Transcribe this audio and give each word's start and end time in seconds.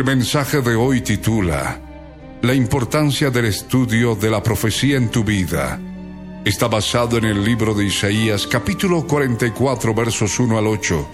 El 0.00 0.06
mensaje 0.06 0.62
de 0.62 0.76
hoy 0.76 1.02
titula 1.02 1.78
La 2.40 2.54
importancia 2.54 3.30
del 3.30 3.44
estudio 3.44 4.14
de 4.14 4.30
la 4.30 4.42
profecía 4.42 4.96
en 4.96 5.10
tu 5.10 5.22
vida. 5.22 5.78
Está 6.42 6.68
basado 6.68 7.18
en 7.18 7.26
el 7.26 7.44
libro 7.44 7.74
de 7.74 7.84
Isaías 7.84 8.46
capítulo 8.46 9.06
44 9.06 9.92
versos 9.92 10.40
1 10.40 10.56
al 10.56 10.68
8. 10.68 11.08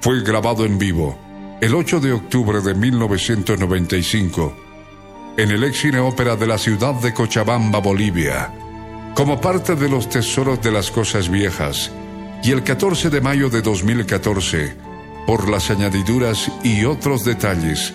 Fue 0.00 0.20
grabado 0.24 0.64
en 0.64 0.80
vivo 0.80 1.16
el 1.60 1.72
8 1.76 2.00
de 2.00 2.12
octubre 2.12 2.60
de 2.60 2.74
1995 2.74 4.56
en 5.36 5.50
el 5.52 5.62
ex 5.62 5.78
cine 5.78 6.00
ópera 6.00 6.34
de 6.34 6.48
la 6.48 6.58
ciudad 6.58 6.94
de 6.94 7.14
Cochabamba, 7.14 7.78
Bolivia, 7.78 8.52
como 9.14 9.40
parte 9.40 9.76
de 9.76 9.88
los 9.88 10.08
tesoros 10.08 10.60
de 10.60 10.72
las 10.72 10.90
cosas 10.90 11.28
viejas, 11.28 11.92
y 12.42 12.50
el 12.50 12.64
14 12.64 13.10
de 13.10 13.20
mayo 13.20 13.48
de 13.48 13.62
2014 13.62 14.88
por 15.28 15.48
las 15.48 15.70
añadiduras 15.70 16.50
y 16.64 16.84
otros 16.86 17.22
detalles, 17.22 17.94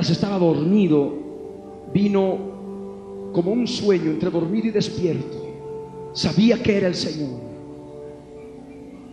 Estaba 0.00 0.38
dormido, 0.38 1.12
vino 1.92 2.38
como 3.32 3.52
un 3.52 3.66
sueño 3.66 4.10
entre 4.10 4.30
dormido 4.30 4.68
y 4.68 4.70
despierto. 4.70 5.46
Sabía 6.12 6.62
que 6.62 6.76
era 6.76 6.88
el 6.88 6.94
Señor. 6.94 7.40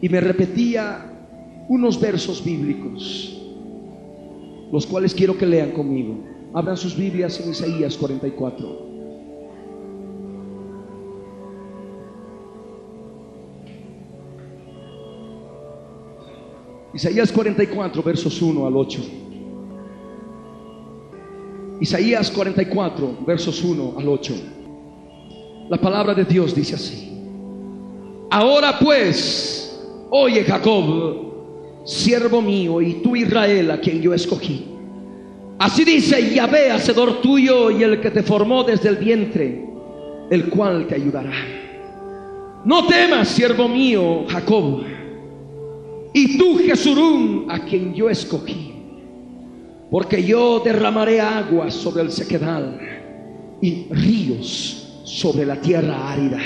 Y 0.02 0.10
me 0.10 0.22
repetía 0.22 1.12
unos 1.68 2.00
versos 2.00 2.44
bíblicos, 2.44 3.42
los 4.72 4.86
cuales 4.86 5.14
quiero 5.14 5.38
que 5.38 5.46
lean 5.46 5.72
conmigo. 5.72 6.16
Abran 6.54 6.78
sus 6.78 6.96
Biblias 6.96 7.40
en 7.40 7.52
Isaías 7.52 7.98
44. 7.98 8.86
Isaías 16.94 17.30
44, 17.32 18.02
versos 18.04 18.42
1 18.42 18.66
al 18.66 18.76
8. 18.78 19.02
Isaías 21.80 22.32
44, 22.32 23.18
versos 23.26 23.62
1 23.62 23.96
al 23.98 24.08
8. 24.08 24.34
La 25.70 25.78
palabra 25.78 26.14
de 26.14 26.24
Dios 26.24 26.56
dice 26.56 26.76
así. 26.76 27.12
Ahora 28.32 28.80
pues, 28.80 29.78
oye 30.10 30.44
Jacob, 30.44 31.84
siervo 31.84 32.42
mío, 32.42 32.82
y 32.82 32.96
tú 32.96 33.16
Israel, 33.16 33.72
a 33.72 33.80
quien 33.80 34.02
yo 34.02 34.14
escogí. 34.14 34.66
Así 35.60 35.84
dice 35.84 36.34
Yahvé, 36.34 36.72
hacedor 36.72 37.22
tuyo 37.22 37.72
y 37.72 37.84
el 37.84 38.00
que 38.00 38.12
te 38.12 38.24
formó 38.24 38.64
desde 38.64 38.90
el 38.90 38.98
vientre, 38.98 39.66
el 40.30 40.50
cual 40.50 40.88
te 40.88 40.96
ayudará. 40.96 41.34
No 42.64 42.88
temas, 42.88 43.28
siervo 43.30 43.68
mío, 43.68 44.26
Jacob, 44.28 44.82
y 46.14 46.38
tú 46.38 46.58
Jesurún, 46.58 47.48
a 47.50 47.60
quien 47.60 47.94
yo 47.94 48.10
escogí 48.10 48.75
porque 49.96 50.22
yo 50.22 50.60
derramaré 50.60 51.22
agua 51.22 51.72
sobre 51.72 52.04
el 52.04 52.12
sequedal 52.12 52.78
y 53.62 53.88
ríos 53.90 55.02
sobre 55.06 55.46
la 55.46 55.56
tierra 55.56 56.12
árida. 56.12 56.42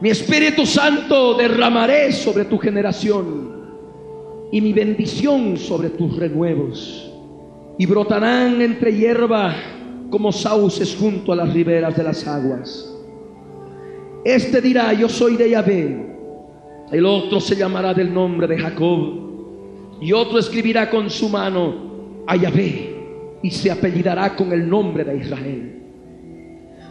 Mi 0.00 0.10
Espíritu 0.10 0.64
Santo 0.64 1.34
derramaré 1.34 2.12
sobre 2.12 2.44
tu 2.44 2.58
generación 2.58 3.66
y 4.52 4.60
mi 4.60 4.72
bendición 4.72 5.56
sobre 5.56 5.90
tus 5.90 6.14
renuevos. 6.16 7.10
Y 7.80 7.86
brotarán 7.86 8.62
entre 8.62 8.94
hierba 8.96 9.56
como 10.08 10.30
sauces 10.30 10.94
junto 10.94 11.32
a 11.32 11.34
las 11.34 11.52
riberas 11.52 11.96
de 11.96 12.04
las 12.04 12.24
aguas. 12.28 12.96
Este 14.24 14.60
dirá, 14.60 14.92
yo 14.92 15.08
soy 15.08 15.34
de 15.34 15.50
Yahvé. 15.50 16.16
El 16.92 17.06
otro 17.06 17.40
se 17.40 17.56
llamará 17.56 17.92
del 17.92 18.14
nombre 18.14 18.46
de 18.46 18.56
Jacob. 18.56 19.98
Y 20.00 20.12
otro 20.12 20.38
escribirá 20.38 20.88
con 20.88 21.10
su 21.10 21.28
mano 21.28 21.90
a 22.26 22.36
Yahvé 22.36 22.94
y 23.42 23.50
se 23.50 23.70
apellidará 23.70 24.34
con 24.36 24.52
el 24.52 24.68
nombre 24.68 25.04
de 25.04 25.16
Israel. 25.16 25.82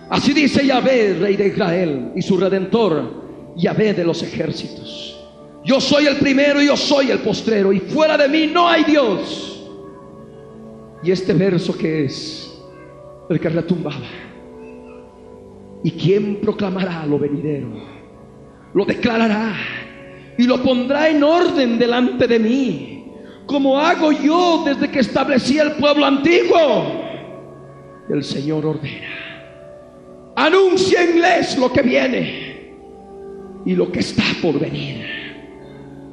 Así 0.10 0.34
dice 0.34 0.66
Yahvé, 0.66 1.18
rey 1.20 1.38
de 1.38 1.48
Israel, 1.48 2.12
y 2.16 2.22
su 2.22 2.38
redentor, 2.38 3.54
Yahvé 3.56 3.94
de 3.94 4.04
los 4.04 4.22
ejércitos. 4.24 5.18
Yo 5.64 5.80
soy 5.80 6.08
el 6.08 6.18
primero 6.18 6.62
y 6.62 6.68
yo 6.68 6.76
soy 6.76 7.12
el 7.12 7.20
postrero, 7.20 7.72
y 7.72 7.80
fuera 7.80 8.18
de 8.18 8.28
mí 8.28 8.48
no 8.48 8.68
hay 8.68 8.84
Dios. 8.84 9.70
Y 11.04 11.12
este 11.12 11.34
verso 11.34 11.78
que 11.78 12.06
es 12.06 12.52
el 13.30 13.40
que 13.40 13.50
retumbaba. 13.50 14.02
¿Y 15.84 15.92
quién 15.92 16.42
proclamará 16.42 17.06
lo 17.06 17.18
venidero? 17.18 17.70
Lo 18.74 18.86
declarará 18.86 19.56
y 20.38 20.44
lo 20.44 20.62
pondrá 20.62 21.10
en 21.10 21.24
orden 21.24 21.80
delante 21.80 22.28
de 22.28 22.40
mí 22.40 22.91
como 23.52 23.78
hago 23.78 24.12
yo 24.12 24.64
desde 24.66 24.90
que 24.90 25.00
establecí 25.00 25.60
el 25.60 25.74
pueblo 25.74 26.06
antiguo. 26.06 27.02
El 28.10 28.24
Señor 28.24 28.66
ordena. 28.66 29.08
Anuncienles 30.36 31.58
lo 31.58 31.72
que 31.72 31.82
viene 31.82 32.74
y 33.66 33.76
lo 33.76 33.92
que 33.92 34.00
está 34.00 34.24
por 34.42 34.58
venir. 34.58 35.06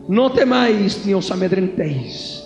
No 0.09 0.33
temáis 0.33 1.05
ni 1.07 1.15
os 1.15 1.31
amedrentéis. 1.31 2.45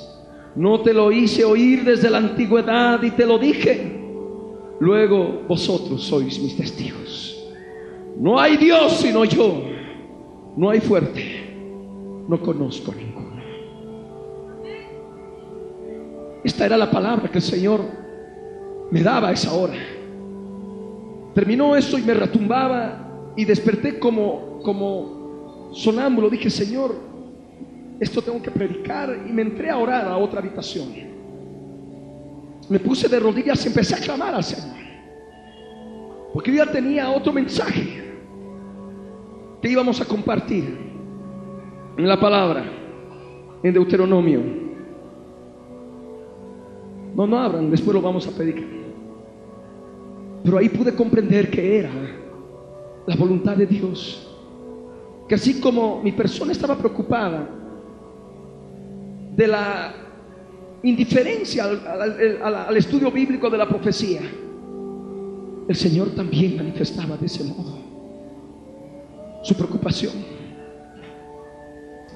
No 0.55 0.81
te 0.81 0.93
lo 0.93 1.11
hice 1.11 1.45
oír 1.45 1.85
desde 1.85 2.11
la 2.11 2.19
antigüedad 2.19 3.03
y 3.03 3.11
te 3.13 3.25
lo 3.25 3.39
dije. 3.39 4.01
Luego 4.81 5.43
vosotros 5.49 6.03
sois 6.03 6.39
mis 6.41 6.57
testigos. 6.57 7.39
No 8.19 8.39
hay 8.39 8.57
Dios 8.57 8.93
sino 8.99 9.25
yo. 9.25 9.63
No 10.57 10.71
hay 10.71 10.81
fuerte. 10.81 12.25
No 12.29 12.41
conozco 12.41 12.93
ninguno. 12.93 13.12
Esta 16.45 16.67
era 16.67 16.77
la 16.77 16.91
palabra 16.91 17.31
que 17.31 17.39
el 17.39 17.43
Señor 17.43 17.81
me 18.91 19.03
daba 19.03 19.29
a 19.29 19.33
esa 19.33 19.53
hora. 19.53 19.75
Terminó 21.35 21.77
eso 21.77 21.99
y 21.99 22.03
me 22.03 22.15
retumbaba 22.15 23.33
y 23.37 23.45
desperté 23.45 23.99
como, 23.99 24.61
como 24.63 25.71
sonámbulo. 25.73 26.29
Dije, 26.29 26.51
Señor, 26.51 26.95
esto 28.01 28.21
tengo 28.21 28.43
que 28.43 28.51
predicar 28.51 29.25
y 29.27 29.33
me 29.33 29.43
entré 29.43 29.71
a 29.71 29.79
orar 29.79 30.07
a 30.09 30.17
otra 30.17 30.41
habitación. 30.41 30.89
Me 32.69 32.79
puse 32.81 33.09
de 33.09 33.21
rodillas 33.21 33.65
y 33.65 33.69
empecé 33.69 33.95
a 33.95 33.99
clamar 33.99 34.35
al 34.35 34.45
Señor. 34.45 34.77
Porque 36.35 36.51
yo 36.51 36.65
ya 36.65 36.73
tenía 36.73 37.11
otro 37.11 37.33
mensaje 37.33 38.03
que 39.61 39.69
íbamos 39.69 40.01
a 40.01 40.05
compartir 40.05 40.77
en 41.97 42.09
la 42.09 42.19
palabra, 42.19 42.65
en 43.63 43.73
Deuteronomio 43.73 44.72
no, 47.15 47.27
no 47.27 47.39
abran, 47.39 47.71
después 47.71 47.95
lo 47.95 48.03
vamos 48.03 48.27
a 48.27 48.31
pedir. 48.31 48.83
Pero 50.45 50.59
ahí 50.59 50.69
pude 50.69 50.95
comprender 50.95 51.51
que 51.51 51.79
era 51.79 51.93
la 53.07 53.17
voluntad 53.17 53.57
de 53.57 53.67
Dios. 53.67 54.29
Que 55.29 55.35
así 55.35 55.61
como 55.61 56.03
mi 56.03 56.13
persona 56.13 56.53
estaba 56.53 56.77
preocupada 56.77 57.49
de 59.37 59.47
la 59.47 59.95
indiferencia 60.83 61.65
al, 61.65 62.77
estudio 62.77 63.11
bíblico 63.11 63.49
de 63.49 63.59
la 63.59 63.69
profecía, 63.69 64.21
el 65.69 65.77
Señor 65.77 66.11
también 66.11 66.57
manifestaba 66.57 67.17
de 67.17 67.27
ese 67.27 67.45
modo 67.45 67.79
su 69.43 69.55
preocupación. 69.55 70.13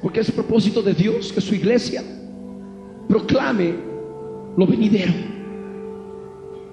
Porque 0.02 0.20
es 0.20 0.30
propósito 0.30 0.82
de 0.82 0.94
Dios 0.94 1.32
que 1.32 1.40
su 1.40 1.54
iglesia 1.54 2.02
proclame 3.08 3.95
lo 4.56 4.66
venidero. 4.66 5.12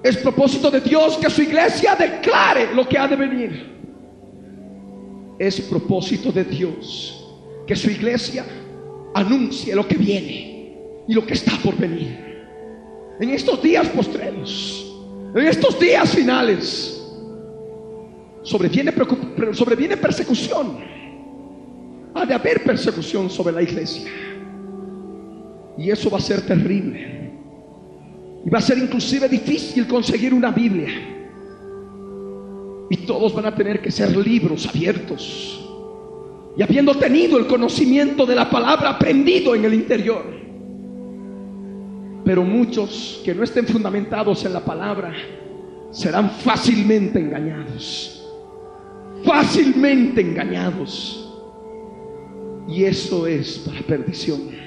Es 0.04 0.18
propósito 0.18 0.70
de 0.70 0.82
Dios 0.82 1.18
que 1.18 1.30
su 1.30 1.42
iglesia 1.42 1.96
declare 1.96 2.74
lo 2.74 2.88
que 2.88 2.98
ha 2.98 3.08
de 3.08 3.16
venir. 3.16 3.74
Es 5.40 5.62
propósito 5.62 6.32
de 6.32 6.44
Dios 6.44 7.20
que 7.66 7.76
su 7.76 7.90
iglesia 7.90 8.46
anuncie 9.14 9.76
lo 9.76 9.88
que 9.88 9.96
viene 9.96 10.78
y 11.08 11.14
lo 11.14 11.26
que 11.26 11.34
está 11.34 11.54
por 11.64 11.78
venir. 11.78 12.34
En 13.20 13.30
estos 13.30 13.62
días 13.62 13.88
postreros, 13.90 14.94
en 15.36 15.48
estos 15.48 15.80
días 15.80 16.10
finales, 16.10 17.02
sobreviene, 18.42 18.94
sobreviene 19.54 19.98
persecución. 19.98 20.78
Ha 22.14 22.26
de 22.26 22.34
haber 22.34 22.64
persecución 22.64 23.30
sobre 23.30 23.54
la 23.54 23.62
iglesia. 23.62 24.10
Y 25.78 25.90
eso 25.90 26.10
va 26.10 26.18
a 26.18 26.22
ser 26.22 26.42
terrible. 26.46 27.23
Y 28.46 28.50
va 28.50 28.60
a 28.60 28.62
ser 28.62 28.78
inclusive 28.78 29.30
difícil 29.30 29.88
conseguir 29.88 30.34
una 30.34 30.52
Biblia. 30.52 30.90
Y 32.90 32.98
todos 32.98 33.34
van 33.34 33.46
a 33.46 33.56
tener 33.56 33.82
que 33.82 33.90
ser 33.90 34.16
libros 34.16 34.68
abiertos. 34.68 35.60
Y 36.58 36.62
habiendo 36.62 36.94
tenido 36.96 37.38
el 37.38 37.48
conocimiento 37.48 38.26
de 38.26 38.36
la 38.36 38.50
palabra 38.50 38.90
aprendido 38.92 39.56
en 39.56 39.66
el 39.66 39.74
interior. 39.74 40.24
Pero 42.26 42.44
muchos 42.44 43.22
que 43.24 43.34
no 43.34 43.44
estén 43.44 43.66
fundamentados 43.66 44.46
en 44.46 44.54
la 44.54 44.64
palabra 44.64 45.14
serán 45.92 46.30
fácilmente 46.30 47.20
engañados. 47.20 48.30
Fácilmente 49.24 50.22
engañados. 50.22 51.20
Y 52.68 52.84
eso 52.84 53.26
es 53.26 53.60
para 53.60 53.82
perdición 53.82 54.63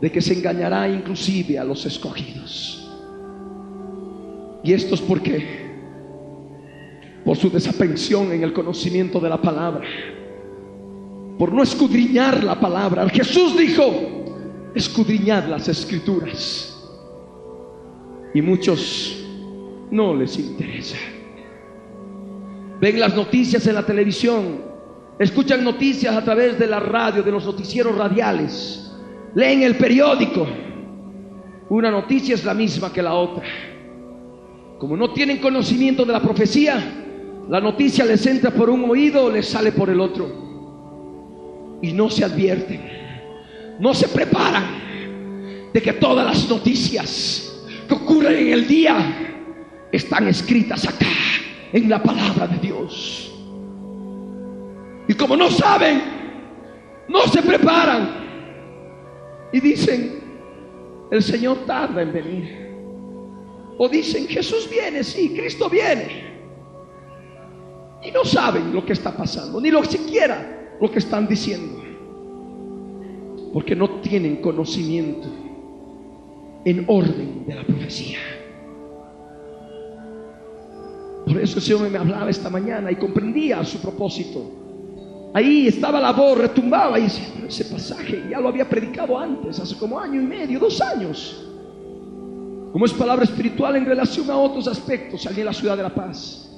de 0.00 0.10
que 0.10 0.20
se 0.20 0.34
engañará 0.34 0.88
inclusive 0.88 1.58
a 1.58 1.64
los 1.64 1.84
escogidos. 1.86 2.90
¿Y 4.62 4.72
esto 4.72 4.94
es 4.94 5.00
por 5.00 5.20
qué? 5.22 5.64
Por 7.24 7.36
su 7.36 7.50
desapensión 7.50 8.32
en 8.32 8.42
el 8.42 8.52
conocimiento 8.52 9.20
de 9.20 9.28
la 9.28 9.40
palabra. 9.40 9.86
Por 11.38 11.52
no 11.52 11.62
escudriñar 11.62 12.42
la 12.44 12.58
palabra. 12.58 13.08
Jesús 13.08 13.56
dijo, 13.56 13.84
escudriñad 14.74 15.48
las 15.48 15.68
escrituras. 15.68 16.70
Y 18.34 18.42
muchos 18.42 19.24
no 19.90 20.14
les 20.14 20.38
interesa. 20.38 20.96
Ven 22.80 22.98
las 22.98 23.14
noticias 23.14 23.66
en 23.66 23.74
la 23.74 23.86
televisión, 23.86 24.60
escuchan 25.18 25.62
noticias 25.62 26.14
a 26.14 26.24
través 26.24 26.58
de 26.58 26.66
la 26.66 26.80
radio, 26.80 27.22
de 27.22 27.30
los 27.30 27.44
noticieros 27.46 27.96
radiales 27.96 28.93
leen 29.34 29.62
el 29.62 29.76
periódico, 29.76 30.46
una 31.68 31.90
noticia 31.90 32.34
es 32.34 32.44
la 32.44 32.54
misma 32.54 32.92
que 32.92 33.02
la 33.02 33.14
otra. 33.14 33.44
Como 34.78 34.96
no 34.96 35.12
tienen 35.12 35.38
conocimiento 35.38 36.04
de 36.04 36.12
la 36.12 36.20
profecía, 36.20 36.78
la 37.48 37.60
noticia 37.60 38.04
les 38.04 38.24
entra 38.26 38.50
por 38.50 38.70
un 38.70 38.88
oído 38.88 39.24
o 39.24 39.30
les 39.30 39.48
sale 39.48 39.72
por 39.72 39.90
el 39.90 40.00
otro. 40.00 41.78
Y 41.82 41.92
no 41.92 42.10
se 42.10 42.24
advierten, 42.24 42.80
no 43.78 43.92
se 43.94 44.08
preparan 44.08 44.64
de 45.72 45.82
que 45.82 45.92
todas 45.94 46.24
las 46.24 46.48
noticias 46.48 47.64
que 47.88 47.94
ocurren 47.94 48.46
en 48.46 48.52
el 48.52 48.66
día 48.66 49.34
están 49.90 50.28
escritas 50.28 50.86
acá, 50.86 51.06
en 51.72 51.88
la 51.88 52.02
palabra 52.02 52.46
de 52.46 52.58
Dios. 52.58 53.32
Y 55.08 55.14
como 55.14 55.36
no 55.36 55.50
saben, 55.50 56.02
no 57.08 57.22
se 57.26 57.42
preparan 57.42 58.23
y 59.54 59.60
dicen, 59.60 60.20
el 61.12 61.22
Señor 61.22 61.58
tarda 61.64 62.02
en 62.02 62.12
venir. 62.12 62.74
O 63.78 63.88
dicen, 63.88 64.26
Jesús 64.26 64.68
viene, 64.68 65.04
sí, 65.04 65.32
Cristo 65.32 65.70
viene. 65.70 66.24
Y 68.02 68.10
no 68.10 68.24
saben 68.24 68.74
lo 68.74 68.84
que 68.84 68.94
está 68.94 69.16
pasando, 69.16 69.60
ni 69.60 69.70
lo 69.70 69.84
siquiera 69.84 70.74
lo 70.80 70.90
que 70.90 70.98
están 70.98 71.28
diciendo. 71.28 71.84
Porque 73.52 73.76
no 73.76 74.00
tienen 74.00 74.42
conocimiento 74.42 75.28
en 76.64 76.84
orden 76.88 77.46
de 77.46 77.54
la 77.54 77.62
profecía. 77.62 78.18
Por 81.26 81.38
eso 81.38 81.58
el 81.58 81.62
Señor 81.62 81.90
me 81.90 81.98
hablaba 81.98 82.28
esta 82.28 82.50
mañana 82.50 82.90
y 82.90 82.96
comprendía 82.96 83.64
su 83.64 83.78
propósito. 83.78 84.63
Ahí 85.34 85.66
estaba 85.66 86.00
la 86.00 86.12
voz, 86.12 86.38
retumbaba 86.38 86.96
y 86.96 87.02
decía, 87.02 87.26
ese 87.48 87.64
pasaje 87.64 88.22
ya 88.30 88.38
lo 88.38 88.48
había 88.48 88.68
predicado 88.68 89.18
antes, 89.18 89.58
hace 89.58 89.76
como 89.76 89.98
año 89.98 90.22
y 90.22 90.24
medio, 90.24 90.60
dos 90.60 90.80
años. 90.80 91.44
Como 92.70 92.86
es 92.86 92.92
palabra 92.92 93.24
espiritual 93.24 93.74
en 93.74 93.84
relación 93.84 94.30
a 94.30 94.36
otros 94.36 94.68
aspectos, 94.68 95.26
allí 95.26 95.40
en 95.40 95.46
la 95.46 95.52
ciudad 95.52 95.76
de 95.76 95.82
La 95.82 95.92
Paz. 95.92 96.48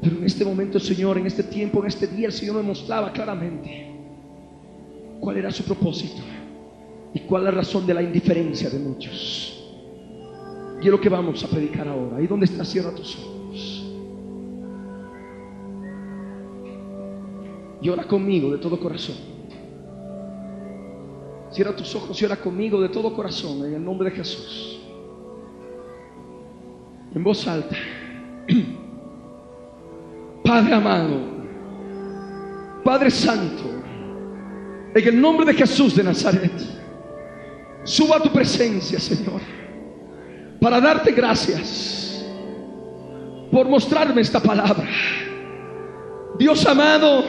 Pero 0.00 0.18
en 0.18 0.24
este 0.24 0.44
momento, 0.44 0.78
Señor, 0.78 1.18
en 1.18 1.26
este 1.26 1.42
tiempo, 1.42 1.80
en 1.80 1.88
este 1.88 2.06
día, 2.06 2.28
el 2.28 2.32
Señor 2.32 2.56
me 2.56 2.62
mostraba 2.62 3.12
claramente 3.12 3.90
cuál 5.18 5.38
era 5.38 5.50
su 5.50 5.64
propósito 5.64 6.22
y 7.12 7.20
cuál 7.20 7.42
la 7.42 7.50
razón 7.50 7.88
de 7.88 7.94
la 7.94 8.02
indiferencia 8.02 8.70
de 8.70 8.78
muchos. 8.78 9.64
Y 10.80 10.84
es 10.84 10.90
lo 10.92 11.00
que 11.00 11.08
vamos 11.08 11.42
a 11.42 11.48
predicar 11.48 11.88
ahora. 11.88 12.18
Ahí 12.18 12.28
donde 12.28 12.46
está, 12.46 12.64
cierra 12.64 12.94
tus 12.94 13.16
ojos. 13.16 13.35
Y 17.80 17.88
ora 17.88 18.04
conmigo 18.04 18.50
de 18.50 18.58
todo 18.58 18.78
corazón. 18.78 19.16
Cierra 21.50 21.74
tus 21.74 21.94
ojos 21.94 22.20
y 22.20 22.24
ora 22.24 22.36
conmigo 22.36 22.80
de 22.80 22.88
todo 22.88 23.14
corazón 23.14 23.64
en 23.64 23.74
el 23.74 23.84
nombre 23.84 24.10
de 24.10 24.16
Jesús. 24.16 24.80
En 27.14 27.22
voz 27.24 27.46
alta. 27.46 27.76
Padre 30.44 30.74
amado, 30.74 31.18
Padre 32.84 33.10
Santo, 33.10 33.64
en 34.94 35.08
el 35.08 35.20
nombre 35.20 35.44
de 35.44 35.54
Jesús 35.54 35.96
de 35.96 36.04
Nazaret, 36.04 36.52
subo 37.82 38.14
a 38.14 38.22
tu 38.22 38.30
presencia, 38.30 39.00
Señor, 39.00 39.40
para 40.60 40.80
darte 40.80 41.10
gracias 41.10 42.24
por 43.50 43.68
mostrarme 43.68 44.20
esta 44.20 44.40
palabra. 44.40 44.88
Dios 46.38 46.64
amado, 46.64 47.24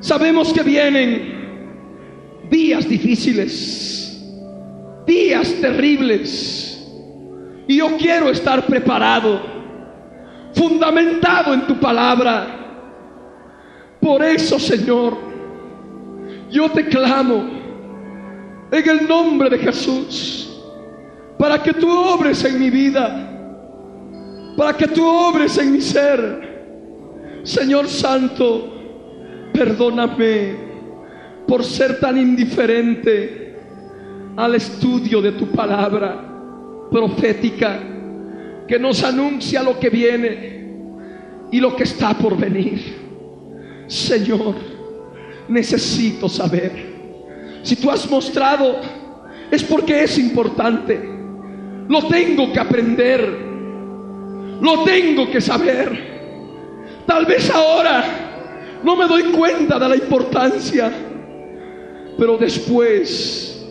Sabemos 0.00 0.52
que 0.52 0.62
vienen 0.62 1.38
días 2.48 2.88
difíciles, 2.88 4.22
días 5.06 5.54
terribles. 5.60 6.64
Y 7.66 7.78
yo 7.78 7.96
quiero 7.98 8.30
estar 8.30 8.64
preparado, 8.66 9.40
fundamentado 10.54 11.52
en 11.52 11.66
tu 11.66 11.78
palabra. 11.78 12.46
Por 14.00 14.22
eso, 14.22 14.58
Señor, 14.58 15.16
yo 16.50 16.70
te 16.70 16.86
clamo 16.86 17.44
en 18.70 18.88
el 18.88 19.08
nombre 19.08 19.50
de 19.50 19.58
Jesús, 19.58 20.62
para 21.38 21.62
que 21.62 21.72
tú 21.74 21.90
obres 21.90 22.44
en 22.44 22.58
mi 22.58 22.70
vida, 22.70 23.24
para 24.56 24.76
que 24.76 24.86
tú 24.86 25.06
obres 25.06 25.58
en 25.58 25.72
mi 25.72 25.80
ser. 25.80 26.46
Señor 27.42 27.88
Santo, 27.88 28.77
Perdóname 29.58 30.54
por 31.44 31.64
ser 31.64 31.98
tan 31.98 32.16
indiferente 32.16 33.56
al 34.36 34.54
estudio 34.54 35.20
de 35.20 35.32
tu 35.32 35.48
palabra 35.48 36.16
profética 36.88 37.80
que 38.68 38.78
nos 38.78 39.02
anuncia 39.02 39.64
lo 39.64 39.80
que 39.80 39.90
viene 39.90 40.62
y 41.50 41.58
lo 41.58 41.74
que 41.74 41.82
está 41.82 42.16
por 42.16 42.36
venir. 42.36 42.78
Señor, 43.88 44.54
necesito 45.48 46.28
saber. 46.28 46.70
Si 47.64 47.74
tú 47.74 47.90
has 47.90 48.08
mostrado, 48.08 48.76
es 49.50 49.64
porque 49.64 50.04
es 50.04 50.18
importante. 50.18 51.00
Lo 51.88 52.06
tengo 52.06 52.52
que 52.52 52.60
aprender. 52.60 53.48
Lo 54.60 54.84
tengo 54.84 55.28
que 55.28 55.40
saber. 55.40 57.02
Tal 57.06 57.26
vez 57.26 57.50
ahora 57.50 58.17
no 58.82 58.96
me 58.96 59.06
doy 59.06 59.24
cuenta 59.32 59.78
de 59.78 59.88
la 59.88 59.96
importancia, 59.96 60.92
pero 62.18 62.36
después 62.36 63.66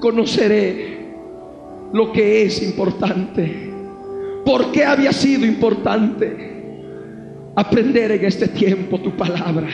conoceré 0.00 0.98
lo 1.92 2.12
que 2.12 2.42
es 2.42 2.62
importante. 2.62 3.70
¿Por 4.44 4.72
qué 4.72 4.84
había 4.84 5.12
sido 5.12 5.44
importante 5.44 6.54
aprender 7.54 8.12
en 8.12 8.24
este 8.24 8.48
tiempo 8.48 8.98
tu 9.00 9.16
palabra? 9.16 9.68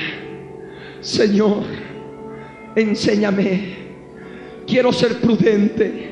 Señor, 1.01 1.65
enséñame. 2.75 3.85
Quiero 4.67 4.93
ser 4.93 5.21
prudente, 5.21 6.11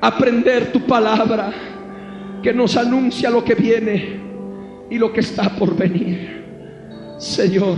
aprender 0.00 0.72
tu 0.72 0.80
palabra 0.80 1.52
que 2.42 2.52
nos 2.52 2.76
anuncia 2.76 3.30
lo 3.30 3.44
que 3.44 3.54
viene 3.54 4.20
y 4.90 4.98
lo 4.98 5.12
que 5.12 5.20
está 5.20 5.50
por 5.50 5.76
venir. 5.76 6.39
Señor, 7.20 7.76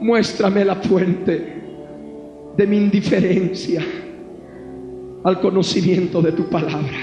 muéstrame 0.00 0.66
la 0.66 0.76
fuente 0.76 1.62
de 2.54 2.66
mi 2.66 2.76
indiferencia 2.76 3.82
al 5.24 5.40
conocimiento 5.40 6.20
de 6.20 6.32
tu 6.32 6.50
palabra. 6.50 6.98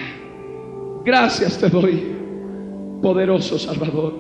Gracias 1.04 1.58
te 1.58 1.68
doy, 1.68 2.04
poderoso 3.02 3.58
Salvador. 3.58 4.14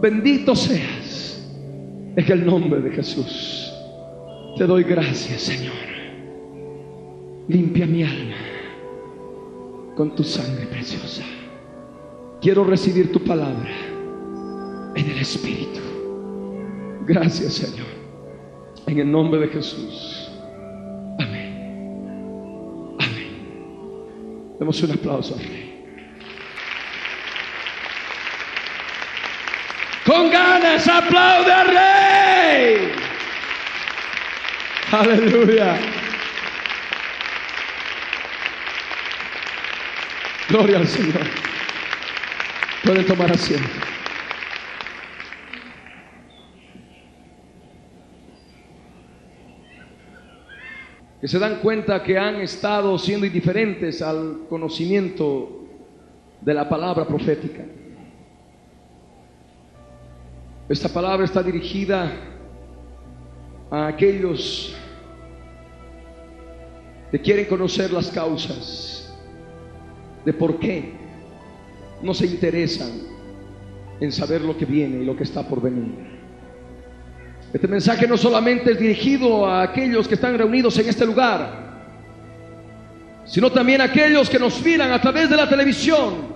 Bendito 0.00 0.56
seas 0.56 1.46
en 2.16 2.32
el 2.32 2.46
nombre 2.46 2.80
de 2.80 2.90
Jesús. 2.92 3.70
Te 4.56 4.64
doy 4.64 4.84
gracias, 4.84 5.42
Señor. 5.42 5.74
Limpia 7.46 7.86
mi 7.86 8.04
alma 8.04 8.36
con 9.94 10.14
tu 10.14 10.24
sangre 10.24 10.64
preciosa. 10.64 11.24
Quiero 12.40 12.64
recibir 12.64 13.12
tu 13.12 13.20
palabra 13.20 13.70
en 14.94 15.10
el 15.10 15.18
Espíritu. 15.18 15.91
Gracias, 17.06 17.54
Señor. 17.54 17.86
En 18.86 18.98
el 18.98 19.10
nombre 19.10 19.40
de 19.40 19.48
Jesús. 19.48 20.30
Amén. 21.18 22.96
Amén. 23.00 24.56
Demos 24.58 24.82
un 24.82 24.92
aplauso 24.92 25.34
al 25.34 25.40
Rey. 25.40 25.72
Con 30.06 30.30
ganas, 30.30 30.88
aplaude 30.88 31.52
al 31.52 31.66
Rey. 31.68 32.92
Aleluya. 34.92 35.78
Gloria 40.48 40.78
al 40.78 40.86
Señor. 40.86 41.22
Pueden 42.84 43.06
tomar 43.06 43.32
asiento. 43.32 43.70
Que 51.22 51.28
se 51.28 51.38
dan 51.38 51.60
cuenta 51.60 52.02
que 52.02 52.18
han 52.18 52.40
estado 52.40 52.98
siendo 52.98 53.24
indiferentes 53.24 54.02
al 54.02 54.40
conocimiento 54.48 55.60
de 56.40 56.52
la 56.52 56.68
palabra 56.68 57.06
profética. 57.06 57.64
Esta 60.68 60.88
palabra 60.88 61.24
está 61.24 61.40
dirigida 61.40 62.12
a 63.70 63.86
aquellos 63.86 64.74
que 67.12 67.20
quieren 67.20 67.44
conocer 67.44 67.92
las 67.92 68.10
causas 68.10 69.16
de 70.24 70.32
por 70.32 70.58
qué 70.58 70.92
no 72.02 72.14
se 72.14 72.26
interesan 72.26 72.90
en 74.00 74.10
saber 74.10 74.40
lo 74.40 74.56
que 74.56 74.64
viene 74.64 75.02
y 75.02 75.04
lo 75.04 75.14
que 75.14 75.22
está 75.22 75.46
por 75.46 75.62
venir. 75.62 76.21
Este 77.52 77.68
mensaje 77.68 78.06
no 78.06 78.16
solamente 78.16 78.72
es 78.72 78.78
dirigido 78.78 79.46
a 79.46 79.62
aquellos 79.62 80.08
que 80.08 80.14
están 80.14 80.38
reunidos 80.38 80.78
en 80.78 80.88
este 80.88 81.04
lugar, 81.04 81.50
sino 83.26 83.50
también 83.50 83.82
a 83.82 83.84
aquellos 83.84 84.30
que 84.30 84.38
nos 84.38 84.64
miran 84.64 84.90
a 84.90 85.00
través 85.00 85.28
de 85.28 85.36
la 85.36 85.46
televisión, 85.46 86.32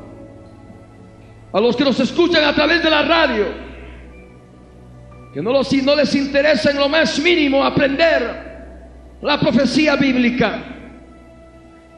a 1.53 1.61
los 1.61 1.75
que 1.75 1.85
nos 1.85 1.99
escuchan 2.01 2.45
a 2.45 2.55
través 2.55 2.83
de 2.83 2.91
la 2.91 3.03
radio, 3.03 3.47
que 5.33 5.41
no, 5.41 5.53
los, 5.53 5.73
no 5.73 5.97
les 5.97 6.15
interesa 6.15 6.71
en 6.71 6.77
lo 6.77 6.89
más 6.89 7.19
mínimo 7.19 7.65
aprender 7.65 8.47
la 9.23 9.41
profecía 9.41 9.97
bíblica 9.97 10.59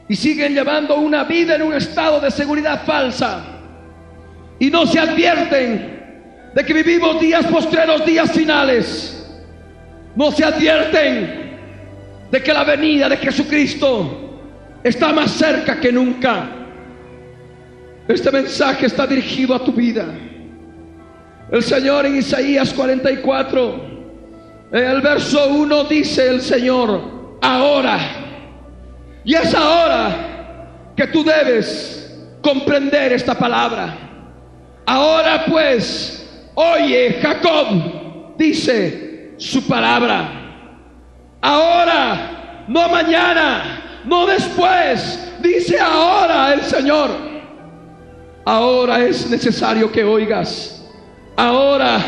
y 0.07 0.15
siguen 0.15 0.53
llevando 0.53 0.95
una 0.95 1.25
vida 1.25 1.55
en 1.55 1.63
un 1.63 1.73
estado 1.73 2.21
de 2.21 2.31
seguridad 2.31 2.85
falsa 2.85 3.43
y 4.59 4.69
no 4.69 4.85
se 4.85 4.97
advierten 4.97 5.98
de 6.53 6.65
que 6.65 6.73
vivimos 6.73 7.19
días 7.19 7.45
postreros, 7.45 8.05
días 8.05 8.31
finales. 8.31 9.15
No 10.15 10.31
se 10.31 10.43
advierten 10.43 11.57
de 12.31 12.43
que 12.43 12.53
la 12.53 12.63
venida 12.63 13.09
de 13.09 13.17
Jesucristo 13.17 14.39
está 14.83 15.13
más 15.13 15.31
cerca 15.31 15.79
que 15.79 15.91
nunca. 15.91 16.49
Este 18.07 18.31
mensaje 18.31 18.87
está 18.87 19.05
dirigido 19.05 19.53
a 19.53 19.63
tu 19.63 19.71
vida. 19.71 20.05
El 21.51 21.63
Señor 21.63 22.05
en 22.05 22.17
Isaías 22.17 22.73
44, 22.73 23.89
en 24.71 24.83
el 24.83 25.01
verso 25.01 25.47
1 25.49 25.83
dice 25.85 26.29
el 26.29 26.41
Señor, 26.41 27.37
ahora. 27.41 27.99
Y 29.23 29.35
es 29.35 29.53
ahora 29.53 30.93
que 30.95 31.07
tú 31.07 31.23
debes 31.23 32.19
comprender 32.41 33.13
esta 33.13 33.35
palabra. 33.35 33.95
Ahora 34.85 35.45
pues, 35.45 36.18
oye 36.59 37.19
Jacob, 37.21 38.35
dice 38.37 39.33
su 39.37 39.65
palabra. 39.65 40.29
Ahora, 41.41 42.65
no 42.67 42.89
mañana, 42.89 44.01
no 44.05 44.25
después, 44.25 45.33
dice 45.41 45.79
ahora 45.79 46.53
el 46.53 46.61
Señor. 46.61 47.09
Ahora 48.43 49.05
es 49.05 49.29
necesario 49.29 49.89
que 49.91 50.03
oigas. 50.03 50.85
Ahora 51.37 51.99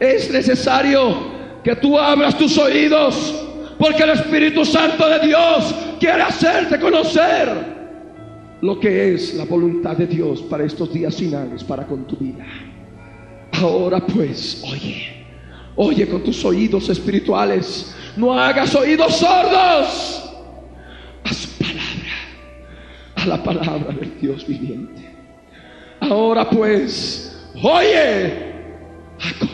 es 0.00 0.30
necesario 0.32 1.36
que 1.62 1.76
tú 1.76 1.96
abras 1.96 2.36
tus 2.36 2.58
oídos, 2.58 3.46
porque 3.78 4.02
el 4.02 4.10
Espíritu 4.10 4.64
Santo 4.64 5.08
de 5.08 5.28
Dios 5.28 5.74
quiere 6.00 6.22
hacerte 6.22 6.80
conocer 6.80 7.76
lo 8.62 8.80
que 8.80 9.14
es 9.14 9.34
la 9.34 9.44
voluntad 9.44 9.96
de 9.96 10.08
Dios 10.08 10.42
para 10.42 10.64
estos 10.64 10.92
días 10.92 11.14
finales, 11.14 11.62
para 11.62 11.86
con 11.86 12.04
tu 12.06 12.16
vida. 12.16 12.44
Ahora 13.60 14.00
pues, 14.00 14.62
oye, 14.64 15.26
oye 15.76 16.08
con 16.08 16.22
tus 16.22 16.44
oídos 16.44 16.88
espirituales, 16.88 17.94
no 18.16 18.38
hagas 18.38 18.74
oídos 18.74 19.16
sordos 19.16 20.30
a 21.24 21.32
su 21.32 21.48
palabra, 21.58 22.12
a 23.16 23.26
la 23.26 23.42
palabra 23.42 23.92
del 23.94 24.20
Dios 24.20 24.46
viviente. 24.46 25.10
Ahora 26.00 26.48
pues, 26.48 27.48
oye, 27.62 28.54
Jacob. 29.18 29.48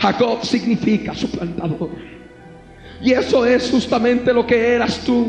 Jacob 0.00 0.44
significa 0.44 1.14
suplantador. 1.14 1.90
Y 3.02 3.12
eso 3.12 3.44
es 3.44 3.70
justamente 3.70 4.32
lo 4.32 4.46
que 4.46 4.74
eras 4.74 5.00
tú. 5.04 5.28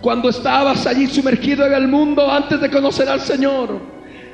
Cuando 0.00 0.28
estabas 0.28 0.86
allí 0.86 1.06
sumergido 1.06 1.66
en 1.66 1.72
el 1.74 1.88
mundo 1.88 2.30
antes 2.30 2.60
de 2.60 2.70
conocer 2.70 3.08
al 3.08 3.20
Señor. 3.20 3.80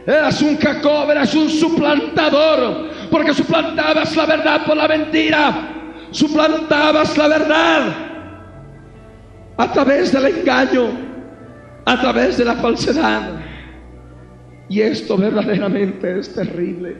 Eras 0.08 0.40
un 0.40 0.56
Jacob, 0.56 1.10
eras 1.10 1.34
un 1.34 1.50
suplantador. 1.50 2.88
Porque 3.10 3.34
suplantabas 3.34 4.16
la 4.16 4.24
verdad 4.24 4.64
por 4.64 4.74
la 4.74 4.88
mentira. 4.88 5.68
Suplantabas 6.10 7.14
la 7.18 7.28
verdad 7.28 7.82
a 9.58 9.70
través 9.70 10.10
del 10.10 10.38
engaño, 10.38 10.88
a 11.84 12.00
través 12.00 12.38
de 12.38 12.44
la 12.46 12.54
falsedad. 12.54 13.32
Y 14.70 14.80
esto 14.80 15.18
verdaderamente 15.18 16.20
es 16.20 16.32
terrible. 16.32 16.96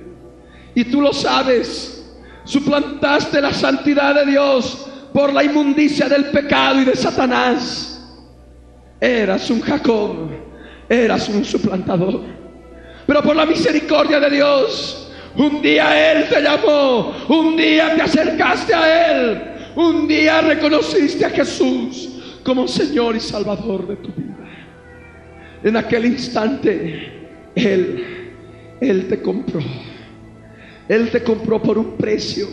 Y 0.75 0.85
tú 0.85 1.01
lo 1.01 1.15
sabes. 1.15 2.15
Suplantaste 2.45 3.41
la 3.41 3.55
santidad 3.55 4.17
de 4.17 4.33
Dios 4.33 4.87
por 5.15 5.33
la 5.33 5.45
inmundicia 5.45 6.11
del 6.11 6.27
pecado 6.27 6.83
y 6.83 6.85
de 6.85 6.95
Satanás. 6.95 7.95
Eras 9.01 9.49
un 9.49 9.63
Jacob, 9.63 10.29
eras 10.91 11.27
un 11.31 11.43
suplantador. 11.43 12.38
Pero 13.09 13.23
por 13.23 13.35
la 13.35 13.47
misericordia 13.47 14.21
de 14.21 14.29
Dios, 14.29 15.11
un 15.35 15.63
día 15.63 16.13
Él 16.13 16.29
te 16.29 16.43
llamó, 16.43 17.15
un 17.31 17.57
día 17.57 17.95
te 17.97 18.03
acercaste 18.03 18.75
a 18.75 19.13
Él, 19.13 19.43
un 19.77 20.07
día 20.07 20.43
reconociste 20.43 21.25
a 21.25 21.31
Jesús 21.31 22.11
como 22.45 22.69
Señor 22.69 23.17
y 23.17 23.21
Salvador 23.21 23.89
de 23.89 23.97
tu 23.97 24.09
vida. 24.09 24.37
En 25.65 25.79
aquel 25.79 26.05
instante, 26.05 27.31
Él, 27.55 28.35
Él 28.79 29.09
te 29.09 29.23
compró. 29.23 29.61
Él 30.87 31.11
te 31.11 31.23
compró 31.23 31.63
por 31.63 31.79
un 31.79 31.97
precio 31.97 32.47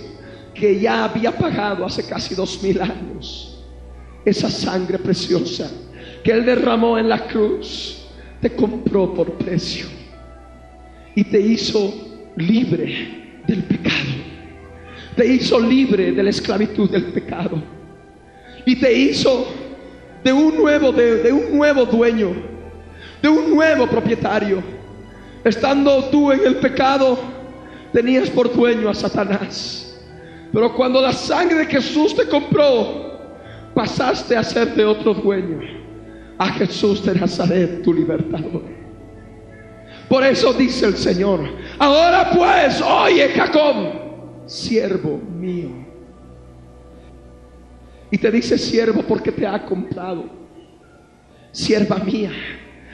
que 0.53 0.79
ya 0.79 1.03
había 1.03 1.37
pagado 1.37 1.85
hace 1.85 2.07
casi 2.07 2.33
dos 2.33 2.63
mil 2.63 2.81
años. 2.81 3.61
Esa 4.23 4.49
sangre 4.49 4.99
preciosa 4.99 5.69
que 6.23 6.31
Él 6.31 6.45
derramó 6.45 6.97
en 6.97 7.09
la 7.09 7.27
cruz 7.27 8.05
te 8.39 8.55
compró 8.55 9.13
por 9.13 9.33
precio 9.33 9.94
y 11.15 11.23
te 11.23 11.39
hizo 11.39 11.93
libre 12.35 13.41
del 13.47 13.63
pecado. 13.63 13.95
Te 15.15 15.25
hizo 15.25 15.59
libre 15.59 16.11
de 16.11 16.21
la 16.21 16.29
esclavitud 16.29 16.89
del 16.89 17.05
pecado 17.05 17.63
y 18.65 18.75
te 18.75 18.91
hizo 18.91 19.47
de 20.23 20.33
un 20.33 20.57
nuevo 20.57 20.91
de, 20.91 21.23
de 21.23 21.31
un 21.31 21.55
nuevo 21.55 21.85
dueño, 21.85 22.33
de 23.21 23.29
un 23.29 23.55
nuevo 23.55 23.87
propietario. 23.87 24.61
Estando 25.43 26.05
tú 26.05 26.31
en 26.31 26.45
el 26.45 26.55
pecado, 26.55 27.17
tenías 27.93 28.29
por 28.29 28.53
dueño 28.53 28.89
a 28.89 28.93
Satanás. 28.93 29.97
Pero 30.51 30.73
cuando 30.73 31.01
la 31.01 31.13
sangre 31.13 31.59
de 31.59 31.65
Jesús 31.67 32.15
te 32.15 32.27
compró, 32.27 33.05
pasaste 33.73 34.35
a 34.35 34.43
ser 34.43 34.73
de 34.73 34.83
otro 34.83 35.13
dueño, 35.13 35.59
a 36.37 36.47
Jesús 36.53 37.05
de 37.05 37.15
Nazaret, 37.15 37.83
tu 37.83 37.93
libertador. 37.93 38.84
Por 40.09 40.23
eso 40.23 40.53
dice 40.53 40.85
el 40.85 40.97
Señor, 40.97 41.41
ahora 41.79 42.31
pues, 42.31 42.81
oye 42.81 43.29
Jacob, 43.29 43.75
siervo 44.45 45.17
mío. 45.17 45.69
Y 48.11 48.17
te 48.17 48.31
dice 48.31 48.57
siervo 48.57 49.01
porque 49.01 49.31
te 49.31 49.45
ha 49.45 49.65
comprado. 49.65 50.25
Sierva 51.51 51.97
mía. 51.97 52.31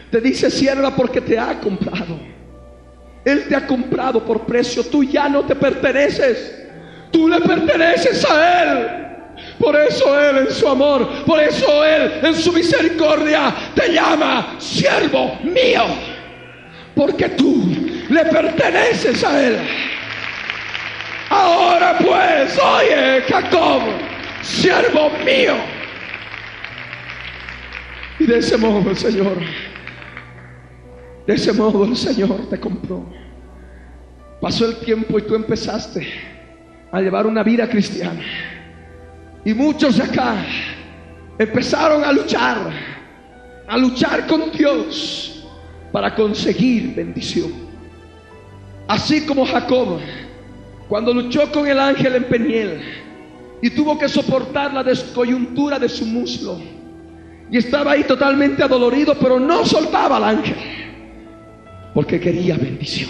Te 0.10 0.22
dice 0.22 0.50
sierva 0.50 0.96
porque 0.96 1.22
te 1.22 1.38
ha 1.38 1.60
comprado. 1.60 2.18
Él 3.24 3.46
te 3.48 3.56
ha 3.56 3.68
comprado 3.68 4.24
por 4.26 4.42
precio. 4.42 4.84
Tú 4.84 5.04
ya 5.04 5.28
no 5.30 5.44
te 5.44 5.56
perteneces. 5.56 6.62
Tú 7.12 7.28
le 7.28 7.40
perteneces 7.42 8.26
a 8.26 8.64
Él. 8.64 9.02
Por 9.60 9.76
eso 9.76 10.20
Él 10.20 10.48
en 10.48 10.52
su 10.52 10.68
amor, 10.68 11.08
por 11.26 11.40
eso 11.40 11.84
Él 11.86 12.20
en 12.24 12.36
su 12.36 12.52
misericordia 12.52 13.54
te 13.76 13.94
llama 13.94 14.56
siervo 14.58 15.38
mío. 15.44 15.84
Porque 16.96 17.30
tú 17.30 17.64
le 18.10 18.26
perteneces 18.26 19.24
a 19.24 19.48
Él. 19.48 19.58
Ahora 21.30 21.98
pues, 21.98 22.60
oye 22.60 23.22
Jacob, 23.28 23.82
siervo 24.42 25.10
mío. 25.26 25.56
Y 28.20 28.26
de 28.26 28.38
ese 28.38 28.58
modo 28.58 28.90
el 28.90 28.98
Señor, 28.98 29.38
de 31.26 31.34
ese 31.34 31.54
modo 31.54 31.86
el 31.86 31.96
Señor 31.96 32.50
te 32.50 32.60
compró. 32.60 33.06
Pasó 34.42 34.66
el 34.66 34.78
tiempo 34.78 35.18
y 35.20 35.22
tú 35.22 35.36
empezaste 35.36 36.08
a 36.92 37.00
llevar 37.00 37.26
una 37.26 37.44
vida 37.44 37.70
cristiana. 37.70 38.22
Y 39.46 39.54
muchos 39.54 39.98
de 39.98 40.04
acá 40.04 40.36
empezaron 41.38 42.04
a 42.04 42.12
luchar, 42.12 42.58
a 43.68 43.78
luchar 43.78 44.28
con 44.28 44.52
Dios 44.52 45.41
para 45.92 46.16
conseguir 46.16 46.96
bendición. 46.96 47.52
Así 48.88 49.26
como 49.26 49.46
Jacob, 49.46 50.00
cuando 50.88 51.14
luchó 51.14 51.52
con 51.52 51.68
el 51.68 51.80
ángel 51.80 52.16
en 52.16 52.24
Peniel 52.26 52.82
y 53.62 53.70
tuvo 53.70 53.98
que 53.98 54.10
soportar 54.10 54.74
la 54.74 54.84
descoyuntura 54.84 55.80
de 55.80 55.88
su 55.88 56.06
muslo, 56.06 56.60
y 57.52 57.58
estaba 57.58 57.92
ahí 57.92 58.06
totalmente 58.06 58.64
adolorido, 58.64 59.18
pero 59.20 59.38
no 59.38 59.66
soltaba 59.66 60.18
al 60.18 60.24
ángel, 60.24 60.56
porque 61.94 62.20
quería 62.20 62.58
bendición. 62.58 63.10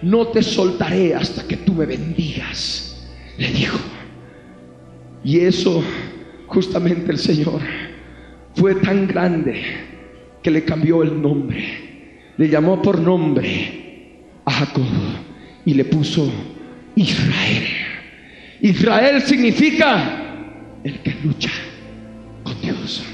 No 0.00 0.26
te 0.28 0.42
soltaré 0.42 1.14
hasta 1.14 1.46
que 1.46 1.58
tú 1.58 1.74
me 1.74 1.84
bendigas, 1.84 3.06
le 3.36 3.48
dijo. 3.48 3.78
Y 5.22 5.40
eso 5.40 5.84
justamente 6.48 7.12
el 7.12 7.18
Señor 7.18 7.60
fue 8.54 8.74
tan 8.76 9.06
grande 9.06 9.62
que 10.42 10.50
le 10.50 10.64
cambió 10.64 11.02
el 11.02 11.20
nombre. 11.20 12.32
Le 12.36 12.48
llamó 12.48 12.80
por 12.82 12.98
nombre 12.98 14.22
a 14.44 14.50
Jacob 14.50 14.84
y 15.64 15.74
le 15.74 15.84
puso 15.84 16.30
Israel. 16.96 17.66
Israel 18.60 19.22
significa 19.22 20.78
el 20.84 20.98
que 21.00 21.14
lucha 21.22 21.50
con 22.42 22.60
Dios. 22.60 23.04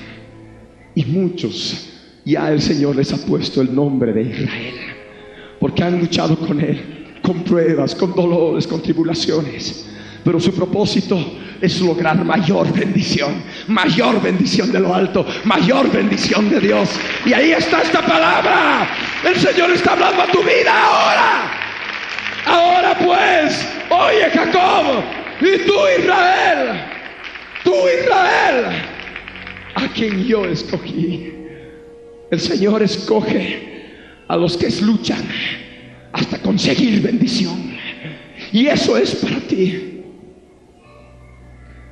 Y 0.95 1.05
muchos 1.05 1.89
ya 2.25 2.53
el 2.53 2.61
Señor 2.61 2.97
les 2.97 3.13
ha 3.13 3.25
puesto 3.27 3.61
el 3.61 3.75
nombre 3.75 4.13
de 4.13 4.23
Israel. 4.23 4.75
Porque 5.61 5.83
han 5.83 5.99
luchado 5.99 6.37
con 6.39 6.61
Él, 6.61 7.17
con 7.23 7.43
pruebas, 7.43 7.95
con 7.95 8.15
dolores, 8.15 8.67
con 8.67 8.83
tribulaciones. 8.83 9.89
Pero 10.29 10.41
su 10.41 10.53
propósito 10.53 11.19
es 11.59 11.81
lograr 11.81 12.23
mayor 12.23 12.71
bendición, 12.71 13.43
mayor 13.67 14.21
bendición 14.21 14.71
de 14.71 14.79
lo 14.79 14.95
alto, 14.95 15.25
mayor 15.45 15.91
bendición 15.91 16.51
de 16.51 16.61
Dios. 16.61 16.91
Y 17.25 17.33
ahí 17.33 17.53
está 17.53 17.81
esta 17.81 18.05
palabra. 18.05 18.87
El 19.25 19.37
Señor 19.37 19.71
está 19.71 19.93
hablando 19.93 20.21
a 20.21 20.27
tu 20.27 20.43
vida 20.43 20.71
ahora. 20.71 21.51
Ahora 22.45 22.99
pues, 22.99 23.67
oye 23.89 24.31
Jacob, 24.31 25.03
y 25.41 25.67
tú 25.67 25.73
Israel, 25.99 26.79
tú 27.65 27.73
Israel, 28.03 28.67
a 29.77 29.89
quien 29.95 30.27
yo 30.27 30.45
escogí. 30.45 31.33
El 32.31 32.39
Señor 32.39 32.83
escoge 32.83 33.87
a 34.29 34.37
los 34.37 34.59
que 34.59 34.69
luchan 34.83 35.25
hasta 36.13 36.37
conseguir 36.43 37.01
bendición. 37.01 37.79
Y 38.53 38.67
eso 38.67 38.99
es 38.99 39.15
para 39.15 39.41
ti. 39.41 39.88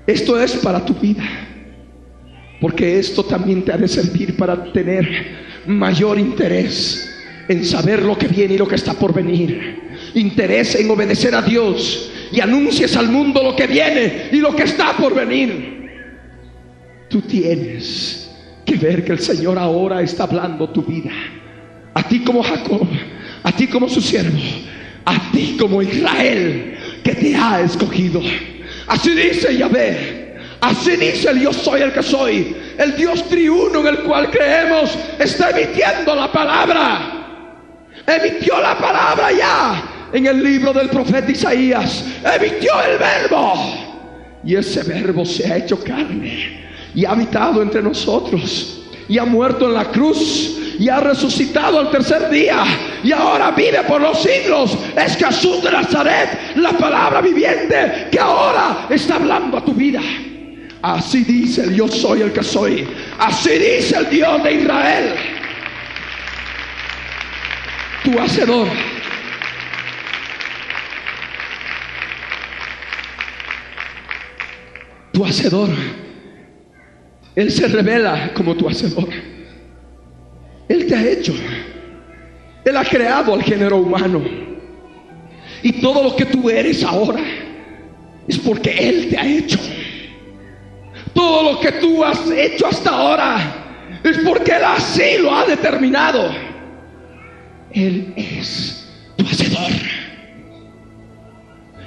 Esto 0.07 0.41
es 0.41 0.53
para 0.57 0.85
tu 0.85 0.95
vida. 0.95 1.25
Porque 2.61 2.99
esto 2.99 3.25
también 3.25 3.63
te 3.63 3.73
ha 3.73 3.77
de 3.77 3.89
servir 3.89 4.37
para 4.37 4.73
tener 4.73 5.07
mayor 5.67 6.19
interés 6.19 7.13
en 7.49 7.65
saber 7.65 8.03
lo 8.03 8.17
que 8.17 8.29
viene 8.29 8.55
y 8.55 8.59
lo 8.59 8.67
que 8.67 8.77
está 8.77 8.95
por 8.95 9.13
venir. 9.13 9.81
Interés 10.15 10.75
en 10.77 10.91
obedecer 10.91 11.35
a 11.35 11.43
Dios 11.43 12.11
y 12.33 12.41
anuncies 12.41 12.97
al 12.97 13.09
mundo 13.09 13.43
lo 13.43 13.55
que 13.55 13.67
viene 13.67 14.29
y 14.33 14.37
lo 14.37 14.55
que 14.55 14.65
está 14.65 14.97
por 14.97 15.15
venir. 15.15 15.77
Tú 17.09 17.21
tienes 17.23 18.31
que 18.65 18.77
ver 18.77 19.05
que 19.05 19.13
el 19.13 19.21
Señor 19.21 19.59
ahora 19.59 20.03
está 20.03 20.25
hablando 20.25 20.71
tu 20.71 20.83
vida. 20.83 21.13
A 21.95 22.03
ti 22.03 22.21
como 22.21 22.43
Jacob, 22.43 22.87
a 23.43 23.53
ti 23.53 23.69
como 23.69 23.89
su 23.89 24.01
siervo, 24.01 24.39
a 25.05 25.31
ti 25.31 25.57
como 25.59 25.81
Israel 25.83 26.77
que 27.03 27.15
te 27.15 27.37
ha 27.37 27.61
escogido. 27.61 28.21
Así 28.87 29.11
dice 29.11 29.57
Yahvé. 29.57 30.27
Así 30.61 30.97
dice 30.97 31.31
el 31.31 31.41
yo 31.41 31.53
soy 31.53 31.83
el 31.83 31.93
que 31.93 32.03
soy. 32.03 32.57
El 32.79 32.97
Dios 32.97 33.29
triuno 33.29 33.81
en 33.81 33.87
el 33.87 33.99
cual 34.01 34.31
creemos 34.31 34.97
está 35.19 35.51
emitiendo 35.51 36.15
la 36.15 36.31
palabra. 36.31 37.13
Emitió 38.07 38.61
la 38.61 38.79
palabra 38.79 39.33
ya 39.33 40.09
en 40.13 40.27
el 40.27 40.43
libro 40.43 40.73
del 40.73 40.89
profeta 40.89 41.31
Isaías. 41.31 42.05
Emitió 42.25 42.73
el 42.83 42.99
verbo. 42.99 43.55
Y 44.45 44.55
ese 44.55 44.83
verbo 44.85 45.25
se 45.25 45.53
ha 45.53 45.57
hecho 45.57 45.83
carne 45.83 46.67
y 46.95 47.05
ha 47.05 47.11
habitado 47.11 47.63
entre 47.63 47.83
nosotros. 47.83 48.83
Y 49.09 49.19
ha 49.19 49.25
muerto 49.25 49.67
en 49.67 49.75
la 49.75 49.85
cruz 49.91 50.56
y 50.79 50.89
ha 50.89 51.01
resucitado 51.01 51.79
al 51.79 51.91
tercer 51.91 52.29
día 52.29 52.65
y 53.03 53.13
ahora 53.13 53.51
vive 53.53 53.83
por 53.85 54.01
los 54.01 54.23
siglos. 54.23 54.77
Es 54.97 55.17
Jesús 55.17 55.63
de 55.63 55.71
Nazaret, 55.71 56.57
la 56.57 56.73
palabra 56.73 57.21
viviente 57.21 58.09
que 58.11 58.19
ahora 58.19 58.87
está 58.91 59.17
hablando 59.17 59.59
a 59.59 59.65
tu 59.65 59.73
vida. 59.73 60.01
Así 60.83 61.25
dice 61.25 61.65
el 61.65 61.75
yo 61.75 61.89
soy 61.89 62.23
el 62.23 62.33
que 62.33 62.43
soy. 62.43 62.87
Así 63.19 63.51
dice 63.51 63.97
el 63.97 64.11
Dios 64.11 64.43
de 64.43 64.53
Israel. 64.55 65.15
Tu 68.05 68.19
hacedor. 68.21 68.69
Tu 75.13 75.25
hacedor. 75.25 75.71
Él 77.35 77.51
se 77.51 77.67
revela 77.69 78.33
como 78.35 78.55
tu 78.55 78.69
hacedor. 78.69 79.36
Él 80.69 80.87
te 80.87 80.95
ha 80.95 81.07
hecho. 81.07 81.35
Él 82.65 82.77
ha 82.77 82.85
creado 82.85 83.35
al 83.35 83.43
género 83.43 83.79
humano. 83.79 84.23
Y 85.63 85.73
todo 85.81 86.03
lo 86.03 86.17
que 86.17 86.27
tú 86.27 86.51
eres 86.51 86.83
ahora 86.83 87.23
es 88.27 88.39
porque 88.39 88.71
Él 88.71 89.09
te 89.09 89.17
ha 89.17 89.27
hecho. 89.27 89.59
Todo 91.15 91.53
lo 91.53 91.61
que 91.61 91.73
tú 91.73 92.05
has 92.05 92.31
hecho 92.31 92.67
hasta 92.67 92.91
ahora 92.91 93.99
es 94.03 94.19
porque 94.19 94.53
Él 94.53 94.65
así 94.65 95.19
lo 95.21 95.35
ha 95.35 95.47
determinado. 95.47 96.31
Él 97.71 98.13
es 98.17 98.89
tu 99.17 99.25
hacedor. 99.25 99.73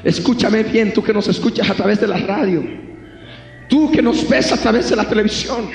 Escúchame 0.04 0.64
bien, 0.64 0.94
tú 0.94 1.04
que 1.04 1.14
nos 1.14 1.28
escuchas 1.28 1.70
a 1.70 1.74
través 1.74 2.00
de 2.00 2.08
la 2.08 2.18
radio, 2.18 2.64
tú 3.68 3.92
que 3.92 4.02
nos 4.02 4.28
ves 4.30 4.52
a 4.54 4.58
través 4.58 4.90
de 4.90 4.96
la 4.96 5.04
televisión. 5.04 5.70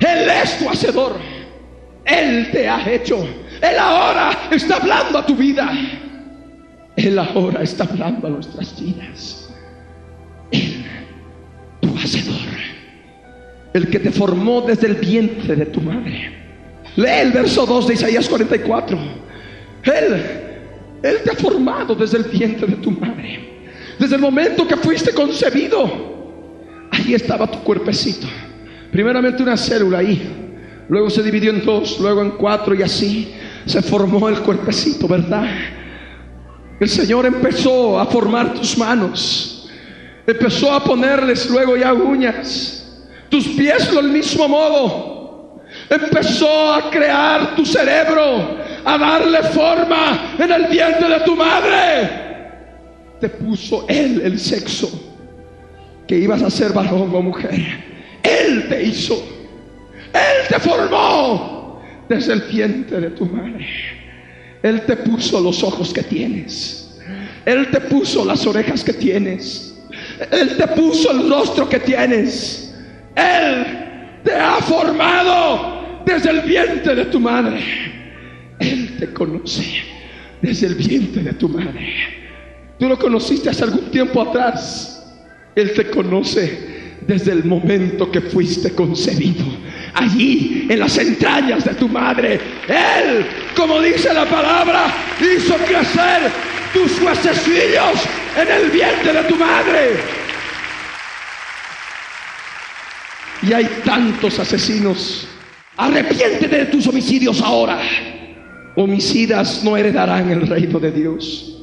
Él 0.00 0.28
es 0.42 0.58
tu 0.58 0.68
hacedor. 0.68 1.37
Él 2.08 2.50
te 2.50 2.68
ha 2.68 2.90
hecho. 2.90 3.26
Él 3.60 3.78
ahora 3.78 4.30
está 4.50 4.76
hablando 4.76 5.18
a 5.18 5.26
tu 5.26 5.36
vida. 5.36 5.70
Él 6.96 7.18
ahora 7.18 7.62
está 7.62 7.84
hablando 7.84 8.26
a 8.26 8.30
nuestras 8.30 8.80
vidas. 8.80 9.50
Él, 10.50 10.84
tu 11.80 11.94
hacedor. 11.96 12.36
El 13.74 13.88
que 13.88 13.98
te 13.98 14.10
formó 14.10 14.62
desde 14.62 14.88
el 14.88 14.94
vientre 14.94 15.54
de 15.54 15.66
tu 15.66 15.80
madre. 15.80 16.32
Lee 16.96 17.20
el 17.20 17.32
verso 17.32 17.66
2 17.66 17.88
de 17.88 17.94
Isaías 17.94 18.28
44. 18.28 18.98
Él, 19.84 20.22
Él 21.02 21.16
te 21.22 21.30
ha 21.30 21.34
formado 21.34 21.94
desde 21.94 22.18
el 22.18 22.24
vientre 22.24 22.66
de 22.66 22.76
tu 22.76 22.90
madre. 22.90 23.58
Desde 23.98 24.16
el 24.16 24.22
momento 24.22 24.66
que 24.66 24.76
fuiste 24.76 25.12
concebido. 25.12 26.08
Ahí 26.90 27.12
estaba 27.12 27.46
tu 27.50 27.58
cuerpecito. 27.60 28.26
Primeramente 28.90 29.42
una 29.42 29.56
célula 29.56 29.98
ahí 29.98 30.47
luego 30.88 31.10
se 31.10 31.22
dividió 31.22 31.50
en 31.50 31.64
dos, 31.64 31.98
luego 32.00 32.22
en 32.22 32.30
cuatro 32.32 32.74
y 32.74 32.82
así 32.82 33.34
se 33.66 33.82
formó 33.82 34.28
el 34.28 34.40
cuerpecito, 34.40 35.06
¿verdad? 35.06 35.46
El 36.80 36.88
Señor 36.88 37.26
empezó 37.26 37.98
a 37.98 38.06
formar 38.06 38.54
tus 38.54 38.78
manos, 38.78 39.68
empezó 40.26 40.72
a 40.72 40.82
ponerles 40.82 41.48
luego 41.50 41.76
ya 41.76 41.92
uñas, 41.92 42.86
tus 43.28 43.48
pies 43.48 43.92
del 43.92 44.08
mismo 44.08 44.48
modo, 44.48 45.60
empezó 45.90 46.72
a 46.72 46.90
crear 46.90 47.56
tu 47.56 47.66
cerebro, 47.66 48.56
a 48.84 48.96
darle 48.96 49.42
forma 49.42 50.34
en 50.38 50.50
el 50.50 50.66
vientre 50.68 51.08
de 51.08 51.20
tu 51.20 51.36
madre, 51.36 52.28
te 53.20 53.28
puso 53.28 53.84
Él 53.88 54.22
el 54.24 54.38
sexo, 54.38 54.88
que 56.06 56.16
ibas 56.16 56.42
a 56.42 56.50
ser 56.50 56.72
varón 56.72 57.14
o 57.14 57.22
mujer. 57.22 57.84
Él 58.22 58.68
te 58.68 58.84
hizo, 58.84 59.37
Él 60.12 60.48
te 60.48 60.58
formó 60.60 61.82
desde 62.08 62.34
el 62.34 62.40
vientre 62.42 63.00
de 63.00 63.10
tu 63.10 63.26
madre. 63.26 63.66
Él 64.62 64.82
te 64.82 64.96
puso 64.96 65.40
los 65.40 65.62
ojos 65.62 65.92
que 65.92 66.02
tienes. 66.02 66.98
Él 67.44 67.70
te 67.70 67.80
puso 67.80 68.24
las 68.24 68.46
orejas 68.46 68.82
que 68.82 68.92
tienes. 68.92 69.74
Él 70.30 70.56
te 70.56 70.66
puso 70.68 71.10
el 71.10 71.30
rostro 71.30 71.68
que 71.68 71.78
tienes. 71.78 72.74
Él 73.14 73.66
te 74.24 74.34
ha 74.34 74.56
formado 74.56 76.02
desde 76.04 76.30
el 76.30 76.40
vientre 76.40 76.94
de 76.94 77.04
tu 77.06 77.20
madre. 77.20 77.60
Él 78.58 78.96
te 78.98 79.12
conoce 79.12 79.64
desde 80.42 80.66
el 80.66 80.74
vientre 80.74 81.22
de 81.22 81.32
tu 81.34 81.48
madre. 81.48 81.92
Tú 82.78 82.88
lo 82.88 82.98
conociste 82.98 83.50
hace 83.50 83.64
algún 83.64 83.90
tiempo 83.90 84.22
atrás. 84.22 84.94
Él 85.54 85.72
te 85.72 85.90
conoce 85.90 86.96
desde 87.06 87.32
el 87.32 87.44
momento 87.44 88.10
que 88.10 88.20
fuiste 88.20 88.72
concebido. 88.74 89.44
Allí, 89.98 90.66
en 90.68 90.78
las 90.78 90.96
entrañas 90.96 91.64
de 91.64 91.74
tu 91.74 91.88
madre. 91.88 92.40
Él, 92.68 93.26
como 93.56 93.80
dice 93.80 94.14
la 94.14 94.26
palabra, 94.26 94.86
hizo 95.20 95.56
crecer 95.56 96.30
tus 96.72 97.00
huesecillos 97.00 98.04
en 98.40 98.48
el 98.48 98.70
vientre 98.70 99.12
de 99.12 99.24
tu 99.24 99.34
madre. 99.34 99.96
Y 103.42 103.52
hay 103.52 103.64
tantos 103.84 104.38
asesinos. 104.38 105.26
Arrepiéntete 105.76 106.58
de 106.58 106.66
tus 106.66 106.86
homicidios 106.86 107.40
ahora. 107.40 107.80
Homicidas 108.76 109.64
no 109.64 109.76
heredarán 109.76 110.30
el 110.30 110.46
reino 110.46 110.78
de 110.78 110.92
Dios. 110.92 111.58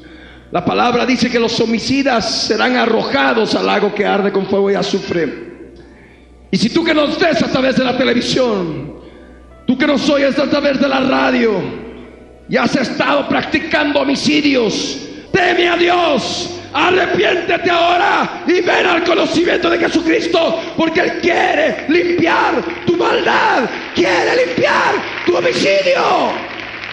La 0.52 0.66
palabra 0.66 1.06
dice 1.06 1.30
que 1.30 1.40
los 1.40 1.58
homicidas 1.62 2.48
serán 2.48 2.76
arrojados 2.76 3.56
al 3.56 3.66
lago 3.66 3.96
que 3.96 4.06
arde 4.06 4.32
con 4.34 4.46
fuego 4.46 4.72
y 4.72 4.76
azufre. 4.76 5.55
Y 6.56 6.58
si 6.58 6.70
tú 6.70 6.86
que 6.86 6.94
nos 6.94 7.20
ves 7.20 7.44
a 7.44 7.52
través 7.52 7.76
de 7.76 7.84
la 7.84 7.98
televisión, 7.98 8.94
tú 9.68 9.78
que 9.78 9.86
nos 9.86 10.10
oyes 10.10 10.40
a 10.40 10.50
través 10.50 10.80
de 10.80 10.88
la 10.88 11.02
radio, 11.02 11.62
y 12.48 12.56
has 12.56 12.74
estado 12.78 13.28
practicando 13.28 14.00
homicidios, 14.00 15.06
teme 15.34 15.68
a 15.68 15.76
Dios, 15.76 16.58
arrepiéntete 16.72 17.70
ahora 17.70 18.44
y 18.48 18.62
ven 18.62 18.86
al 18.86 19.04
conocimiento 19.04 19.70
de 19.70 19.80
Jesucristo, 19.80 20.62
porque 20.78 21.02
Él 21.02 21.20
quiere 21.22 21.88
limpiar 21.90 22.64
tu 22.86 22.96
maldad, 22.96 23.70
quiere 23.94 24.46
limpiar 24.46 24.96
tu 25.26 25.36
homicidio, 25.36 26.32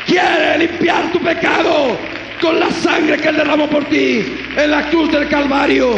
quiere 0.05 0.59
limpiar 0.59 1.13
tu 1.13 1.21
pecado 1.21 1.97
con 2.41 2.59
la 2.59 2.69
sangre 2.69 3.17
que 3.17 3.29
Él 3.29 3.37
derramó 3.37 3.69
por 3.69 3.85
ti 3.85 4.25
en 4.57 4.71
la 4.73 4.91
cruz 4.91 5.13
del 5.13 5.29
Calvario. 5.29 5.95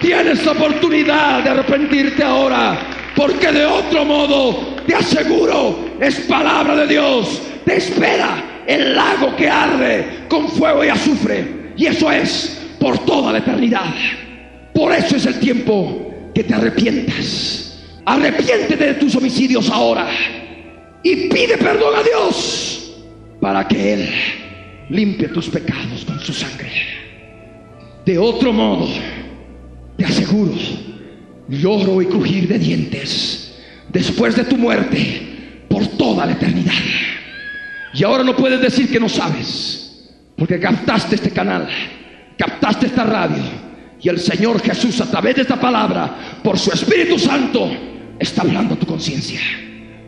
Tienes 0.00 0.44
oportunidad 0.48 1.44
de 1.44 1.50
arrepentirte 1.50 2.22
ahora, 2.24 3.03
porque 3.16 3.52
de 3.52 3.64
otro 3.64 4.04
modo, 4.04 4.76
te 4.86 4.94
aseguro, 4.94 5.96
es 6.00 6.20
palabra 6.20 6.76
de 6.76 6.86
Dios, 6.86 7.40
te 7.64 7.76
espera 7.76 8.62
el 8.66 8.94
lago 8.94 9.34
que 9.36 9.48
arde 9.48 10.26
con 10.28 10.48
fuego 10.48 10.84
y 10.84 10.88
azufre. 10.88 11.72
Y 11.76 11.86
eso 11.86 12.10
es 12.10 12.60
por 12.78 12.98
toda 13.04 13.32
la 13.32 13.38
eternidad. 13.38 13.94
Por 14.74 14.92
eso 14.92 15.16
es 15.16 15.26
el 15.26 15.38
tiempo 15.38 16.30
que 16.34 16.44
te 16.44 16.54
arrepientas. 16.54 17.82
Arrepiéntete 18.04 18.86
de 18.86 18.94
tus 18.94 19.14
homicidios 19.14 19.70
ahora 19.70 20.08
y 21.02 21.28
pide 21.28 21.56
perdón 21.56 21.94
a 21.96 22.02
Dios 22.02 23.02
para 23.40 23.66
que 23.66 23.94
Él 23.94 24.08
limpie 24.90 25.28
tus 25.28 25.48
pecados 25.48 26.04
con 26.04 26.18
su 26.20 26.32
sangre. 26.32 26.70
De 28.04 28.18
otro 28.18 28.52
modo, 28.52 28.88
te 29.96 30.04
aseguro, 30.04 30.52
lloro 31.48 32.00
y 32.02 32.06
crujir 32.06 32.48
de 32.48 32.58
dientes 32.58 33.54
después 33.90 34.36
de 34.36 34.44
tu 34.44 34.56
muerte 34.56 35.64
por 35.68 35.86
toda 35.88 36.26
la 36.26 36.32
eternidad. 36.32 36.72
Y 37.94 38.02
ahora 38.02 38.24
no 38.24 38.36
puedes 38.36 38.60
decir 38.60 38.90
que 38.90 38.98
no 38.98 39.08
sabes, 39.08 40.10
porque 40.36 40.58
captaste 40.58 41.14
este 41.14 41.30
canal, 41.30 41.68
captaste 42.36 42.86
esta 42.86 43.04
radio, 43.04 43.42
y 44.00 44.08
el 44.08 44.18
Señor 44.18 44.60
Jesús 44.60 45.00
a 45.00 45.10
través 45.10 45.36
de 45.36 45.42
esta 45.42 45.60
palabra, 45.60 46.40
por 46.42 46.58
su 46.58 46.70
Espíritu 46.72 47.18
Santo, 47.18 47.70
está 48.18 48.42
hablando 48.42 48.74
a 48.74 48.78
tu 48.78 48.86
conciencia. 48.86 49.40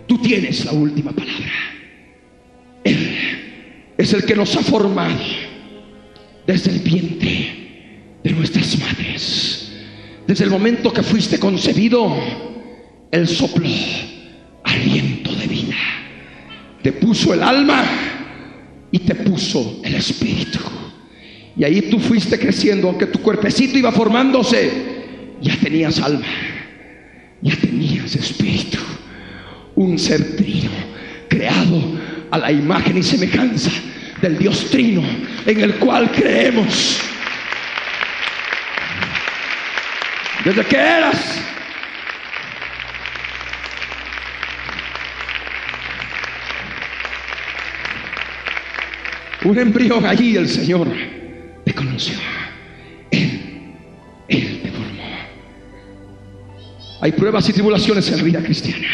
Tú 0.07 0.19
tienes 0.19 0.65
la 0.65 0.73
última 0.73 1.13
palabra. 1.13 1.53
Él 2.85 3.17
es 3.97 4.13
el 4.13 4.25
que 4.25 4.37
nos 4.37 4.55
ha 4.57 4.61
formado 4.61 5.19
desde 6.47 6.71
el 6.73 6.79
vientre 6.81 8.19
de 8.23 8.31
nuestras 8.33 8.79
madres. 8.79 9.66
Desde 10.27 10.45
el 10.45 10.51
momento 10.51 10.93
que 10.93 11.03
fuiste 11.03 11.39
concebido, 11.39 12.17
Él 13.11 13.29
sopló 13.29 13.69
aliento 14.65 15.35
de 15.35 15.47
vida. 15.47 15.77
Te 16.83 16.93
puso 16.93 17.33
el 17.33 17.43
alma 17.43 17.85
y 18.91 18.99
te 19.01 19.15
puso 19.15 19.81
el 19.85 19.95
espíritu. 19.95 20.59
Y 21.57 21.65
ahí 21.65 21.83
tú 21.83 21.99
fuiste 21.99 22.39
creciendo, 22.39 22.89
aunque 22.89 23.07
tu 23.07 23.21
cuerpecito 23.21 23.79
iba 23.79 23.93
formándose, 23.93 24.71
ya 25.41 25.57
tenías 25.57 26.01
alma, 26.01 26.27
ya 27.41 27.57
tenías 27.57 28.15
espíritu. 28.15 28.79
Un 29.77 29.99
ser 29.99 30.37
trino, 30.37 30.71
creado 31.29 31.83
a 32.31 32.39
la 32.39 32.51
imagen 32.51 32.99
y 32.99 33.03
semejanza 33.03 33.71
del 34.21 34.39
Dios 34.39 34.67
trino 34.71 35.03
en 35.47 35.61
el 35.61 35.75
cual 35.77 36.11
creemos. 36.11 36.99
Desde 40.47 40.65
que 40.65 40.77
eras 40.77 41.41
un 49.45 49.59
embrión 49.59 50.07
allí, 50.07 50.37
el 50.37 50.49
Señor 50.49 50.87
te 51.65 51.75
conoció. 51.75 52.15
Él, 53.11 53.75
Él 54.29 54.61
te 54.63 54.71
formó. 54.71 55.03
Hay 57.01 57.11
pruebas 57.11 57.49
y 57.49 57.53
tribulaciones 57.53 58.09
en 58.13 58.19
la 58.19 58.23
vida 58.23 58.41
cristiana. 58.41 58.87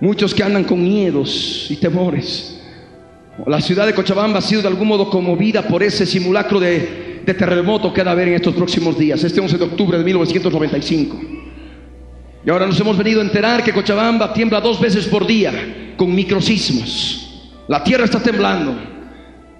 Muchos 0.00 0.34
que 0.34 0.42
andan 0.42 0.64
con 0.64 0.82
miedos 0.82 1.68
y 1.70 1.76
temores. 1.76 2.60
La 3.46 3.60
ciudad 3.60 3.86
de 3.86 3.94
Cochabamba 3.94 4.40
ha 4.40 4.42
sido 4.42 4.62
de 4.62 4.66
algún 4.66 4.88
modo 4.88 5.08
conmovida 5.08 5.62
por 5.62 5.84
ese 5.84 6.04
simulacro 6.04 6.58
de, 6.58 7.07
terremoto 7.24 7.92
que 7.92 8.00
ha 8.00 8.04
de 8.04 8.10
haber 8.10 8.28
en 8.28 8.34
estos 8.34 8.54
próximos 8.54 8.98
días, 8.98 9.22
este 9.22 9.40
11 9.40 9.58
de 9.58 9.64
octubre 9.64 9.98
de 9.98 10.04
1995. 10.04 11.20
Y 12.44 12.50
ahora 12.50 12.66
nos 12.66 12.80
hemos 12.80 12.96
venido 12.96 13.20
a 13.20 13.24
enterar 13.24 13.62
que 13.62 13.72
Cochabamba 13.72 14.32
tiembla 14.32 14.60
dos 14.60 14.80
veces 14.80 15.06
por 15.06 15.26
día 15.26 15.94
con 15.96 16.14
microsismos. 16.14 17.50
La 17.68 17.84
tierra 17.84 18.04
está 18.04 18.20
temblando. 18.20 18.74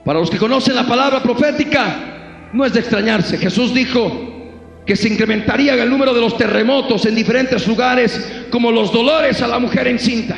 Para 0.04 0.20
los 0.20 0.30
que 0.30 0.38
conocen 0.38 0.74
la 0.74 0.86
palabra 0.86 1.22
profética, 1.22 2.48
no 2.52 2.64
es 2.64 2.72
de 2.72 2.80
extrañarse. 2.80 3.36
Jesús 3.36 3.74
dijo 3.74 4.38
que 4.86 4.96
se 4.96 5.08
incrementaría 5.08 5.74
el 5.74 5.90
número 5.90 6.14
de 6.14 6.20
los 6.22 6.36
terremotos 6.38 7.04
en 7.04 7.14
diferentes 7.14 7.66
lugares, 7.68 8.46
como 8.50 8.72
los 8.72 8.90
dolores 8.90 9.42
a 9.42 9.48
la 9.48 9.58
mujer 9.58 9.86
encinta, 9.86 10.34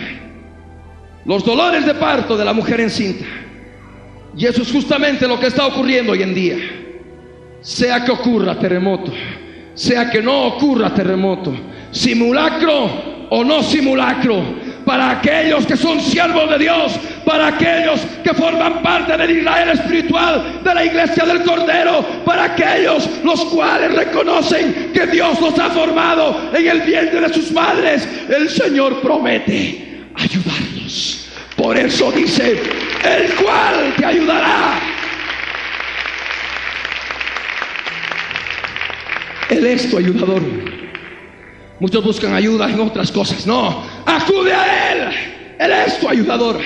los 1.25 1.45
dolores 1.45 1.87
de 1.87 1.95
parto 1.95 2.37
de 2.37 2.45
la 2.45 2.53
mujer 2.53 2.81
encinta. 2.81 3.27
Y 4.37 4.47
eso 4.47 4.63
es 4.63 4.73
justamente 4.73 5.29
lo 5.29 5.39
que 5.39 5.47
está 5.47 5.67
ocurriendo 5.67 6.13
hoy 6.13 6.23
en 6.23 6.35
día. 6.35 6.57
Sea 7.63 8.05
que 8.05 8.11
ocurra 8.11 8.59
terremoto, 8.59 9.13
sea 9.75 10.11
que 10.11 10.23
no 10.23 10.47
ocurra 10.47 10.95
terremoto, 10.95 11.55
simulacro 11.91 13.27
o 13.29 13.45
no 13.45 13.63
simulacro, 13.63 14.43
para 14.85 15.11
aquellos 15.11 15.67
que 15.67 15.77
son 15.77 16.01
siervos 16.01 16.51
de 16.51 16.59
Dios, 16.59 16.99
para 17.25 17.49
aquellos 17.49 18.01
que 18.25 18.35
forman 18.35 18.83
parte 18.83 19.17
del 19.17 19.39
Israel 19.39 19.69
espiritual, 19.69 20.61
de 20.65 20.75
la 20.75 20.85
iglesia 20.85 21.25
del 21.25 21.43
Cordero, 21.43 22.05
para 22.25 22.45
aquellos 22.45 23.09
los 23.23 23.45
cuales 23.45 23.95
reconocen 23.95 24.91
que 24.93 25.07
Dios 25.07 25.41
los 25.41 25.59
ha 25.59 25.71
formado 25.71 26.51
en 26.55 26.67
el 26.67 26.81
vientre 26.81 27.21
de 27.21 27.33
sus 27.33 27.53
madres. 27.53 28.09
El 28.29 28.49
Señor 28.49 29.01
promete 29.01 30.07
ayudarlos. 30.15 31.29
Por 31.57 31.77
eso 31.77 32.11
dice, 32.11 32.63
el 33.05 33.35
cual 33.35 33.95
te 33.99 34.07
ayudará. 34.07 35.00
Él 39.51 39.67
es 39.67 39.91
tu 39.91 39.99
ayudador. 39.99 40.43
Muchos 41.81 42.05
buscan 42.05 42.35
ayuda 42.35 42.71
en 42.71 42.81
otras 42.81 43.11
cosas. 43.11 43.47
No, 43.47 43.85
acude 44.07 44.53
a 44.53 44.93
Él. 44.93 45.09
Él 45.59 45.73
es 45.87 45.99
tu 45.99 46.09
ayudador, 46.09 46.59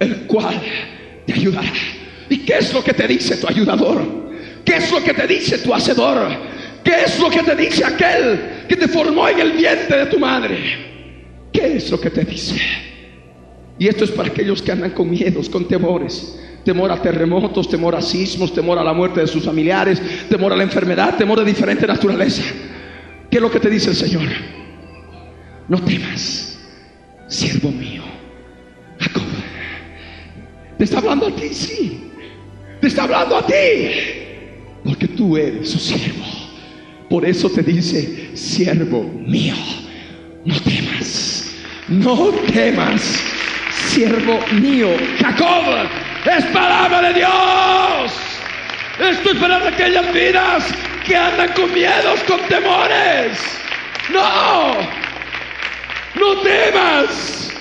el 0.00 0.16
cual 0.26 0.60
te 1.26 1.32
ayudará. 1.32 1.72
¿Y 2.28 2.38
qué 2.38 2.58
es 2.58 2.74
lo 2.74 2.82
que 2.82 2.92
te 2.92 3.06
dice 3.06 3.36
tu 3.36 3.46
ayudador? 3.46 4.02
¿Qué 4.64 4.76
es 4.76 4.90
lo 4.90 5.02
que 5.02 5.14
te 5.14 5.26
dice 5.26 5.58
tu 5.58 5.72
hacedor? 5.72 6.28
¿Qué 6.84 7.04
es 7.06 7.18
lo 7.18 7.30
que 7.30 7.42
te 7.42 7.54
dice 7.54 7.84
aquel 7.84 8.66
que 8.68 8.76
te 8.76 8.88
formó 8.88 9.28
en 9.28 9.40
el 9.40 9.52
vientre 9.52 9.98
de 9.98 10.06
tu 10.06 10.18
madre? 10.18 10.58
¿Qué 11.52 11.76
es 11.76 11.90
lo 11.90 12.00
que 12.00 12.10
te 12.10 12.24
dice? 12.24 12.60
Y 13.78 13.86
esto 13.86 14.04
es 14.04 14.10
para 14.10 14.28
aquellos 14.28 14.60
que 14.60 14.72
andan 14.72 14.90
con 14.90 15.08
miedos, 15.08 15.48
con 15.48 15.68
temores. 15.68 16.38
Temor 16.64 16.90
a 16.90 17.00
terremotos, 17.00 17.68
temor 17.68 17.94
a 17.94 18.02
sismos, 18.02 18.52
temor 18.52 18.78
a 18.78 18.84
la 18.84 18.92
muerte 18.92 19.20
de 19.20 19.26
sus 19.26 19.44
familiares, 19.44 20.00
temor 20.28 20.52
a 20.52 20.56
la 20.56 20.62
enfermedad, 20.62 21.16
temor 21.16 21.38
de 21.38 21.44
diferente 21.44 21.86
naturaleza. 21.86 22.42
¿Qué 23.30 23.36
es 23.36 23.42
lo 23.42 23.50
que 23.50 23.60
te 23.60 23.70
dice 23.70 23.90
el 23.90 23.96
Señor? 23.96 24.28
No 25.68 25.78
temas, 25.82 26.58
siervo 27.26 27.70
mío. 27.70 28.02
Jacob. 28.98 29.22
Te 30.78 30.84
está 30.84 30.98
hablando 30.98 31.26
a 31.26 31.30
ti, 31.30 31.48
sí. 31.52 32.10
Te 32.80 32.88
está 32.88 33.04
hablando 33.04 33.36
a 33.36 33.46
ti. 33.46 33.54
Porque 34.84 35.08
tú 35.08 35.36
eres 35.36 35.70
su 35.70 35.78
siervo. 35.78 36.24
Por 37.08 37.24
eso 37.24 37.48
te 37.50 37.62
dice, 37.62 38.36
siervo 38.36 39.02
mío, 39.02 39.54
no 40.44 40.54
temas. 40.60 41.54
No 41.88 42.30
temas, 42.52 43.18
siervo 43.88 44.38
mío. 44.60 44.88
Jacob, 45.18 45.88
es 46.24 46.44
palabra 46.46 47.02
de 47.08 47.14
Dios. 47.14 48.12
Esto 48.98 49.30
es 49.30 49.36
para 49.36 49.68
aquellas 49.68 50.12
vidas 50.12 50.64
que 51.06 51.16
andan 51.16 51.52
con 51.52 51.72
miedos, 51.72 52.20
con 52.26 52.40
temores. 52.48 53.38
No, 54.12 54.74
no 56.18 56.40
temas, 56.42 57.52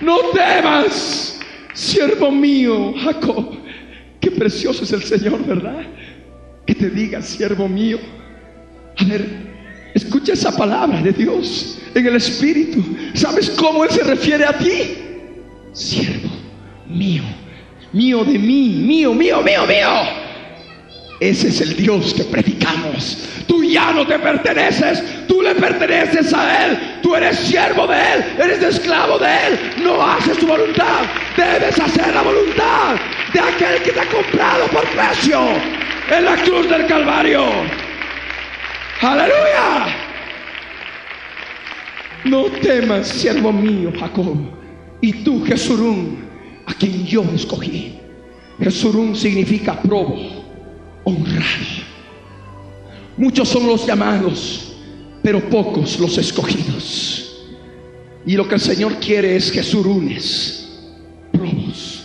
no 0.00 0.18
temas, 0.30 1.40
siervo 1.72 2.30
mío, 2.30 2.94
Jacob. 3.02 3.56
Qué 4.20 4.30
precioso 4.30 4.84
es 4.84 4.92
el 4.92 5.02
Señor, 5.02 5.44
¿verdad? 5.44 5.84
Que 6.66 6.74
te 6.74 6.90
diga, 6.90 7.20
siervo 7.22 7.68
mío. 7.68 7.98
A 8.96 9.04
ver, 9.04 9.26
escucha 9.94 10.32
esa 10.32 10.56
palabra 10.56 11.00
de 11.02 11.12
Dios 11.12 11.78
en 11.94 12.06
el 12.06 12.16
Espíritu. 12.16 12.82
¿Sabes 13.12 13.50
cómo 13.50 13.84
Él 13.84 13.90
se 13.90 14.02
refiere 14.02 14.44
a 14.44 14.56
ti? 14.56 14.96
Siervo 15.72 16.30
mío, 16.88 17.22
mío 17.94 18.24
de 18.24 18.38
mí, 18.38 18.70
mío, 18.70 19.14
mío, 19.14 19.40
mío, 19.40 19.66
mío. 19.66 20.24
Ese 21.20 21.48
es 21.48 21.60
el 21.60 21.76
Dios 21.76 22.12
que 22.12 22.24
predicamos. 22.24 23.16
Tú 23.46 23.62
ya 23.62 23.92
no 23.92 24.04
te 24.06 24.18
perteneces, 24.18 25.26
tú 25.28 25.40
le 25.40 25.54
perteneces 25.54 26.34
a 26.34 26.66
Él, 26.66 26.78
tú 27.02 27.14
eres 27.14 27.38
siervo 27.38 27.86
de 27.86 27.96
Él, 27.96 28.24
eres 28.38 28.62
esclavo 28.62 29.18
de 29.18 29.26
Él, 29.26 29.82
no 29.84 30.02
haces 30.02 30.36
tu 30.38 30.46
voluntad, 30.46 31.02
debes 31.36 31.78
hacer 31.78 32.12
la 32.12 32.22
voluntad 32.22 32.96
de 33.32 33.40
aquel 33.40 33.82
que 33.82 33.92
te 33.92 34.00
ha 34.00 34.06
comprado 34.06 34.66
por 34.66 34.84
precio 34.88 35.40
en 36.10 36.24
la 36.24 36.36
cruz 36.36 36.68
del 36.68 36.86
Calvario. 36.86 37.44
Aleluya. 39.00 39.96
No 42.24 42.44
temas, 42.44 43.06
siervo 43.06 43.52
mío, 43.52 43.92
Jacob, 44.00 44.36
y 45.00 45.12
tú, 45.22 45.44
Jesurún, 45.44 46.23
a 46.66 46.74
quien 46.74 47.04
yo 47.06 47.22
escogí. 47.34 47.98
Jesurún 48.58 49.16
significa 49.16 49.80
probo 49.80 50.16
honrado. 51.04 51.84
Muchos 53.16 53.48
son 53.48 53.66
los 53.66 53.86
llamados, 53.86 54.72
pero 55.22 55.48
pocos 55.48 55.98
los 56.00 56.18
escogidos. 56.18 57.44
Y 58.26 58.34
lo 58.36 58.48
que 58.48 58.54
el 58.54 58.60
Señor 58.60 58.94
quiere 58.96 59.36
es 59.36 59.52
que 59.52 59.62
surunes, 59.62 60.80
probos, 61.32 62.04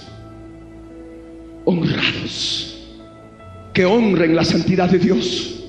honrados, 1.65 2.77
que 3.73 3.85
honren 3.85 4.35
la 4.35 4.43
santidad 4.43 4.89
de 4.89 4.99
Dios 4.99 5.63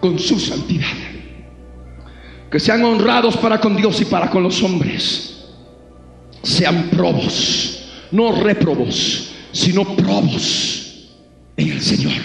con 0.00 0.18
su 0.18 0.40
santidad. 0.40 0.86
Que 2.50 2.60
sean 2.60 2.84
honrados 2.84 3.36
para 3.36 3.60
con 3.60 3.76
Dios 3.76 4.00
y 4.00 4.06
para 4.06 4.30
con 4.30 4.42
los 4.42 4.62
hombres. 4.62 5.35
Sean 6.46 6.90
probos, 6.90 8.06
no 8.12 8.40
reprobos, 8.40 9.34
sino 9.50 9.96
probos 9.96 11.10
en 11.56 11.72
el 11.72 11.80
Señor, 11.80 12.22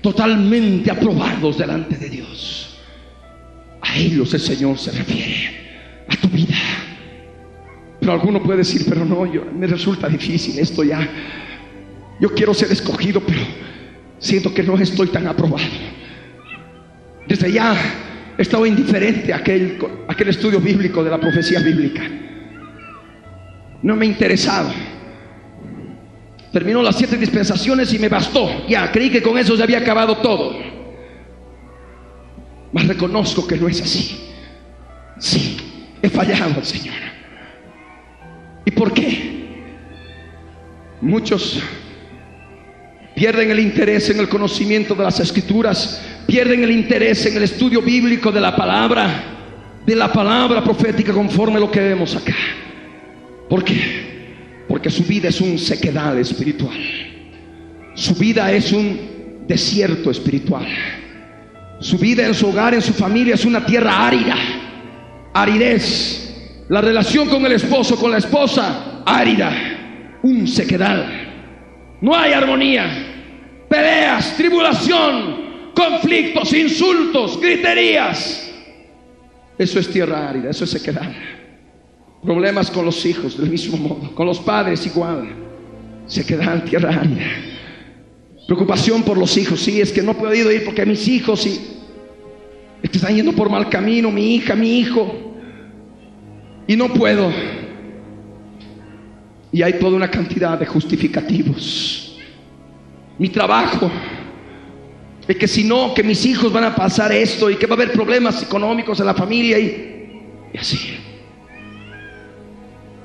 totalmente 0.00 0.90
aprobados 0.90 1.58
delante 1.58 1.96
de 1.96 2.08
Dios. 2.08 2.76
A 3.80 3.96
ellos 3.96 4.34
el 4.34 4.40
Señor 4.40 4.78
se 4.78 4.90
refiere, 4.90 6.04
a 6.08 6.16
tu 6.16 6.26
vida. 6.26 6.56
Pero 8.00 8.12
alguno 8.14 8.42
puede 8.42 8.58
decir, 8.58 8.84
pero 8.88 9.04
no, 9.04 9.32
yo, 9.32 9.44
me 9.56 9.68
resulta 9.68 10.08
difícil 10.08 10.58
esto 10.58 10.82
ya. 10.82 11.08
Yo 12.20 12.34
quiero 12.34 12.54
ser 12.54 12.72
escogido, 12.72 13.20
pero 13.20 13.42
siento 14.18 14.52
que 14.52 14.64
no 14.64 14.76
estoy 14.76 15.06
tan 15.06 15.28
aprobado. 15.28 15.62
Desde 17.28 17.52
ya 17.52 17.76
he 18.36 18.42
estado 18.42 18.66
indiferente 18.66 19.32
a 19.32 19.36
aquel 19.36 20.28
estudio 20.28 20.58
bíblico 20.58 21.04
de 21.04 21.10
la 21.10 21.20
profecía 21.20 21.60
bíblica. 21.60 22.02
No 23.82 23.96
me 23.96 24.06
ha 24.06 24.08
interesado. 24.08 24.70
Terminó 26.52 26.82
las 26.82 26.96
siete 26.96 27.16
dispensaciones 27.16 27.92
y 27.94 27.98
me 27.98 28.08
bastó. 28.08 28.66
Ya, 28.68 28.92
creí 28.92 29.10
que 29.10 29.22
con 29.22 29.38
eso 29.38 29.56
se 29.56 29.62
había 29.62 29.78
acabado 29.78 30.18
todo. 30.18 30.54
Mas 32.72 32.86
reconozco 32.86 33.46
que 33.46 33.56
no 33.56 33.68
es 33.68 33.80
así. 33.80 34.18
Sí, 35.18 35.56
he 36.02 36.08
fallado 36.08 36.54
al 36.56 36.64
Señor. 36.64 36.94
¿Y 38.64 38.70
por 38.70 38.92
qué? 38.92 39.42
Muchos 41.00 41.60
pierden 43.14 43.50
el 43.50 43.60
interés 43.60 44.08
en 44.10 44.20
el 44.20 44.28
conocimiento 44.28 44.94
de 44.94 45.04
las 45.04 45.20
escrituras, 45.20 46.02
pierden 46.26 46.62
el 46.62 46.70
interés 46.70 47.26
en 47.26 47.36
el 47.36 47.42
estudio 47.42 47.82
bíblico 47.82 48.30
de 48.30 48.40
la 48.40 48.54
palabra, 48.54 49.24
de 49.84 49.96
la 49.96 50.12
palabra 50.12 50.62
profética 50.62 51.12
conforme 51.12 51.60
lo 51.60 51.70
que 51.70 51.80
vemos 51.80 52.14
acá. 52.14 52.34
¿Por 53.52 53.64
qué? 53.64 54.64
Porque 54.66 54.88
su 54.88 55.04
vida 55.04 55.28
es 55.28 55.38
un 55.42 55.58
sequedal 55.58 56.16
espiritual. 56.16 56.74
Su 57.92 58.14
vida 58.14 58.50
es 58.50 58.72
un 58.72 59.44
desierto 59.46 60.10
espiritual. 60.10 60.66
Su 61.78 61.98
vida 61.98 62.26
en 62.26 62.32
su 62.32 62.48
hogar, 62.48 62.72
en 62.72 62.80
su 62.80 62.94
familia 62.94 63.34
es 63.34 63.44
una 63.44 63.62
tierra 63.66 64.06
árida. 64.06 64.36
Aridez. 65.34 66.64
La 66.70 66.80
relación 66.80 67.28
con 67.28 67.44
el 67.44 67.52
esposo, 67.52 67.96
con 68.00 68.10
la 68.10 68.16
esposa, 68.16 69.02
árida. 69.04 69.52
Un 70.22 70.48
sequedal. 70.48 71.98
No 72.00 72.16
hay 72.16 72.32
armonía. 72.32 73.66
Peleas, 73.68 74.34
tribulación, 74.34 75.72
conflictos, 75.74 76.54
insultos, 76.54 77.38
griterías. 77.38 78.50
Eso 79.58 79.78
es 79.78 79.90
tierra 79.90 80.30
árida, 80.30 80.48
eso 80.48 80.64
es 80.64 80.70
sequedad. 80.70 81.12
Problemas 82.22 82.70
con 82.70 82.84
los 82.84 83.04
hijos 83.04 83.36
del 83.36 83.50
mismo 83.50 83.76
modo, 83.76 84.14
con 84.14 84.26
los 84.26 84.38
padres 84.38 84.86
igual. 84.86 85.28
Se 86.06 86.24
quedan 86.24 86.64
tierra. 86.64 87.02
Preocupación 88.46 89.02
por 89.02 89.18
los 89.18 89.36
hijos, 89.36 89.60
sí, 89.60 89.80
es 89.80 89.92
que 89.92 90.02
no 90.02 90.12
he 90.12 90.14
podido 90.14 90.52
ir 90.52 90.64
porque 90.64 90.84
mis 90.84 91.06
hijos 91.08 91.42
sí, 91.42 91.78
están 92.82 93.14
yendo 93.14 93.32
por 93.32 93.48
mal 93.48 93.68
camino, 93.68 94.10
mi 94.10 94.34
hija, 94.34 94.54
mi 94.54 94.78
hijo, 94.78 95.34
y 96.66 96.76
no 96.76 96.92
puedo. 96.92 97.32
Y 99.50 99.62
hay 99.62 99.74
toda 99.74 99.96
una 99.96 100.10
cantidad 100.10 100.58
de 100.58 100.66
justificativos. 100.66 102.18
Mi 103.18 103.28
trabajo, 103.28 103.90
es 105.26 105.36
que 105.36 105.48
si 105.48 105.64
no, 105.64 105.94
que 105.94 106.02
mis 106.02 106.24
hijos 106.26 106.52
van 106.52 106.64
a 106.64 106.74
pasar 106.74 107.12
esto 107.12 107.50
y 107.50 107.56
que 107.56 107.66
va 107.66 107.74
a 107.74 107.76
haber 107.76 107.92
problemas 107.92 108.42
económicos 108.42 108.98
en 109.00 109.06
la 109.06 109.14
familia 109.14 109.58
y, 109.58 110.22
y 110.52 110.58
así. 110.58 110.78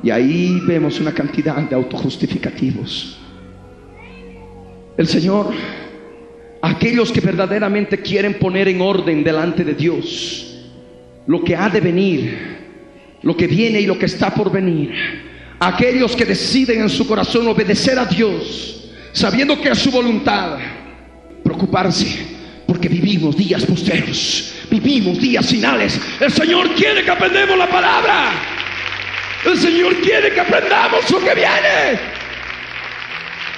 Y 0.07 0.09
ahí 0.09 0.61
vemos 0.65 1.01
una 1.01 1.13
cantidad 1.13 1.57
de 1.57 1.75
autojustificativos. 1.75 3.17
El 4.97 5.05
Señor, 5.05 5.53
aquellos 6.61 7.11
que 7.11 7.19
verdaderamente 7.19 7.97
quieren 7.97 8.35
poner 8.35 8.69
en 8.69 8.79
orden 8.79 9.21
delante 9.21 9.65
de 9.65 9.73
Dios 9.73 10.63
lo 11.25 11.43
que 11.43 11.57
ha 11.57 11.67
de 11.67 11.81
venir, 11.81 12.37
lo 13.21 13.35
que 13.35 13.47
viene 13.47 13.81
y 13.81 13.85
lo 13.85 13.99
que 13.99 14.05
está 14.05 14.33
por 14.33 14.49
venir, 14.49 14.93
aquellos 15.59 16.15
que 16.15 16.23
deciden 16.23 16.83
en 16.83 16.89
su 16.89 17.05
corazón 17.05 17.45
obedecer 17.45 17.99
a 17.99 18.05
Dios, 18.05 18.89
sabiendo 19.11 19.59
que 19.59 19.71
es 19.71 19.77
su 19.77 19.91
voluntad, 19.91 20.57
preocuparse 21.43 22.27
porque 22.65 22.87
vivimos 22.87 23.35
días 23.35 23.65
posteros, 23.65 24.53
vivimos 24.71 25.19
días 25.19 25.45
finales. 25.45 25.99
El 26.21 26.31
Señor 26.31 26.73
quiere 26.75 27.03
que 27.03 27.11
aprendamos 27.11 27.57
la 27.57 27.69
palabra. 27.69 28.56
El 29.47 29.57
Señor 29.57 29.95
quiere 30.01 30.33
que 30.33 30.41
aprendamos 30.41 31.09
lo 31.09 31.19
que 31.19 31.33
viene 31.33 31.99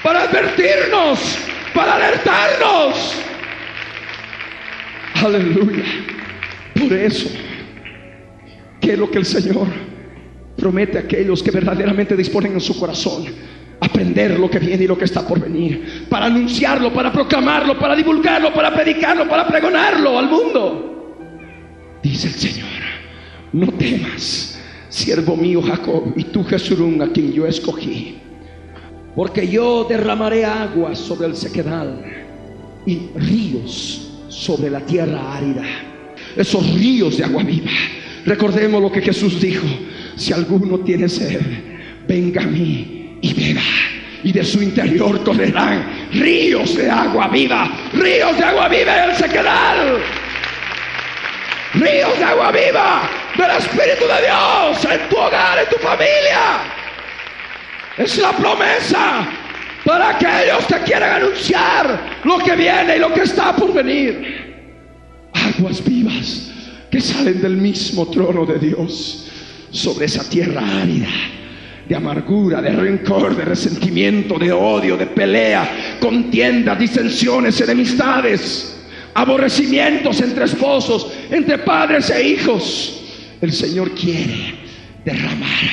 para 0.03 0.21
advertirnos, 0.21 1.39
para 1.73 1.95
alertarnos. 1.95 3.15
Aleluya. 5.15 5.83
Por 6.75 6.93
eso, 6.93 7.29
¿qué 8.79 8.93
es 8.93 8.99
lo 8.99 9.09
que 9.09 9.17
el 9.17 9.25
Señor 9.25 9.65
promete 10.55 10.99
a 10.99 11.01
aquellos 11.01 11.41
que 11.41 11.49
verdaderamente 11.49 12.15
disponen 12.15 12.53
en 12.53 12.61
su 12.61 12.79
corazón? 12.79 13.25
Aprender 13.81 14.39
lo 14.39 14.47
que 14.47 14.59
viene 14.59 14.83
y 14.83 14.87
lo 14.87 14.97
que 14.97 15.05
está 15.05 15.27
por 15.27 15.39
venir, 15.39 16.05
para 16.07 16.27
anunciarlo, 16.27 16.93
para 16.93 17.11
proclamarlo, 17.11 17.79
para 17.79 17.95
divulgarlo, 17.95 18.53
para 18.53 18.71
predicarlo, 18.71 19.27
para 19.27 19.47
pregonarlo 19.47 20.19
al 20.19 20.29
mundo. 20.29 21.17
Dice 22.03 22.27
el 22.27 22.33
Señor, 22.33 22.69
no 23.53 23.71
temas 23.71 24.58
siervo 24.99 25.35
mío 25.37 25.61
Jacob, 25.61 26.13
y 26.15 26.25
tú 26.25 26.43
Jesurún, 26.43 27.01
a 27.01 27.07
quien 27.11 27.31
yo 27.31 27.47
escogí. 27.47 28.17
Porque 29.15 29.47
yo 29.47 29.85
derramaré 29.85 30.45
agua 30.45 30.95
sobre 30.95 31.27
el 31.27 31.35
sequedal 31.35 32.03
y 32.85 32.99
ríos 33.15 34.11
sobre 34.27 34.69
la 34.69 34.81
tierra 34.81 35.37
árida. 35.37 35.63
Esos 36.35 36.73
ríos 36.73 37.17
de 37.17 37.23
agua 37.23 37.43
viva. 37.43 37.71
Recordemos 38.25 38.81
lo 38.81 38.91
que 38.91 39.01
Jesús 39.01 39.41
dijo. 39.41 39.65
Si 40.15 40.33
alguno 40.33 40.79
tiene 40.79 41.07
sed, 41.07 41.41
venga 42.07 42.43
a 42.43 42.47
mí 42.47 43.17
y 43.21 43.33
beba. 43.33 43.61
Y 44.23 44.33
de 44.33 44.43
su 44.43 44.61
interior 44.61 45.23
correrán 45.23 46.09
ríos 46.11 46.75
de 46.75 46.89
agua 46.89 47.29
viva. 47.29 47.71
Ríos 47.93 48.37
de 48.37 48.43
agua 48.43 48.67
viva 48.67 49.03
en 49.03 49.09
el 49.09 49.15
sequedal. 49.15 49.97
Ríos 51.73 52.17
de 52.19 52.23
agua 52.25 52.51
viva 52.51 53.09
del 53.47 53.57
Espíritu 53.57 54.05
de 54.05 54.27
Dios 54.27 54.85
en 54.85 55.09
tu 55.09 55.17
hogar, 55.17 55.59
en 55.59 55.69
tu 55.69 55.77
familia. 55.77 56.61
Es 57.97 58.17
la 58.17 58.31
promesa 58.33 59.27
para 59.85 60.09
aquellos 60.09 60.65
que 60.67 60.79
quieran 60.85 61.21
anunciar 61.21 62.19
lo 62.23 62.37
que 62.39 62.55
viene 62.55 62.97
y 62.97 62.99
lo 62.99 63.13
que 63.13 63.21
está 63.21 63.55
por 63.55 63.73
venir. 63.73 64.49
Aguas 65.33 65.83
vivas 65.83 66.51
que 66.91 67.01
salen 67.01 67.41
del 67.41 67.57
mismo 67.57 68.07
trono 68.09 68.45
de 68.45 68.59
Dios 68.59 69.31
sobre 69.71 70.05
esa 70.05 70.27
tierra 70.29 70.61
árida 70.81 71.07
de 71.87 71.95
amargura, 71.95 72.61
de 72.61 72.69
rencor, 72.69 73.35
de 73.35 73.43
resentimiento, 73.43 74.37
de 74.37 74.51
odio, 74.51 74.95
de 74.95 75.07
pelea, 75.07 75.97
contiendas, 75.99 76.77
disensiones, 76.77 77.59
enemistades, 77.61 78.77
aborrecimientos 79.15 80.21
entre 80.21 80.45
esposos, 80.45 81.11
entre 81.31 81.57
padres 81.57 82.11
e 82.11 82.27
hijos. 82.27 83.08
El 83.41 83.53
Señor 83.53 83.91
quiere 83.91 84.53
derramar 85.05 85.69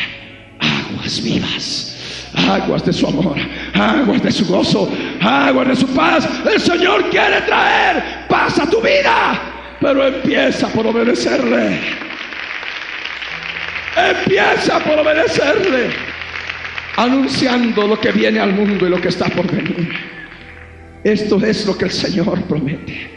aguas 0.60 1.22
vivas, 1.22 2.30
aguas 2.34 2.84
de 2.84 2.92
su 2.92 3.06
amor, 3.08 3.36
aguas 3.74 4.22
de 4.22 4.30
su 4.30 4.46
gozo, 4.46 4.90
aguas 5.20 5.68
de 5.68 5.76
su 5.76 5.86
paz. 5.88 6.28
El 6.48 6.60
Señor 6.60 7.10
quiere 7.10 7.40
traer 7.42 8.26
paz 8.28 8.58
a 8.60 8.70
tu 8.70 8.80
vida, 8.80 9.40
pero 9.80 10.06
empieza 10.06 10.68
por 10.68 10.86
obedecerle. 10.86 11.80
Empieza 13.96 14.78
por 14.80 14.98
obedecerle, 14.98 15.88
anunciando 16.96 17.88
lo 17.88 17.98
que 17.98 18.12
viene 18.12 18.38
al 18.38 18.52
mundo 18.52 18.86
y 18.86 18.90
lo 18.90 19.00
que 19.00 19.08
está 19.08 19.26
por 19.26 19.50
venir. 19.50 19.92
Esto 21.02 21.44
es 21.44 21.66
lo 21.66 21.76
que 21.76 21.86
el 21.86 21.90
Señor 21.90 22.42
promete. 22.42 23.10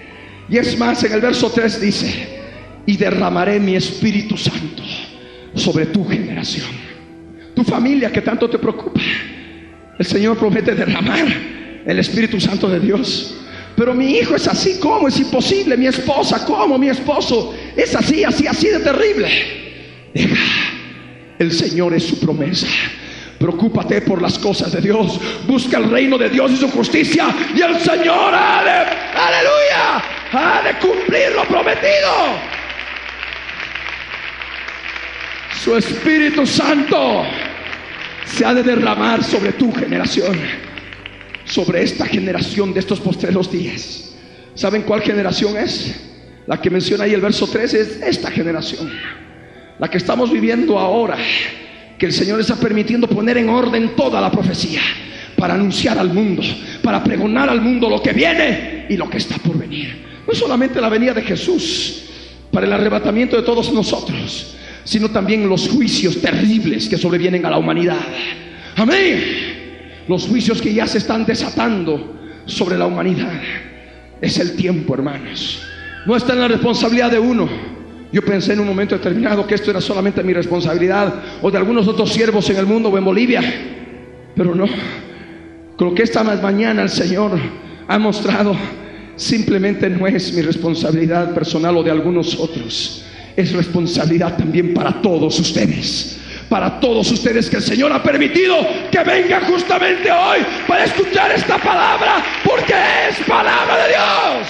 Y 0.50 0.58
es 0.58 0.78
más, 0.80 1.04
en 1.04 1.12
el 1.12 1.22
verso 1.22 1.52
3 1.52 1.82
dice, 1.82 2.39
y 2.90 2.98
derramaré 2.98 3.60
mi 3.60 3.76
Espíritu 3.76 4.36
Santo 4.36 4.82
sobre 5.54 5.86
tu 5.86 6.04
generación. 6.08 6.66
Tu 7.54 7.64
familia 7.64 8.12
que 8.12 8.20
tanto 8.20 8.50
te 8.50 8.58
preocupa. 8.58 9.00
El 10.00 10.06
Señor 10.08 10.40
promete 10.40 10.74
derramar 10.74 11.28
el 11.86 12.00
Espíritu 12.00 12.40
Santo 12.40 12.68
de 12.68 12.80
Dios. 12.80 13.36
Pero 13.76 13.94
mi 13.94 14.18
hijo 14.18 14.36
es 14.36 14.48
así 14.48 14.80
como 14.80 15.08
es 15.08 15.20
imposible. 15.20 15.78
Mi 15.78 15.86
esposa 15.86 16.44
como 16.44 16.80
mi 16.80 16.90
esposo 16.90 17.54
es 17.78 17.94
así, 17.96 18.24
así, 18.24 18.48
así 18.48 18.70
de 18.70 18.80
terrible. 18.80 19.30
Deja, 20.12 20.36
el 21.38 21.52
Señor 21.52 21.94
es 21.94 22.06
su 22.06 22.20
promesa. 22.20 22.66
Preocúpate 23.38 24.02
por 24.02 24.20
las 24.20 24.40
cosas 24.40 24.72
de 24.72 24.82
Dios. 24.82 25.20
Busca 25.46 25.78
el 25.78 25.92
reino 25.92 26.18
de 26.18 26.30
Dios 26.30 26.54
y 26.54 26.56
su 26.56 26.72
justicia. 26.72 27.28
Y 27.56 27.62
el 27.62 27.80
Señor 27.82 28.34
ha 28.34 28.64
de, 28.64 28.72
aleluya, 29.16 30.04
ha 30.34 30.62
de 30.64 30.80
cumplir 30.80 31.34
lo 31.36 31.44
prometido. 31.44 32.59
Su 35.64 35.76
Espíritu 35.76 36.46
Santo 36.46 37.24
se 38.26 38.46
ha 38.46 38.54
de 38.54 38.64
derramar 38.64 39.22
sobre 39.26 39.52
tu 39.52 39.74
generación, 39.74 40.38
sobre 41.44 41.84
esta 41.84 42.06
generación 42.06 42.74
de 42.74 42.80
estos 42.80 43.02
postreros 43.02 43.52
días. 43.52 44.16
¿Saben 44.56 44.84
cuál 44.84 45.02
generación 45.02 45.58
es? 45.58 46.00
La 46.48 46.62
que 46.62 46.70
menciona 46.70 47.04
ahí 47.04 47.14
el 47.14 47.20
verso 47.20 47.46
13 47.46 47.80
es 47.82 48.02
esta 48.02 48.32
generación, 48.32 48.90
la 49.80 49.90
que 49.90 49.98
estamos 49.98 50.32
viviendo 50.32 50.80
ahora, 50.80 51.18
que 51.98 52.06
el 52.06 52.14
Señor 52.14 52.40
está 52.40 52.56
permitiendo 52.56 53.10
poner 53.10 53.38
en 53.38 53.50
orden 53.50 53.98
toda 53.98 54.22
la 54.22 54.32
profecía 54.32 54.82
para 55.36 55.56
anunciar 55.56 56.00
al 56.00 56.14
mundo, 56.14 56.42
para 56.82 57.04
pregonar 57.04 57.50
al 57.50 57.60
mundo 57.60 57.90
lo 57.90 58.02
que 58.02 58.14
viene 58.14 58.86
y 58.88 58.96
lo 58.96 59.10
que 59.10 59.18
está 59.18 59.36
por 59.38 59.58
venir. 59.58 60.06
No 60.26 60.34
solamente 60.34 60.80
la 60.80 60.88
venida 60.88 61.14
de 61.14 61.24
Jesús, 61.24 62.06
para 62.50 62.66
el 62.66 62.72
arrebatamiento 62.72 63.36
de 63.36 63.44
todos 63.44 63.74
nosotros, 63.74 64.56
sino 64.84 65.10
también 65.10 65.48
los 65.48 65.70
juicios 65.70 66.22
terribles 66.22 66.88
que 66.88 66.98
sobrevienen 66.98 67.46
a 67.46 67.50
la 67.50 67.58
humanidad. 67.58 68.00
Amén. 68.76 69.24
Los 70.08 70.28
juicios 70.28 70.62
que 70.62 70.74
ya 70.74 70.88
se 70.88 70.98
están 70.98 71.26
desatando 71.26 72.20
sobre 72.46 72.78
la 72.78 72.88
humanidad. 72.88 73.42
Es 74.22 74.40
el 74.40 74.56
tiempo, 74.56 74.94
hermanos. 74.94 75.62
No 76.06 76.16
está 76.16 76.34
en 76.34 76.40
la 76.40 76.48
responsabilidad 76.48 77.12
de 77.12 77.20
uno. 77.20 77.48
Yo 78.12 78.24
pensé 78.24 78.54
en 78.54 78.62
un 78.62 78.68
momento 78.68 78.96
determinado 78.96 79.46
que 79.46 79.56
esto 79.56 79.70
era 79.70 79.82
solamente 79.82 80.24
mi 80.24 80.34
responsabilidad 80.34 81.14
o 81.42 81.52
de 81.52 81.58
algunos 81.58 81.88
otros 81.88 82.12
siervos 82.12 82.50
en 82.50 82.58
el 82.58 82.66
mundo 82.66 82.90
o 82.90 82.98
en 82.98 83.06
Bolivia. 83.06 83.42
Pero 84.36 84.56
no. 84.56 84.66
Creo 85.78 85.94
que 85.94 86.04
esta 86.04 86.24
mañana 86.24 86.82
el 86.82 86.90
Señor 86.90 87.38
ha 87.88 88.00
mostrado 88.00 88.56
simplemente 89.16 89.90
no 89.90 90.08
es 90.08 90.34
mi 90.34 90.42
responsabilidad 90.42 91.34
personal 91.34 91.78
o 91.78 91.84
de 91.84 91.92
algunos 91.92 92.40
otros 92.40 93.06
es 93.40 93.54
responsabilidad 93.54 94.36
también 94.38 94.74
para 94.74 95.02
todos 95.02 95.40
ustedes. 95.40 96.20
Para 96.50 96.80
todos 96.80 97.10
ustedes 97.12 97.50
que 97.50 97.58
el 97.58 97.62
Señor 97.62 97.94
ha 97.94 98.02
permitido 98.02 98.56
que 98.92 99.04
vengan 99.04 99.46
justamente 99.46 100.12
hoy 100.12 100.40
para 100.68 100.84
escuchar 100.84 101.32
esta 101.32 101.58
palabra, 101.58 102.24
porque 102.44 102.74
es 103.08 103.18
palabra 103.28 103.84
de 103.84 103.90
Dios. 103.90 104.48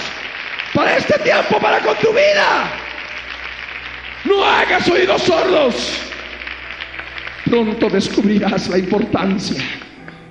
Para 0.74 0.96
este 0.96 1.18
tiempo, 1.18 1.58
para 1.60 1.78
con 1.80 1.96
tu 1.98 2.08
vida. 2.08 2.72
No 4.24 4.44
hagas 4.44 4.88
oídos 4.88 5.22
sordos. 5.22 5.74
Pronto 7.44 7.88
descubrirás 7.90 8.68
la 8.68 8.78
importancia 8.78 9.62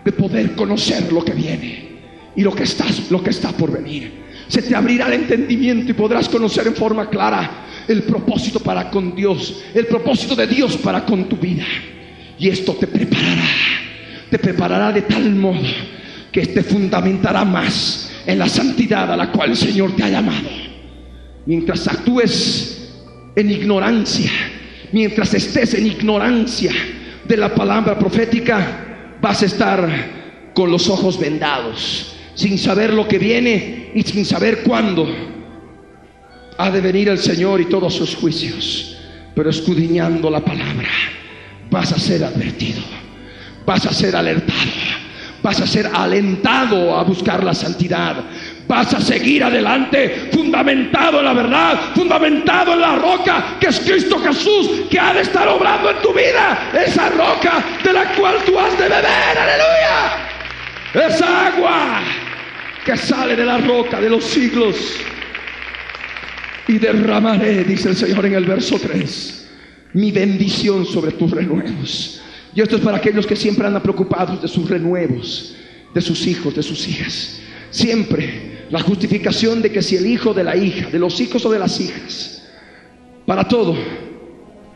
de 0.04 0.12
poder 0.12 0.54
conocer 0.56 1.12
lo 1.12 1.24
que 1.24 1.34
viene 1.34 1.89
y 2.36 2.41
lo 2.41 2.54
que 2.54 2.63
estás, 2.63 3.12
lo 3.12 3.22
que 3.22 3.30
está 3.30 3.52
por 3.52 3.72
venir. 3.72 4.29
Se 4.50 4.64
te 4.64 4.76
abrirá 4.76 5.08
el 5.08 5.13
entendimiento 5.13 5.92
y 5.92 5.94
podrás 5.94 6.28
conocer 6.28 6.67
en 6.67 6.76
forma 6.76 7.10
clara 7.10 7.67
el 7.88 8.04
propósito 8.04 8.60
para 8.60 8.90
con 8.90 9.15
Dios, 9.15 9.63
el 9.73 9.86
propósito 9.86 10.36
de 10.36 10.48
Dios 10.48 10.76
para 10.78 11.06
con 11.06 11.30
tu 11.30 11.38
vida. 11.38 11.63
Y 12.38 12.50
esto 12.50 12.73
te 12.73 12.88
preparará, 12.88 13.48
te 14.30 14.40
preparará 14.40 14.92
de 14.92 15.04
tal 15.04 15.36
modo 15.36 15.62
que 16.32 16.48
te 16.48 16.63
fundamentará 16.63 17.46
más 17.46 18.12
en 18.26 18.40
la 18.40 18.50
santidad 18.50 19.12
a 19.13 19.15
la 19.15 19.32
cual 19.32 19.52
el 19.52 19.56
Señor 19.56 19.96
te 19.96 20.04
ha 20.04 20.10
llamado. 20.10 20.50
Mientras 21.46 21.88
actúes 21.88 22.92
en 23.36 23.52
ignorancia, 23.52 24.32
mientras 24.92 25.34
estés 25.34 25.76
en 25.76 25.86
ignorancia 25.86 26.71
de 27.28 27.38
la 27.38 27.54
palabra 27.54 27.98
profética, 28.00 29.15
vas 29.21 29.44
a 29.44 29.46
estar 29.46 29.90
con 30.56 30.71
los 30.71 30.90
ojos 30.90 31.19
vendados, 31.19 32.15
sin 32.40 32.58
saber 32.58 32.94
lo 32.94 33.06
que 33.06 33.19
viene 33.19 33.92
y 33.94 34.02
sin 34.04 34.23
saber 34.23 34.63
cuándo. 34.63 35.06
Ha 36.58 36.71
de 36.71 36.79
venir 36.79 37.10
el 37.10 37.17
Señor 37.17 37.60
y 37.60 37.65
todos 37.65 37.94
sus 37.94 38.15
juicios, 38.15 38.98
pero 39.35 39.50
escudriñando 39.50 40.29
la 40.29 40.40
palabra, 40.40 40.87
vas 41.69 41.92
a 41.92 42.00
ser 42.00 42.23
advertido, 42.23 42.81
vas 43.65 43.85
a 43.85 43.94
ser 43.94 44.15
alertado, 44.15 44.71
vas 45.44 45.60
a 45.60 45.67
ser 45.67 45.90
alentado 45.94 46.98
a 46.98 47.04
buscar 47.04 47.44
la 47.44 47.54
santidad, 47.54 48.23
vas 48.65 48.94
a 48.94 49.02
seguir 49.02 49.44
adelante 49.44 50.29
fundamentado 50.31 51.19
en 51.19 51.25
la 51.25 51.33
verdad, 51.33 51.77
fundamentado 51.94 52.71
en 52.71 52.79
la 52.79 52.96
roca 52.96 53.58
que 53.60 53.67
es 53.67 53.81
Cristo 53.81 54.17
Jesús, 54.17 54.83
que 54.90 54.98
ha 54.98 55.13
de 55.13 55.21
estar 55.21 55.46
obrando 55.50 55.90
en 55.90 56.02
tu 56.02 56.13
vida, 56.13 56.71
esa 56.85 57.10
roca 57.10 57.62
de 57.83 57.92
la 57.92 58.13
cual 58.15 58.35
tú 58.46 58.58
has 58.58 58.77
de 58.77 58.85
beber, 58.85 59.37
aleluya, 59.37 60.29
esa 60.94 61.48
agua 61.48 62.02
que 62.90 62.98
sale 62.98 63.35
de 63.35 63.46
la 63.46 63.60
roca 63.60 64.02
de 64.02 64.10
los 64.10 64.23
siglos 64.23 64.75
y 66.67 66.79
derramaré, 66.79 67.63
dice 67.63 67.90
el 67.90 67.96
Señor 67.96 68.25
en 68.25 68.33
el 68.33 68.46
verso 68.46 68.79
3, 68.79 69.48
mi 69.94 70.12
bendición 70.12 70.87
sobre 70.87 71.12
tus 71.12 71.29
renuevos. 71.29 72.19
Y 72.56 72.62
esto 72.62 72.77
es 72.77 72.81
para 72.81 72.98
aquellos 72.98 73.27
que 73.27 73.35
siempre 73.35 73.67
andan 73.67 73.83
preocupados 73.83 74.42
de 74.42 74.48
sus 74.48 74.67
renuevos, 74.67 75.56
de 75.94 76.02
sus 76.02 76.25
hijos, 76.25 76.56
de 76.56 76.63
sus 76.63 76.87
hijas. 76.87 77.40
Siempre 77.69 78.65
la 78.71 78.79
justificación 78.79 79.62
de 79.62 79.71
que 79.71 79.83
si 79.83 79.96
el 79.96 80.08
hijo 80.08 80.33
de 80.33 80.46
la 80.46 80.58
hija, 80.58 80.90
de 80.90 80.98
los 80.98 81.21
hijos 81.21 81.46
o 81.46 81.52
de 81.52 81.60
las 81.60 81.79
hijas, 81.79 82.44
para 83.27 83.48
todo, 83.48 83.75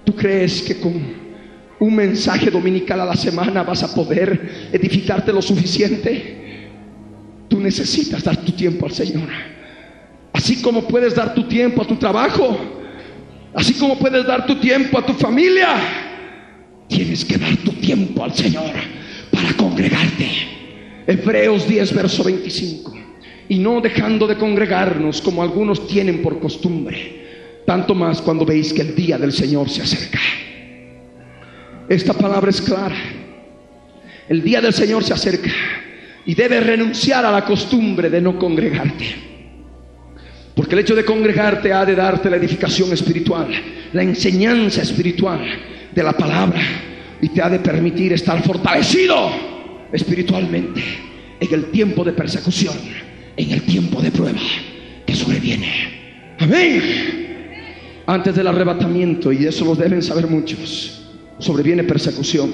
tú 0.05 0.15
crees 0.15 0.61
que 0.61 0.79
con 0.79 1.01
un 1.79 1.95
mensaje 1.95 2.51
dominical 2.51 3.01
a 3.01 3.05
la 3.05 3.15
semana 3.15 3.63
vas 3.63 3.81
a 3.81 3.95
poder 3.95 4.69
edificarte 4.71 5.33
lo 5.33 5.41
suficiente, 5.41 6.43
tú 7.53 7.59
necesitas 7.59 8.23
dar 8.23 8.37
tu 8.37 8.51
tiempo 8.53 8.87
al 8.87 8.91
Señor. 8.93 9.29
Así 10.33 10.59
como 10.63 10.87
puedes 10.87 11.13
dar 11.13 11.35
tu 11.35 11.43
tiempo 11.43 11.83
a 11.83 11.85
tu 11.85 11.97
trabajo, 11.97 12.57
así 13.53 13.75
como 13.75 13.95
puedes 13.99 14.25
dar 14.25 14.47
tu 14.47 14.55
tiempo 14.55 14.97
a 14.97 15.05
tu 15.05 15.13
familia, 15.13 15.75
tienes 16.87 17.23
que 17.23 17.37
dar 17.37 17.55
tu 17.57 17.73
tiempo 17.73 18.23
al 18.23 18.33
Señor 18.33 18.71
para 19.29 19.53
congregarte. 19.53 20.27
Hebreos 21.05 21.67
10, 21.67 21.93
verso 21.93 22.23
25. 22.23 22.91
Y 23.49 23.59
no 23.59 23.79
dejando 23.79 24.25
de 24.25 24.35
congregarnos 24.35 25.21
como 25.21 25.43
algunos 25.43 25.85
tienen 25.85 26.23
por 26.23 26.39
costumbre, 26.39 27.61
tanto 27.67 27.93
más 27.93 28.19
cuando 28.19 28.47
veis 28.47 28.73
que 28.73 28.81
el 28.81 28.95
día 28.95 29.19
del 29.19 29.31
Señor 29.31 29.69
se 29.69 29.83
acerca. 29.83 30.19
Esta 31.87 32.13
palabra 32.13 32.49
es 32.49 32.59
clara. 32.59 32.97
El 34.27 34.41
día 34.41 34.59
del 34.59 34.73
Señor 34.73 35.03
se 35.03 35.13
acerca 35.13 35.51
y 36.25 36.35
debes 36.35 36.65
renunciar 36.65 37.25
a 37.25 37.31
la 37.31 37.43
costumbre 37.43 38.09
de 38.09 38.21
no 38.21 38.37
congregarte. 38.37 39.33
Porque 40.55 40.75
el 40.75 40.81
hecho 40.81 40.95
de 40.95 41.03
congregarte 41.03 41.73
ha 41.73 41.85
de 41.85 41.95
darte 41.95 42.29
la 42.29 42.37
edificación 42.37 42.93
espiritual, 42.93 43.47
la 43.91 44.03
enseñanza 44.03 44.81
espiritual 44.81 45.39
de 45.93 46.03
la 46.03 46.13
palabra 46.13 46.61
y 47.21 47.29
te 47.29 47.41
ha 47.41 47.49
de 47.49 47.59
permitir 47.59 48.13
estar 48.13 48.41
fortalecido 48.43 49.31
espiritualmente 49.91 50.81
en 51.39 51.53
el 51.53 51.65
tiempo 51.65 52.03
de 52.03 52.13
persecución, 52.13 52.75
en 53.35 53.51
el 53.51 53.63
tiempo 53.63 54.01
de 54.01 54.11
prueba 54.11 54.39
que 55.05 55.15
sobreviene. 55.15 56.35
Amén. 56.39 56.81
Antes 58.05 58.35
del 58.35 58.47
arrebatamiento, 58.47 59.31
y 59.31 59.45
eso 59.45 59.65
lo 59.65 59.75
deben 59.75 60.01
saber 60.01 60.27
muchos, 60.27 61.09
sobreviene 61.39 61.83
persecución. 61.83 62.53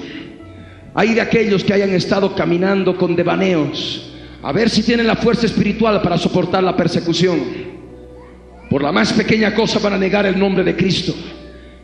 Hay 0.94 1.14
de 1.14 1.20
aquellos 1.20 1.62
que 1.62 1.72
hayan 1.72 1.90
estado 1.90 2.34
caminando 2.34 2.96
con 2.96 3.14
devaneos, 3.14 4.12
a 4.42 4.52
ver 4.52 4.68
si 4.70 4.82
tienen 4.82 5.06
la 5.06 5.16
fuerza 5.16 5.46
espiritual 5.46 6.00
para 6.02 6.18
soportar 6.18 6.62
la 6.62 6.76
persecución. 6.76 7.40
Por 8.68 8.82
la 8.82 8.92
más 8.92 9.12
pequeña 9.12 9.54
cosa 9.54 9.78
van 9.78 9.94
a 9.94 9.98
negar 9.98 10.26
el 10.26 10.38
nombre 10.38 10.64
de 10.64 10.76
Cristo 10.76 11.14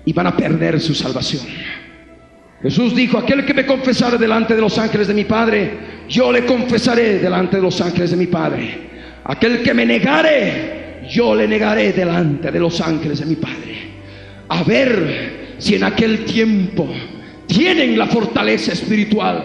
y 0.05 0.13
van 0.13 0.29
a 0.29 0.37
perder 0.37 0.81
su 0.81 0.95
salvación. 0.95 1.43
Jesús 2.63 2.95
dijo, 2.95 3.19
aquel 3.19 3.45
que 3.45 3.55
me 3.55 3.67
confesare 3.67 4.19
delante 4.19 4.55
de 4.55 4.61
los 4.61 4.79
ángeles 4.79 5.09
de 5.09 5.15
mi 5.15 5.25
Padre, 5.25 5.71
yo 6.09 6.33
le 6.33 6.47
confesaré 6.47 7.19
delante 7.19 7.57
de 7.57 7.63
los 7.63 7.81
ángeles 7.81 8.11
de 8.11 8.17
mi 8.17 8.27
Padre. 8.27 8.87
Aquel 9.25 9.63
que 9.63 9.75
me 9.75 9.85
negare, 9.85 11.03
yo 11.11 11.35
le 11.35 11.47
negaré 11.47 11.93
delante 11.93 12.51
de 12.51 12.59
los 12.59 12.81
ángeles 12.81 13.21
de 13.21 13.27
mi 13.27 13.37
Padre. 13.37 13.77
A 14.49 14.63
ver 14.63 15.57
si 15.59 15.75
en 15.75 15.85
aquel 15.85 16.25
tiempo 16.25 16.89
tienen 17.47 17.99
la 17.99 18.07
fortaleza 18.07 18.73
espiritual 18.73 19.45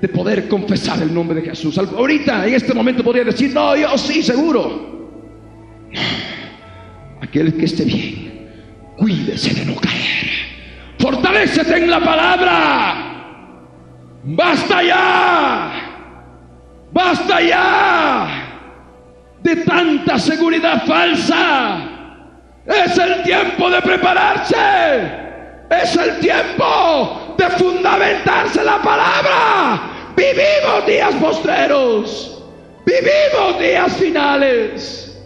de 0.00 0.08
poder 0.08 0.48
confesar 0.48 1.02
el 1.02 1.12
nombre 1.12 1.40
de 1.40 1.50
Jesús. 1.50 1.76
Ahorita, 1.78 2.46
en 2.46 2.54
este 2.54 2.72
momento, 2.72 3.04
podría 3.04 3.24
decir, 3.24 3.52
no, 3.52 3.76
yo 3.76 3.96
sí, 3.98 4.22
seguro. 4.22 5.10
Aquel 7.20 7.54
que 7.54 7.66
esté 7.66 7.84
bien, 7.84 8.48
cuídese 8.96 9.54
de 9.54 9.66
no 9.66 9.76
caer. 9.76 10.30
Fortalecete 10.98 11.76
en 11.76 11.90
la 11.90 12.00
palabra. 12.00 13.06
Basta 14.24 14.82
ya. 14.82 15.72
Basta 16.92 17.40
ya 17.40 18.50
de 19.42 19.56
tanta 19.56 20.18
seguridad 20.18 20.84
falsa. 20.86 21.78
Es 22.66 22.98
el 22.98 23.22
tiempo 23.22 23.70
de 23.70 23.82
prepararse. 23.82 24.56
Es 25.70 25.94
el 25.94 26.18
tiempo 26.18 27.36
de 27.38 27.48
fundamentarse 27.50 28.64
la 28.64 28.82
palabra. 28.82 30.12
Vivimos 30.16 30.86
días 30.86 31.14
postreros. 31.14 32.42
Vivimos 32.84 33.60
días 33.60 33.96
finales. 33.96 35.16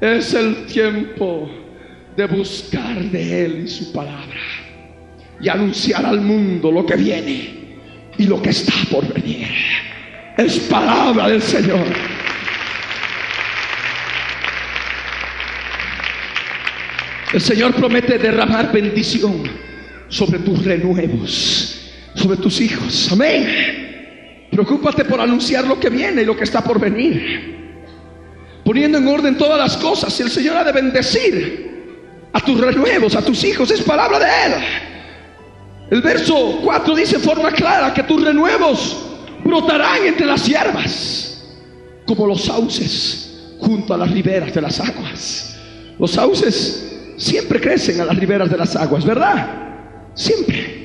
Es 0.00 0.32
el 0.32 0.64
tiempo 0.66 1.50
de 2.16 2.26
buscar 2.26 2.96
de 2.96 3.44
Él 3.44 3.64
y 3.66 3.68
su 3.68 3.92
palabra 3.92 4.40
y 5.38 5.48
anunciar 5.48 6.04
al 6.06 6.20
mundo 6.20 6.72
lo 6.72 6.84
que 6.86 6.96
viene 6.96 7.78
y 8.16 8.24
lo 8.24 8.40
que 8.40 8.50
está 8.50 8.72
por 8.90 9.06
venir. 9.12 9.48
Es 10.38 10.58
palabra 10.60 11.28
del 11.28 11.42
Señor. 11.42 11.86
El 17.34 17.40
Señor 17.40 17.74
promete 17.74 18.18
derramar 18.18 18.72
bendición 18.72 19.69
sobre 20.10 20.40
tus 20.40 20.62
renuevos, 20.62 21.90
sobre 22.14 22.36
tus 22.36 22.60
hijos. 22.60 23.10
Amén. 23.12 24.48
Preocúpate 24.50 25.04
por 25.04 25.20
anunciar 25.20 25.66
lo 25.66 25.78
que 25.80 25.88
viene 25.88 26.22
y 26.22 26.24
lo 26.26 26.36
que 26.36 26.44
está 26.44 26.62
por 26.62 26.78
venir. 26.78 27.58
Poniendo 28.64 28.98
en 28.98 29.08
orden 29.08 29.38
todas 29.38 29.58
las 29.58 29.76
cosas. 29.76 30.18
Y 30.18 30.24
el 30.24 30.30
Señor 30.30 30.56
ha 30.56 30.64
de 30.64 30.72
bendecir 30.72 32.28
a 32.32 32.40
tus 32.40 32.60
renuevos, 32.60 33.14
a 33.14 33.22
tus 33.22 33.42
hijos. 33.44 33.70
Es 33.70 33.80
palabra 33.82 34.18
de 34.18 34.26
Él. 34.26 34.52
El 35.90 36.02
verso 36.02 36.60
4 36.62 36.94
dice 36.94 37.16
en 37.16 37.22
forma 37.22 37.50
clara 37.52 37.94
que 37.94 38.02
tus 38.02 38.22
renuevos 38.22 38.96
brotarán 39.44 40.04
entre 40.06 40.26
las 40.26 40.46
hierbas, 40.46 41.42
como 42.06 42.26
los 42.26 42.42
sauces 42.42 43.56
junto 43.60 43.94
a 43.94 43.98
las 43.98 44.10
riberas 44.10 44.52
de 44.52 44.60
las 44.60 44.80
aguas. 44.80 45.56
Los 45.98 46.12
sauces 46.12 47.14
siempre 47.16 47.60
crecen 47.60 48.00
a 48.00 48.04
las 48.04 48.16
riberas 48.16 48.50
de 48.50 48.56
las 48.56 48.74
aguas, 48.76 49.04
¿verdad? 49.04 49.69
Siempre. 50.14 50.80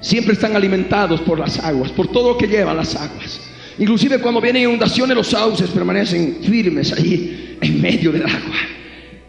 Siempre 0.00 0.34
están 0.34 0.54
alimentados 0.54 1.20
por 1.22 1.38
las 1.38 1.58
aguas, 1.58 1.90
por 1.90 2.08
todo 2.08 2.32
lo 2.32 2.38
que 2.38 2.46
llevan 2.46 2.76
las 2.76 2.94
aguas. 2.94 3.40
Inclusive 3.78 4.18
cuando 4.18 4.40
vienen 4.40 4.62
inundaciones, 4.62 5.16
los 5.16 5.28
sauces 5.28 5.70
permanecen 5.70 6.38
firmes 6.42 6.92
allí 6.92 7.56
en 7.60 7.80
medio 7.80 8.12
del 8.12 8.22
agua. 8.22 8.56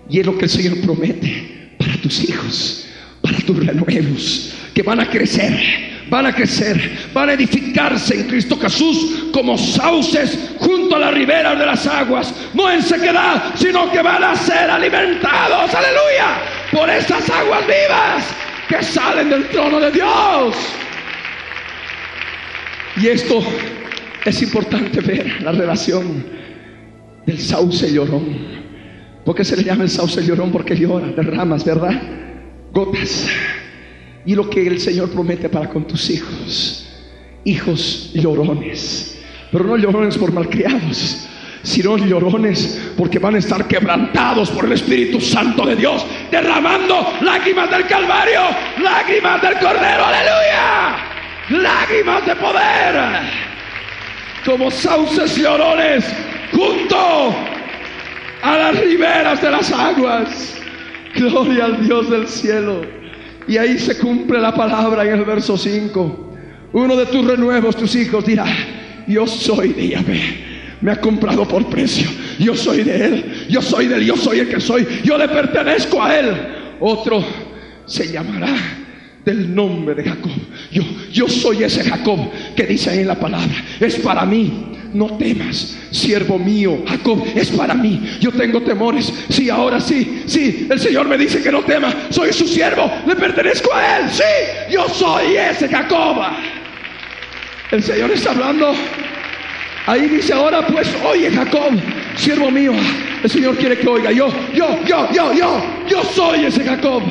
Y 0.10 0.20
es 0.20 0.26
lo 0.26 0.38
que 0.38 0.46
el 0.46 0.50
Señor 0.50 0.80
promete 0.82 1.74
para 1.78 1.94
tus 1.98 2.24
hijos, 2.24 2.88
para 3.22 3.38
tus 3.40 3.66
renuevos, 3.66 4.54
que 4.74 4.82
van 4.82 5.00
a 5.00 5.10
crecer, 5.10 5.54
van 6.10 6.26
a 6.26 6.36
crecer, 6.36 7.10
van 7.14 7.30
a 7.30 7.34
edificarse 7.34 8.16
en 8.16 8.28
Cristo 8.28 8.58
Jesús 8.60 9.26
como 9.32 9.58
sauces 9.58 10.52
junto 10.60 10.96
a 10.96 11.00
las 11.00 11.14
riberas 11.14 11.58
de 11.60 11.66
las 11.66 11.86
aguas, 11.86 12.34
no 12.54 12.72
en 12.72 12.82
sequedad, 12.82 13.54
sino 13.56 13.92
que 13.92 14.02
van 14.02 14.24
a 14.24 14.36
ser 14.36 14.70
alimentados, 14.70 15.74
aleluya, 15.74 16.42
por 16.72 16.90
esas 16.90 17.30
aguas 17.30 17.62
vivas 17.68 18.49
que 18.70 18.84
salen 18.84 19.30
del 19.30 19.50
trono 19.50 19.80
de 19.80 19.92
Dios. 19.92 20.56
Y 22.98 23.08
esto 23.08 23.42
es 24.24 24.42
importante 24.44 25.02
ver 25.02 25.42
la 25.42 25.52
relación 25.52 26.24
del 27.26 27.40
sauce 27.40 27.92
llorón. 27.92 28.60
¿Por 29.26 29.36
qué 29.36 29.44
se 29.44 29.58
le 29.58 29.64
llama 29.64 29.84
el 29.84 29.90
sauce 29.90 30.24
llorón? 30.24 30.52
Porque 30.52 30.76
llora, 30.76 31.08
derramas, 31.08 31.66
¿verdad? 31.66 32.02
Gotas. 32.72 33.28
Y 34.26 34.36
lo 34.36 34.50
que 34.50 34.68
el 34.68 34.80
Señor 34.80 35.10
promete 35.10 35.50
para 35.50 35.70
con 35.70 35.88
tus 35.88 36.10
hijos. 36.10 36.88
Hijos 37.46 38.12
llorones. 38.14 39.20
Pero 39.52 39.64
no 39.64 39.78
llorones 39.78 40.18
por 40.18 40.32
malcriados, 40.32 41.28
sino 41.64 41.98
llorones 41.98 42.94
porque 42.98 43.20
van 43.20 43.36
a 43.36 43.40
estar 43.40 43.68
quebrantados 43.68 44.50
por 44.52 44.66
el 44.66 44.74
Espíritu 44.74 45.20
Santo 45.20 45.66
de 45.66 45.76
Dios, 45.76 46.06
derramando 46.32 47.14
lágrimas 47.22 47.70
del 47.70 47.86
Calvario, 47.88 48.42
lágrimas 48.82 49.42
del 49.42 49.54
Cordero, 49.60 50.06
aleluya, 50.06 50.98
lágrimas 51.50 52.26
de 52.26 52.36
poder, 52.36 52.96
como 54.46 54.72
sauces 54.72 55.36
llorones 55.36 56.06
junto 56.52 57.36
a 58.42 58.58
las 58.58 58.80
riberas 58.80 59.42
de 59.42 59.52
las 59.52 59.72
aguas. 59.72 60.56
Gloria 61.16 61.66
al 61.66 61.86
Dios 61.86 62.10
del 62.10 62.28
cielo. 62.28 62.82
Y 63.48 63.58
ahí 63.58 63.80
se 63.80 63.98
cumple 63.98 64.40
la 64.40 64.54
palabra 64.54 65.04
en 65.04 65.16
el 65.16 65.26
verso 65.26 65.58
5. 65.58 66.36
Uno 66.72 66.96
de 66.96 67.08
tus 67.08 67.26
renuevos, 67.26 67.76
tus 67.76 67.96
hijos, 67.96 68.26
dirá, 68.26 68.46
yo 69.08 69.26
soy 69.26 69.70
de 69.70 69.88
Yahvé. 69.90 70.50
Me 70.82 70.92
ha 70.92 71.02
comprado 71.02 71.48
por 71.48 71.68
precio. 71.70 72.10
Yo 72.38 72.56
soy 72.56 72.84
de 72.84 73.06
Él. 73.06 73.48
Yo 73.50 73.62
soy 73.62 73.88
de 73.88 73.96
Él. 73.96 74.06
Yo 74.06 74.16
soy 74.16 74.40
el 74.40 74.50
que 74.50 74.60
soy. 74.60 74.88
Yo 75.04 75.18
le 75.18 75.28
pertenezco 75.28 76.02
a 76.02 76.18
Él. 76.18 76.28
Otro 76.80 77.24
se 77.86 78.12
llamará 78.12 78.54
del 79.26 79.54
nombre 79.54 79.96
de 79.96 80.04
Jacob. 80.04 80.32
Yo, 80.72 80.84
yo 81.12 81.28
soy 81.28 81.64
ese 81.64 81.84
Jacob 81.84 82.20
que 82.56 82.66
dice 82.66 82.92
ahí 82.92 83.00
en 83.00 83.08
la 83.08 83.20
palabra. 83.20 83.64
Es 83.80 83.96
para 83.98 84.26
mí. 84.26 84.66
No 84.92 85.06
temas, 85.18 85.78
siervo 85.92 86.40
mío, 86.40 86.80
Jacob, 86.88 87.24
es 87.36 87.52
para 87.52 87.76
mí. 87.76 88.02
Yo 88.20 88.32
tengo 88.32 88.60
temores. 88.62 89.14
Sí, 89.30 89.48
ahora 89.48 89.80
sí, 89.80 90.24
sí. 90.26 90.68
El 90.68 90.80
Señor 90.80 91.08
me 91.08 91.16
dice 91.16 91.44
que 91.44 91.52
no 91.52 91.62
tema. 91.62 91.94
Soy 92.10 92.34
su 92.34 92.48
siervo, 92.48 92.92
le 93.06 93.16
pertenezco 93.16 93.72
a 93.72 94.00
Él. 94.00 94.10
Sí, 94.10 94.24
yo 94.72 94.90
soy 94.90 95.38
ese 95.38 95.68
Jacob. 95.68 96.18
El 97.70 97.84
Señor 97.84 98.10
está 98.10 98.32
hablando. 98.32 98.74
Ahí 99.90 100.08
dice 100.08 100.34
ahora, 100.34 100.68
pues, 100.68 100.88
oye 101.04 101.32
Jacob, 101.32 101.72
siervo 102.16 102.52
mío. 102.52 102.74
El 103.24 103.28
Señor 103.28 103.58
quiere 103.58 103.76
que 103.76 103.88
oiga. 103.88 104.12
Yo, 104.12 104.28
yo, 104.54 104.86
yo, 104.86 105.12
yo, 105.12 105.34
yo, 105.34 105.64
yo 105.90 106.04
soy 106.04 106.46
ese 106.46 106.64
Jacob. 106.64 107.02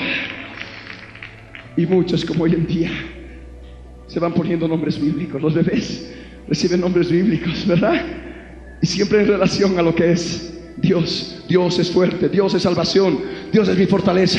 Y 1.76 1.84
muchos 1.86 2.24
como 2.24 2.44
hoy 2.44 2.52
en 2.52 2.68
día 2.68 2.92
se 4.06 4.20
van 4.20 4.32
poniendo 4.32 4.68
nombres 4.68 4.96
bíblicos. 5.00 5.42
Los 5.42 5.54
bebés 5.54 6.08
reciben 6.46 6.80
nombres 6.80 7.10
bíblicos, 7.10 7.66
¿verdad? 7.66 8.00
Y 8.80 8.86
siempre 8.86 9.22
en 9.22 9.26
relación 9.26 9.76
a 9.76 9.82
lo 9.82 9.92
que 9.92 10.12
es 10.12 10.56
Dios. 10.76 11.44
Dios 11.48 11.80
es 11.80 11.90
fuerte, 11.90 12.28
Dios 12.28 12.54
es 12.54 12.62
salvación, 12.62 13.18
Dios 13.50 13.68
es 13.68 13.76
mi 13.76 13.86
fortaleza. 13.86 14.38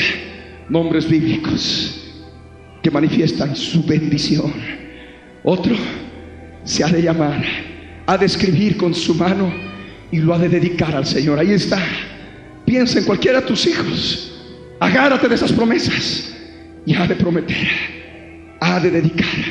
Nombres 0.70 1.06
bíblicos 1.06 2.10
que 2.82 2.90
manifiestan 2.90 3.54
su 3.54 3.84
bendición. 3.84 4.50
Otro 5.44 5.76
se 6.64 6.82
ha 6.82 6.88
de 6.88 7.02
llamar, 7.02 7.44
ha 8.10 8.18
de 8.18 8.26
escribir 8.26 8.76
con 8.76 8.92
su 8.92 9.14
mano 9.14 9.52
y 10.10 10.18
lo 10.18 10.34
ha 10.34 10.38
de 10.38 10.48
dedicar 10.48 10.92
al 10.96 11.06
Señor. 11.06 11.38
Ahí 11.38 11.52
está. 11.52 11.80
Piensa 12.66 12.98
en 12.98 13.04
cualquiera 13.04 13.40
de 13.40 13.46
tus 13.46 13.64
hijos. 13.68 14.36
Agárrate 14.80 15.28
de 15.28 15.36
esas 15.36 15.52
promesas 15.52 16.34
y 16.84 16.96
ha 16.96 17.06
de 17.06 17.14
prometer, 17.14 17.68
ha 18.58 18.80
de 18.80 18.90
dedicar 18.90 19.44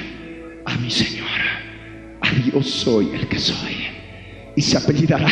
a 0.66 0.76
mi 0.76 0.92
Señor. 0.92 1.30
A 2.20 2.32
Dios 2.32 2.70
soy 2.70 3.12
el 3.14 3.30
que 3.30 3.40
soy. 3.40 3.78
Y 4.58 4.62
se 4.62 4.76
apellidará 4.76 5.30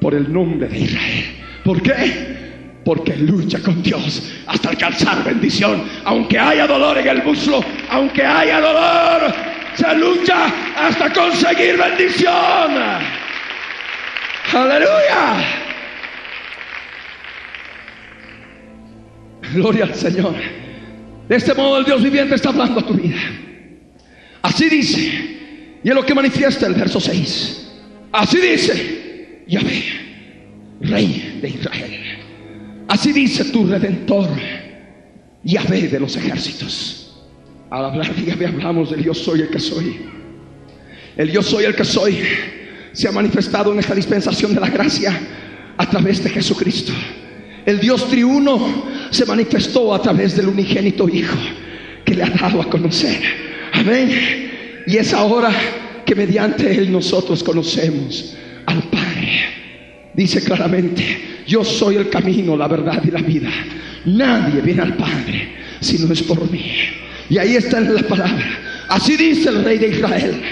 por 0.00 0.14
el 0.14 0.32
nombre 0.32 0.66
de 0.66 0.78
Israel. 0.78 1.24
¿Por 1.62 1.82
qué? 1.82 2.38
Porque 2.86 3.18
lucha 3.18 3.58
con 3.58 3.82
Dios 3.82 4.32
hasta 4.46 4.70
alcanzar 4.70 5.22
bendición. 5.24 5.82
Aunque 6.04 6.38
haya 6.38 6.66
dolor 6.66 6.96
en 6.96 7.06
el 7.06 7.22
muslo, 7.22 7.62
aunque 7.90 8.24
haya 8.24 8.60
dolor, 8.60 9.49
se 9.80 9.94
lucha 9.94 10.46
hasta 10.76 11.10
conseguir 11.12 11.78
bendición. 11.78 12.70
Aleluya. 14.52 15.44
Gloria 19.54 19.84
al 19.84 19.94
Señor. 19.94 20.34
De 21.28 21.36
este 21.36 21.54
modo 21.54 21.78
el 21.78 21.84
Dios 21.84 22.02
viviente 22.02 22.34
está 22.34 22.50
hablando 22.50 22.80
a 22.80 22.86
tu 22.86 22.94
vida. 22.94 23.20
Así 24.42 24.68
dice. 24.68 25.38
Y 25.82 25.88
es 25.88 25.94
lo 25.94 26.04
que 26.04 26.14
manifiesta 26.14 26.66
el 26.66 26.74
verso 26.74 27.00
6. 27.00 27.68
Así 28.12 28.38
dice 28.38 29.44
Yahvé, 29.46 29.82
Rey 30.82 31.38
de 31.40 31.48
Israel. 31.48 32.00
Así 32.88 33.12
dice 33.12 33.44
tu 33.46 33.66
redentor, 33.66 34.28
Yahvé 35.42 35.88
de 35.88 36.00
los 36.00 36.16
ejércitos. 36.16 37.09
Al 37.70 37.84
hablar 37.84 38.12
Yahvé 38.16 38.46
hablamos 38.46 38.90
del 38.90 39.04
yo 39.04 39.14
soy 39.14 39.42
el 39.42 39.48
que 39.48 39.60
soy. 39.60 40.00
El 41.16 41.30
yo 41.30 41.42
soy 41.42 41.64
el 41.64 41.74
que 41.74 41.84
soy 41.84 42.18
se 42.92 43.06
ha 43.06 43.12
manifestado 43.12 43.72
en 43.72 43.78
esta 43.78 43.94
dispensación 43.94 44.54
de 44.54 44.60
la 44.60 44.68
gracia 44.68 45.16
a 45.76 45.88
través 45.88 46.22
de 46.24 46.30
Jesucristo. 46.30 46.92
El 47.64 47.78
Dios 47.78 48.08
triuno 48.08 48.84
se 49.10 49.24
manifestó 49.24 49.94
a 49.94 50.02
través 50.02 50.36
del 50.36 50.48
unigénito 50.48 51.08
Hijo 51.08 51.38
que 52.04 52.14
le 52.14 52.24
ha 52.24 52.30
dado 52.30 52.60
a 52.60 52.68
conocer. 52.68 53.20
Amén. 53.72 54.82
Y 54.86 54.96
es 54.96 55.12
ahora 55.12 55.52
que 56.04 56.16
mediante 56.16 56.76
Él 56.76 56.90
nosotros 56.90 57.44
conocemos 57.44 58.36
al 58.66 58.82
Padre. 58.84 60.10
Dice 60.14 60.42
claramente, 60.42 61.44
yo 61.46 61.62
soy 61.62 61.96
el 61.96 62.10
camino, 62.10 62.56
la 62.56 62.66
verdad 62.66 63.00
y 63.04 63.12
la 63.12 63.20
vida. 63.20 63.50
Nadie 64.06 64.60
viene 64.60 64.82
al 64.82 64.96
Padre 64.96 65.52
si 65.80 65.98
no 65.98 66.12
es 66.12 66.22
por 66.22 66.50
mí. 66.50 66.64
Y 67.30 67.38
ahí 67.38 67.54
está 67.54 67.78
en 67.78 67.94
la 67.94 68.02
palabra. 68.02 68.44
Así 68.88 69.16
dice 69.16 69.48
el 69.48 69.64
Rey 69.64 69.78
de 69.78 69.88
Israel. 69.88 70.42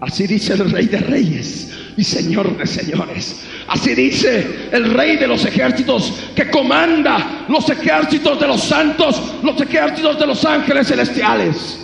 Así 0.00 0.26
dice 0.26 0.52
el 0.52 0.70
Rey 0.70 0.86
de 0.86 0.98
Reyes 0.98 1.72
y 1.96 2.04
Señor 2.04 2.58
de 2.58 2.66
Señores. 2.66 3.42
Así 3.66 3.94
dice 3.94 4.68
el 4.70 4.92
Rey 4.92 5.16
de 5.16 5.26
los 5.26 5.46
ejércitos 5.46 6.12
que 6.36 6.50
comanda 6.50 7.46
los 7.48 7.70
ejércitos 7.70 8.38
de 8.38 8.46
los 8.46 8.62
santos, 8.62 9.34
los 9.42 9.58
ejércitos 9.58 10.18
de 10.18 10.26
los 10.26 10.44
ángeles 10.44 10.88
celestiales. 10.88 11.80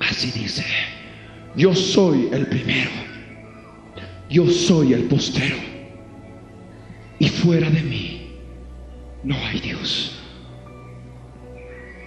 Así 0.00 0.30
dice, 0.32 0.64
yo 1.56 1.74
soy 1.74 2.28
el 2.32 2.46
primero, 2.46 2.90
yo 4.28 4.50
soy 4.50 4.92
el 4.92 5.04
postero, 5.04 5.56
y 7.18 7.28
fuera 7.28 7.70
de 7.70 7.82
mí 7.82 8.32
no 9.24 9.36
hay 9.46 9.60
Dios. 9.60 10.18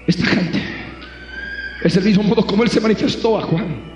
Esta 0.06 0.26
gente 0.26 0.83
es 1.84 1.98
el 1.98 2.06
mismo 2.06 2.24
modo 2.24 2.46
como 2.46 2.64
Él 2.64 2.70
se 2.70 2.80
manifestó 2.80 3.38
a 3.38 3.42
Juan. 3.42 3.94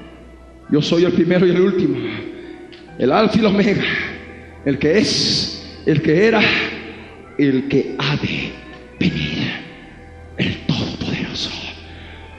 Yo 0.69 0.81
soy 0.81 1.05
el 1.05 1.13
primero 1.13 1.47
y 1.47 1.51
el 1.51 1.61
último, 1.61 1.97
el 2.99 3.11
alfa 3.11 3.37
y 3.37 3.39
el 3.39 3.45
omega, 3.45 3.83
el 4.65 4.77
que 4.77 4.97
es, 4.97 5.81
el 5.85 6.01
que 6.01 6.27
era, 6.27 6.41
el 7.37 7.69
que 7.69 7.95
ha 7.97 8.17
de 8.17 8.51
venir, 8.99 9.53
el 10.37 10.57
Todopoderoso. 10.65 11.49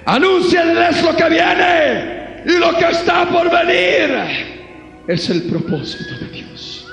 Anúncienles 0.05 1.03
lo 1.03 1.17
que 1.17 1.29
viene 1.31 2.43
y 2.45 2.59
lo 2.59 2.77
que 2.77 2.85
está 2.91 3.27
por 3.31 3.51
venir. 3.51 4.59
Es 5.07 5.31
el 5.31 5.45
propósito 5.45 6.19
de 6.21 6.29
Dios. 6.29 6.87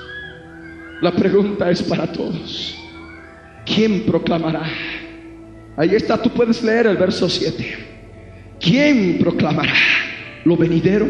La 1.02 1.12
pregunta 1.12 1.70
es 1.70 1.82
para 1.82 2.10
todos. 2.10 2.74
¿Quién 3.66 4.06
proclamará? 4.06 4.64
Ahí 5.76 5.94
está, 5.94 6.22
tú 6.22 6.30
puedes 6.30 6.62
leer 6.62 6.86
el 6.86 6.96
verso 6.96 7.28
7. 7.28 7.95
¿Quién 8.66 9.18
proclamará 9.20 9.74
lo 10.44 10.56
venidero? 10.56 11.06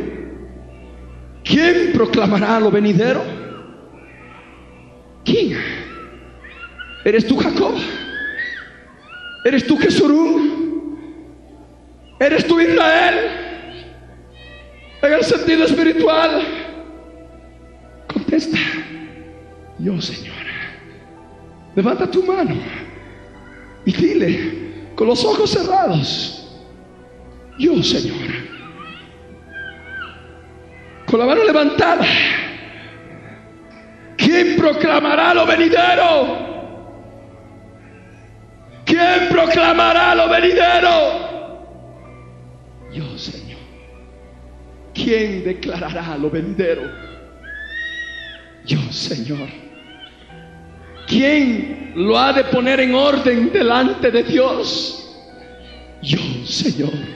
¿Quién 1.42 1.92
proclamará 1.94 2.60
lo 2.60 2.70
venidero? 2.70 3.24
¿Quién? 5.24 5.56
¿Eres 7.02 7.26
tú 7.26 7.38
Jacob? 7.38 7.72
¿Eres 9.42 9.66
tú 9.66 9.78
Jesurún? 9.78 10.98
¿Eres 12.20 12.46
tú 12.46 12.60
Israel? 12.60 13.14
En 15.00 15.12
el 15.14 15.22
sentido 15.22 15.64
espiritual. 15.64 16.42
Contesta. 18.12 18.58
Yo, 19.78 19.98
Señor. 20.02 20.34
Levanta 21.74 22.10
tu 22.10 22.22
mano 22.22 22.54
y 23.86 23.92
dile 23.92 24.92
con 24.94 25.06
los 25.06 25.24
ojos 25.24 25.48
cerrados. 25.48 26.45
Yo, 27.58 27.82
Señor. 27.82 28.16
Con 31.06 31.20
la 31.20 31.26
mano 31.26 31.44
levantada. 31.44 32.04
¿Quién 34.16 34.56
proclamará 34.56 35.34
lo 35.34 35.46
venidero? 35.46 36.46
¿Quién 38.84 39.28
proclamará 39.30 40.14
lo 40.14 40.28
venidero? 40.28 40.90
Yo, 42.92 43.18
Señor. 43.18 43.60
¿Quién 44.94 45.44
declarará 45.44 46.16
lo 46.18 46.30
venidero? 46.30 46.82
Yo, 48.64 48.80
Señor. 48.90 49.48
¿Quién 51.06 51.92
lo 51.94 52.18
ha 52.18 52.32
de 52.32 52.44
poner 52.44 52.80
en 52.80 52.94
orden 52.94 53.52
delante 53.52 54.10
de 54.10 54.22
Dios? 54.24 55.16
Yo, 56.02 56.18
Señor. 56.44 57.15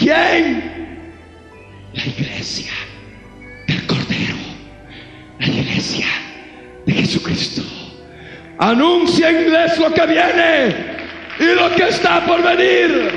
¿Quién? 0.00 0.62
La 1.92 2.06
iglesia 2.06 2.72
del 3.68 3.86
Cordero. 3.86 4.36
La 5.38 5.46
iglesia 5.46 6.06
de 6.86 6.92
Jesucristo. 6.94 7.62
Anuncienles 8.58 9.78
lo 9.78 9.92
que 9.92 10.06
viene 10.06 10.74
y 11.38 11.54
lo 11.54 11.70
que 11.76 11.88
está 11.88 12.24
por 12.24 12.42
venir. 12.42 13.10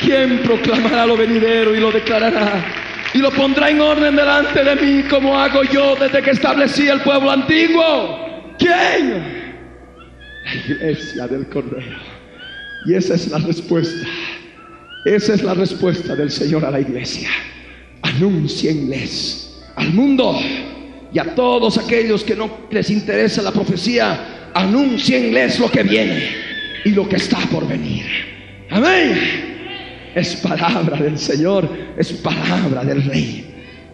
¿Quién 0.00 0.40
proclamará 0.42 1.06
lo 1.06 1.16
venidero 1.16 1.72
y 1.72 1.78
lo 1.78 1.92
declarará? 1.92 2.64
Y 3.14 3.18
lo 3.18 3.30
pondrá 3.30 3.70
en 3.70 3.80
orden 3.80 4.16
delante 4.16 4.64
de 4.64 4.74
mí 4.74 5.02
como 5.04 5.38
hago 5.38 5.62
yo 5.64 5.94
desde 5.94 6.20
que 6.20 6.30
establecí 6.30 6.88
el 6.88 7.00
pueblo 7.02 7.30
antiguo. 7.30 8.56
¿Quién? 8.58 9.54
La 10.44 10.54
iglesia 10.54 11.28
del 11.28 11.48
Cordero. 11.48 11.98
Y 12.86 12.94
esa 12.94 13.14
es 13.14 13.28
la 13.28 13.38
respuesta. 13.38 14.08
Esa 15.04 15.34
es 15.34 15.42
la 15.42 15.54
respuesta 15.54 16.14
del 16.14 16.30
Señor 16.30 16.64
a 16.64 16.70
la 16.70 16.80
iglesia. 16.80 17.30
Anúncienles 18.02 19.62
al 19.76 19.92
mundo 19.94 20.38
y 21.12 21.18
a 21.18 21.34
todos 21.34 21.78
aquellos 21.78 22.22
que 22.22 22.36
no 22.36 22.50
les 22.70 22.90
interesa 22.90 23.42
la 23.42 23.50
profecía, 23.50 24.50
anúncienles 24.54 25.58
lo 25.58 25.70
que 25.70 25.82
viene 25.82 26.28
y 26.84 26.90
lo 26.90 27.08
que 27.08 27.16
está 27.16 27.38
por 27.50 27.66
venir. 27.66 28.04
Amén. 28.70 29.40
Es 30.14 30.36
palabra 30.36 30.98
del 30.98 31.18
Señor, 31.18 31.68
es 31.96 32.12
palabra 32.14 32.84
del 32.84 33.02
Rey. 33.04 33.46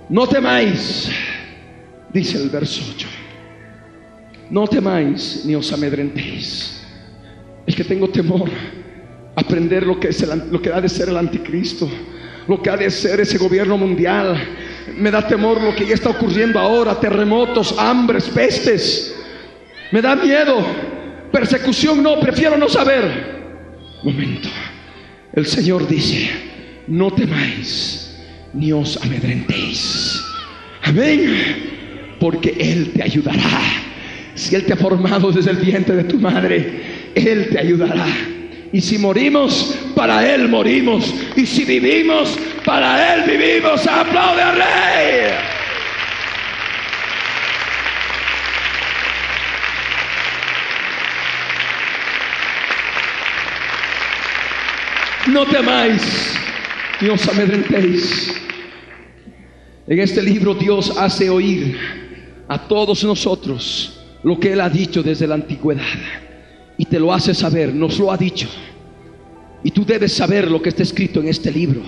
No 0.08 0.26
temáis, 0.26 1.10
dice 2.12 2.38
el 2.38 2.48
verso 2.48 2.82
8. 2.94 3.08
No 4.50 4.66
temáis 4.66 5.42
ni 5.44 5.54
os 5.54 5.72
amedrentéis. 5.72 6.82
Es 7.66 7.74
que 7.74 7.84
tengo 7.84 8.08
temor 8.08 8.50
aprender 9.36 9.86
lo 9.86 10.00
que, 10.00 10.08
es 10.08 10.22
el- 10.22 10.50
lo 10.50 10.60
que 10.60 10.72
ha 10.72 10.80
de 10.80 10.88
ser 10.88 11.08
el 11.10 11.16
anticristo, 11.16 11.88
lo 12.48 12.60
que 12.62 12.70
ha 12.70 12.76
de 12.76 12.90
ser 12.90 13.20
ese 13.20 13.38
gobierno 13.38 13.76
mundial. 13.76 14.36
Me 14.96 15.10
da 15.10 15.26
temor 15.26 15.60
lo 15.60 15.74
que 15.74 15.86
ya 15.86 15.94
está 15.94 16.10
ocurriendo 16.10 16.58
ahora, 16.58 16.98
terremotos, 16.98 17.74
hambres, 17.78 18.24
pestes. 18.30 19.14
Me 19.92 20.00
da 20.00 20.16
miedo, 20.16 20.64
persecución 21.30 22.02
no, 22.02 22.18
prefiero 22.18 22.56
no 22.56 22.68
saber. 22.68 23.36
Momento, 24.02 24.48
el 25.34 25.46
Señor 25.46 25.86
dice, 25.86 26.30
no 26.88 27.10
temáis 27.12 28.16
ni 28.54 28.72
os 28.72 28.96
amedrentéis. 29.02 30.22
Amén, 30.82 32.16
porque 32.20 32.56
Él 32.58 32.92
te 32.94 33.02
ayudará. 33.02 33.60
Si 34.34 34.54
Él 34.54 34.64
te 34.64 34.72
ha 34.72 34.76
formado 34.76 35.30
desde 35.32 35.50
el 35.50 35.56
vientre 35.58 35.96
de 35.96 36.04
tu 36.04 36.18
madre, 36.18 37.10
Él 37.14 37.48
te 37.50 37.58
ayudará 37.58 38.06
Y 38.72 38.80
si 38.80 38.98
morimos, 38.98 39.78
para 39.94 40.26
Él 40.32 40.48
morimos. 40.48 41.14
Y 41.36 41.46
si 41.46 41.64
vivimos, 41.64 42.38
para 42.64 43.14
Él 43.14 43.22
vivimos. 43.30 43.86
Aplaude 43.86 44.42
al 44.42 44.56
Rey. 44.56 45.56
No 55.26 55.44
temáis, 55.44 56.38
ni 57.00 57.08
os 57.08 57.28
amedrentéis. 57.28 58.32
En 59.88 59.98
este 60.00 60.22
libro 60.22 60.54
Dios 60.54 60.96
hace 60.96 61.28
oír 61.30 61.76
a 62.48 62.58
todos 62.58 63.02
nosotros 63.04 64.00
lo 64.22 64.38
que 64.38 64.52
Él 64.52 64.60
ha 64.60 64.68
dicho 64.68 65.02
desde 65.02 65.26
la 65.26 65.34
antigüedad. 65.34 65.82
Y 66.78 66.84
te 66.84 66.98
lo 66.98 67.12
hace 67.12 67.34
saber, 67.34 67.74
nos 67.74 67.98
lo 67.98 68.12
ha 68.12 68.16
dicho. 68.16 68.48
Y 69.64 69.70
tú 69.70 69.84
debes 69.84 70.12
saber 70.12 70.50
lo 70.50 70.60
que 70.60 70.68
está 70.68 70.82
escrito 70.82 71.20
en 71.20 71.28
este 71.28 71.50
libro 71.50 71.82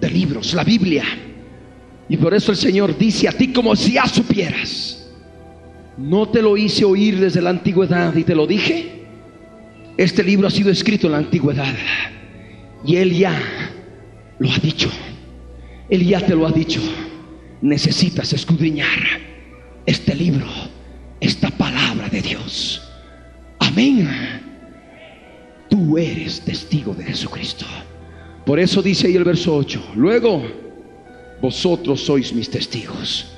de 0.00 0.10
libros, 0.10 0.54
la 0.54 0.64
Biblia. 0.64 1.04
Y 2.08 2.16
por 2.16 2.34
eso 2.34 2.52
el 2.52 2.58
Señor 2.58 2.98
dice 2.98 3.28
a 3.28 3.32
ti 3.32 3.52
como 3.52 3.74
si 3.74 3.92
ya 3.92 4.06
supieras. 4.06 5.10
No 5.96 6.28
te 6.28 6.42
lo 6.42 6.56
hice 6.56 6.84
oír 6.84 7.20
desde 7.20 7.40
la 7.40 7.50
antigüedad 7.50 8.14
y 8.14 8.24
te 8.24 8.34
lo 8.34 8.46
dije. 8.46 9.04
Este 9.96 10.22
libro 10.24 10.48
ha 10.48 10.50
sido 10.50 10.70
escrito 10.70 11.06
en 11.06 11.12
la 11.12 11.18
antigüedad. 11.18 11.74
Y 12.84 12.96
Él 12.96 13.16
ya 13.16 13.40
lo 14.38 14.50
ha 14.50 14.58
dicho. 14.58 14.90
Él 15.88 16.04
ya 16.04 16.20
te 16.20 16.34
lo 16.34 16.46
ha 16.46 16.50
dicho. 16.50 16.80
Necesitas 17.62 18.32
escudriñar 18.32 18.98
este 19.86 20.14
libro, 20.14 20.46
esta 21.20 21.50
palabra 21.50 22.08
de 22.08 22.20
Dios. 22.20 22.82
Amén. 23.74 24.08
Tú 25.68 25.98
eres 25.98 26.40
testigo 26.42 26.94
de 26.94 27.02
Jesucristo. 27.02 27.66
Por 28.46 28.60
eso 28.60 28.80
dice 28.80 29.08
ahí 29.08 29.16
el 29.16 29.24
verso 29.24 29.56
8. 29.56 29.94
Luego, 29.96 30.44
vosotros 31.42 32.00
sois 32.00 32.32
mis 32.32 32.48
testigos 32.48 33.32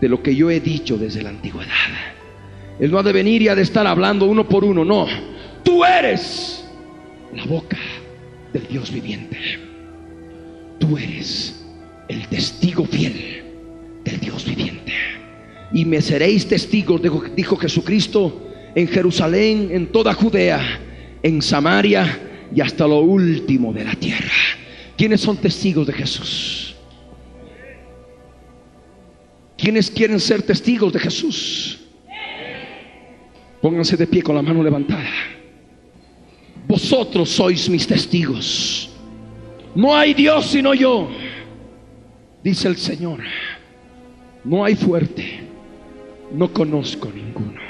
de 0.00 0.08
lo 0.08 0.22
que 0.22 0.36
yo 0.36 0.48
he 0.48 0.60
dicho 0.60 0.96
desde 0.96 1.22
la 1.22 1.30
antigüedad. 1.30 1.74
Él 2.78 2.92
no 2.92 3.00
ha 3.00 3.02
de 3.02 3.12
venir 3.12 3.42
y 3.42 3.48
ha 3.48 3.56
de 3.56 3.62
estar 3.62 3.84
hablando 3.84 4.26
uno 4.26 4.48
por 4.48 4.64
uno, 4.64 4.84
no. 4.84 5.08
Tú 5.64 5.84
eres 5.84 6.64
la 7.34 7.44
boca 7.46 7.78
del 8.52 8.68
Dios 8.68 8.92
viviente. 8.92 9.38
Tú 10.78 10.96
eres 10.96 11.66
el 12.08 12.28
testigo 12.28 12.84
fiel 12.84 13.42
del 14.04 14.20
Dios 14.20 14.44
viviente. 14.44 14.92
Y 15.72 15.84
me 15.84 16.00
seréis 16.00 16.46
testigos, 16.46 17.02
dijo, 17.34 17.56
Jesucristo, 17.56 18.49
en 18.74 18.88
Jerusalén, 18.88 19.68
en 19.72 19.86
toda 19.86 20.14
Judea, 20.14 20.60
en 21.22 21.42
Samaria 21.42 22.48
y 22.54 22.60
hasta 22.60 22.86
lo 22.86 23.00
último 23.00 23.72
de 23.72 23.84
la 23.84 23.94
tierra. 23.94 24.30
¿Quiénes 24.96 25.20
son 25.20 25.36
testigos 25.36 25.86
de 25.86 25.92
Jesús? 25.92 26.74
¿Quiénes 29.56 29.90
quieren 29.90 30.18
ser 30.20 30.42
testigos 30.42 30.92
de 30.92 30.98
Jesús? 30.98 31.78
Pónganse 33.60 33.96
de 33.96 34.06
pie 34.06 34.22
con 34.22 34.34
la 34.34 34.42
mano 34.42 34.62
levantada. 34.62 35.10
Vosotros 36.66 37.28
sois 37.28 37.68
mis 37.68 37.86
testigos. 37.86 38.90
No 39.74 39.94
hay 39.94 40.14
Dios 40.14 40.46
sino 40.46 40.72
yo, 40.74 41.10
dice 42.42 42.68
el 42.68 42.76
Señor. 42.76 43.20
No 44.44 44.64
hay 44.64 44.74
fuerte, 44.74 45.40
no 46.32 46.52
conozco 46.52 47.10
ninguno. 47.14 47.69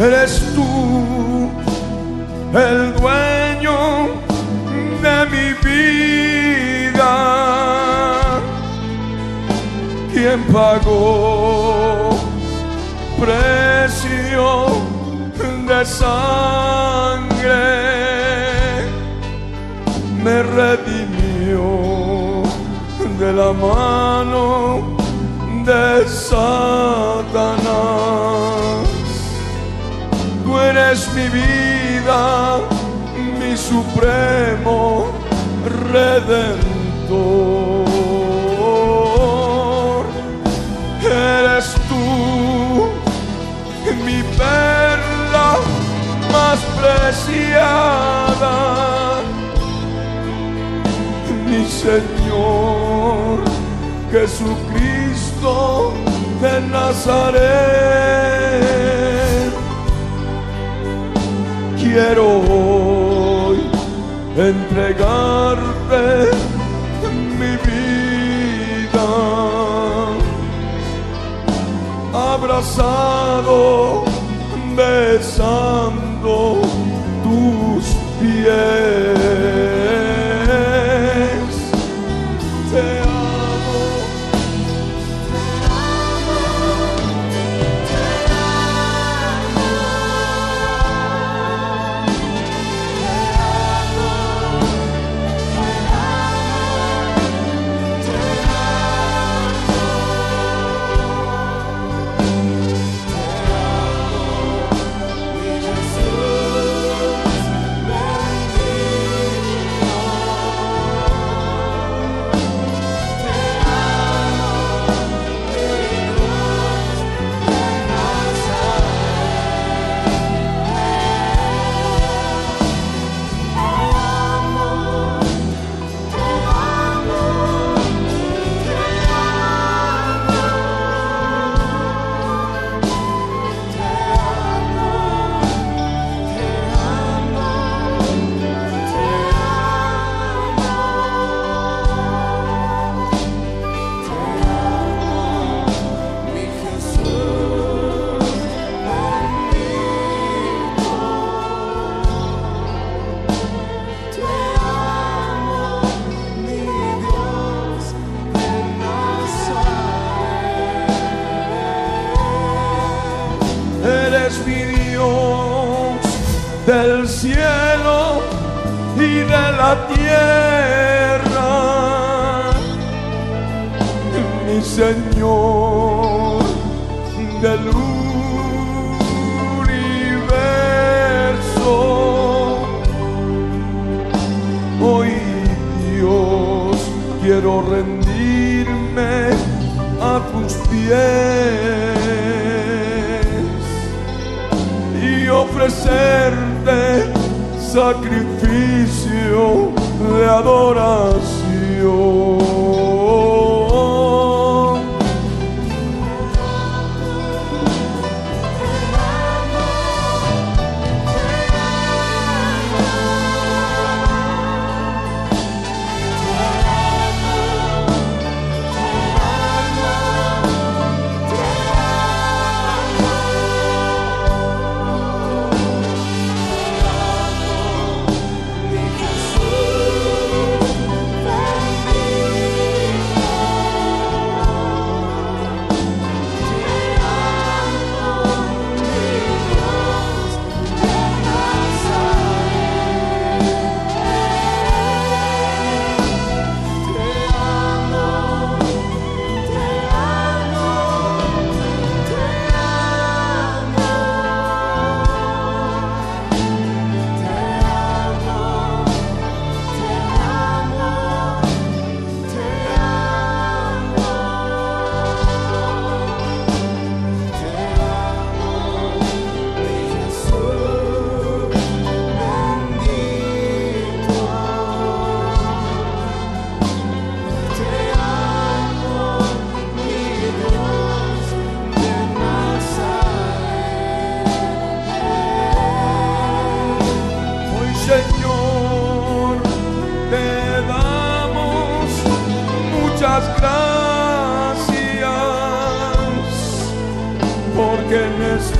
Eres 0.00 0.39
tú 0.39 0.39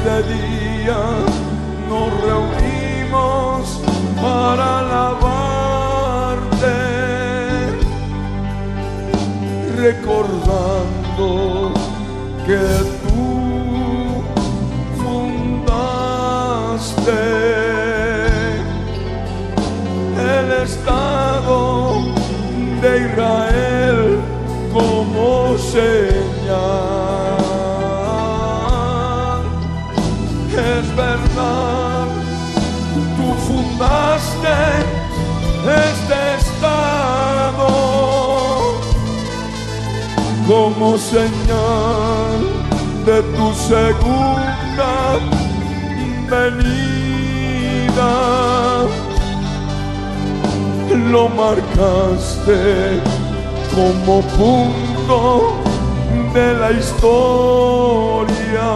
este 0.01 0.23
día 0.33 1.01
nos 1.89 2.09
reunimos 2.23 3.81
para 4.23 4.79
alabarte 4.79 6.39
recordando 9.77 11.29
que 12.47 12.65
tú 13.03 13.29
fundaste 15.03 16.01
el 20.39 20.49
Estado 20.63 21.59
de 22.81 22.91
Israel 23.07 24.01
como 24.73 25.59
señal. 25.59 26.20
Como 40.51 40.99
señal 40.99 42.41
de 43.07 43.23
tu 43.37 43.55
segunda 43.55 44.93
venida 46.29 48.15
lo 51.13 51.29
marcaste 51.29 53.01
como 53.77 54.23
punto 54.41 55.21
de 56.35 56.55
la 56.55 56.71
historia 56.73 58.71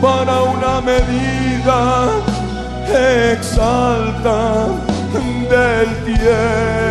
para 0.00 0.34
una 0.44 0.80
medida 0.80 1.82
exalta 3.32 4.68
del 5.50 5.88
tiempo. 6.04 6.83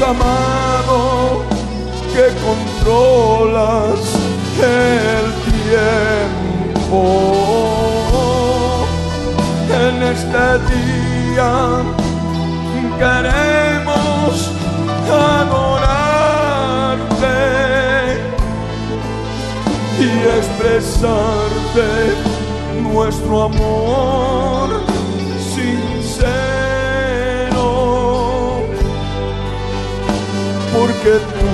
Dios 0.00 0.08
amado, 0.08 1.44
que 2.14 2.26
controlas 2.46 4.00
el 4.56 5.24
tiempo. 6.72 7.00
En 9.68 9.94
este 10.02 10.46
día 10.72 11.52
queremos 12.98 14.32
adorarte 15.38 15.78
y 20.00 20.02
expresarte 20.38 21.88
nuestro 22.90 23.34
amor 23.42 24.79
porque 31.02 31.18
tú 31.32 31.48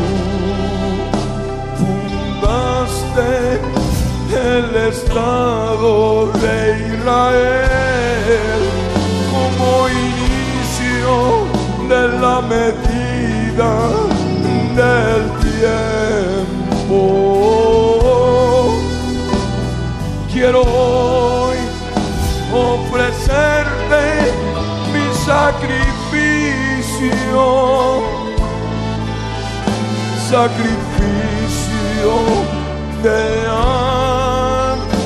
fundaste 1.79 3.31
el 4.35 4.69
Estado 4.89 5.93
de 6.33 6.57
Israel 6.95 8.61
como 9.31 9.67
inicio 9.89 11.15
de 11.89 12.03
la 12.19 12.37
medida 12.43 13.73
del 14.75 15.23
tiempo. 15.53 17.01
Quiero 20.33 20.61
hoy 20.63 21.59
ofrecerte 22.53 24.03
mi 24.93 25.07
sacrificio 25.25 25.77
sacrificio 30.37 32.12
de 33.03 33.24
admiración. 33.49 34.97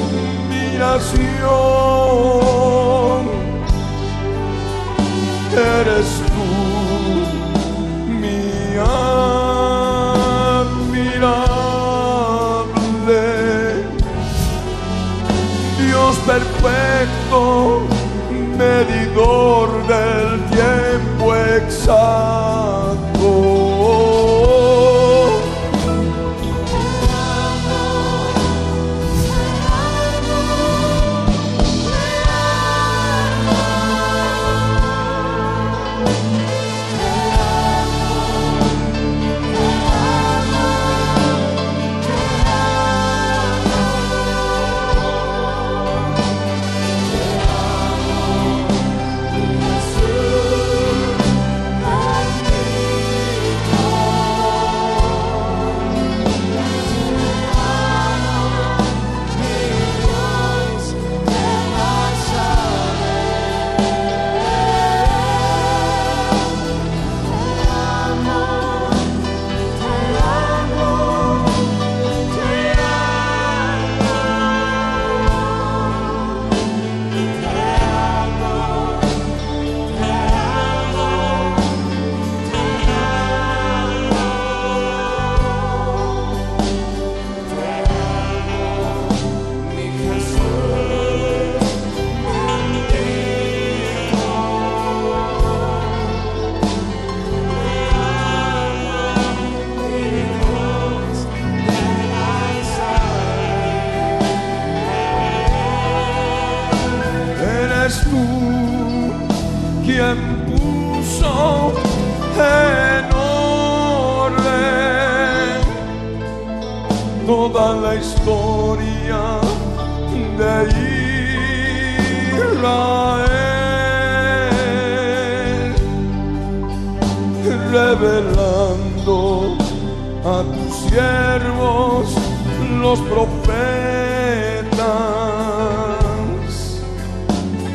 los 132.91 133.01
profetas. 133.03 133.53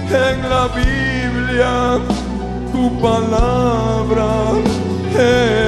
En 0.10 0.50
la 0.50 0.68
Biblia 0.80 2.00
tu 2.74 2.84
palabra 3.00 4.30
es. 5.18 5.65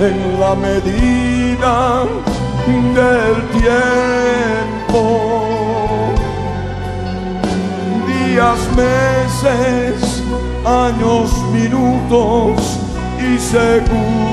en 0.00 0.40
la 0.40 0.54
medida 0.54 2.04
del 2.66 3.36
tiempo. 3.60 5.02
Días, 8.06 8.58
meses, 8.76 10.22
años, 10.64 11.30
minutos 11.52 12.78
y 13.18 13.38
segundos. 13.38 14.31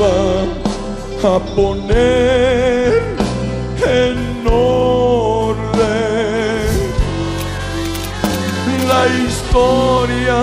va 0.00 1.36
a 1.36 1.38
poner 1.54 3.02
en 3.86 4.46
orden 4.46 5.74
la 8.88 9.06
historia 9.26 10.40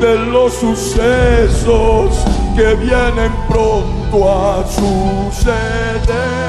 de 0.00 0.16
los 0.32 0.52
sucesos 0.54 2.10
que 2.56 2.74
vienen 2.74 3.32
pronto 3.48 4.30
a 4.30 4.64
suceder. 4.66 6.45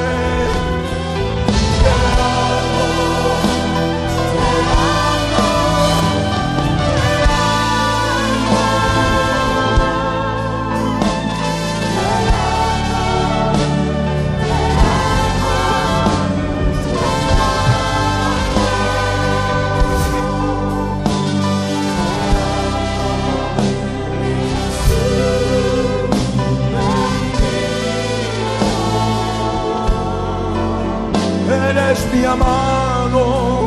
amado 32.27 33.65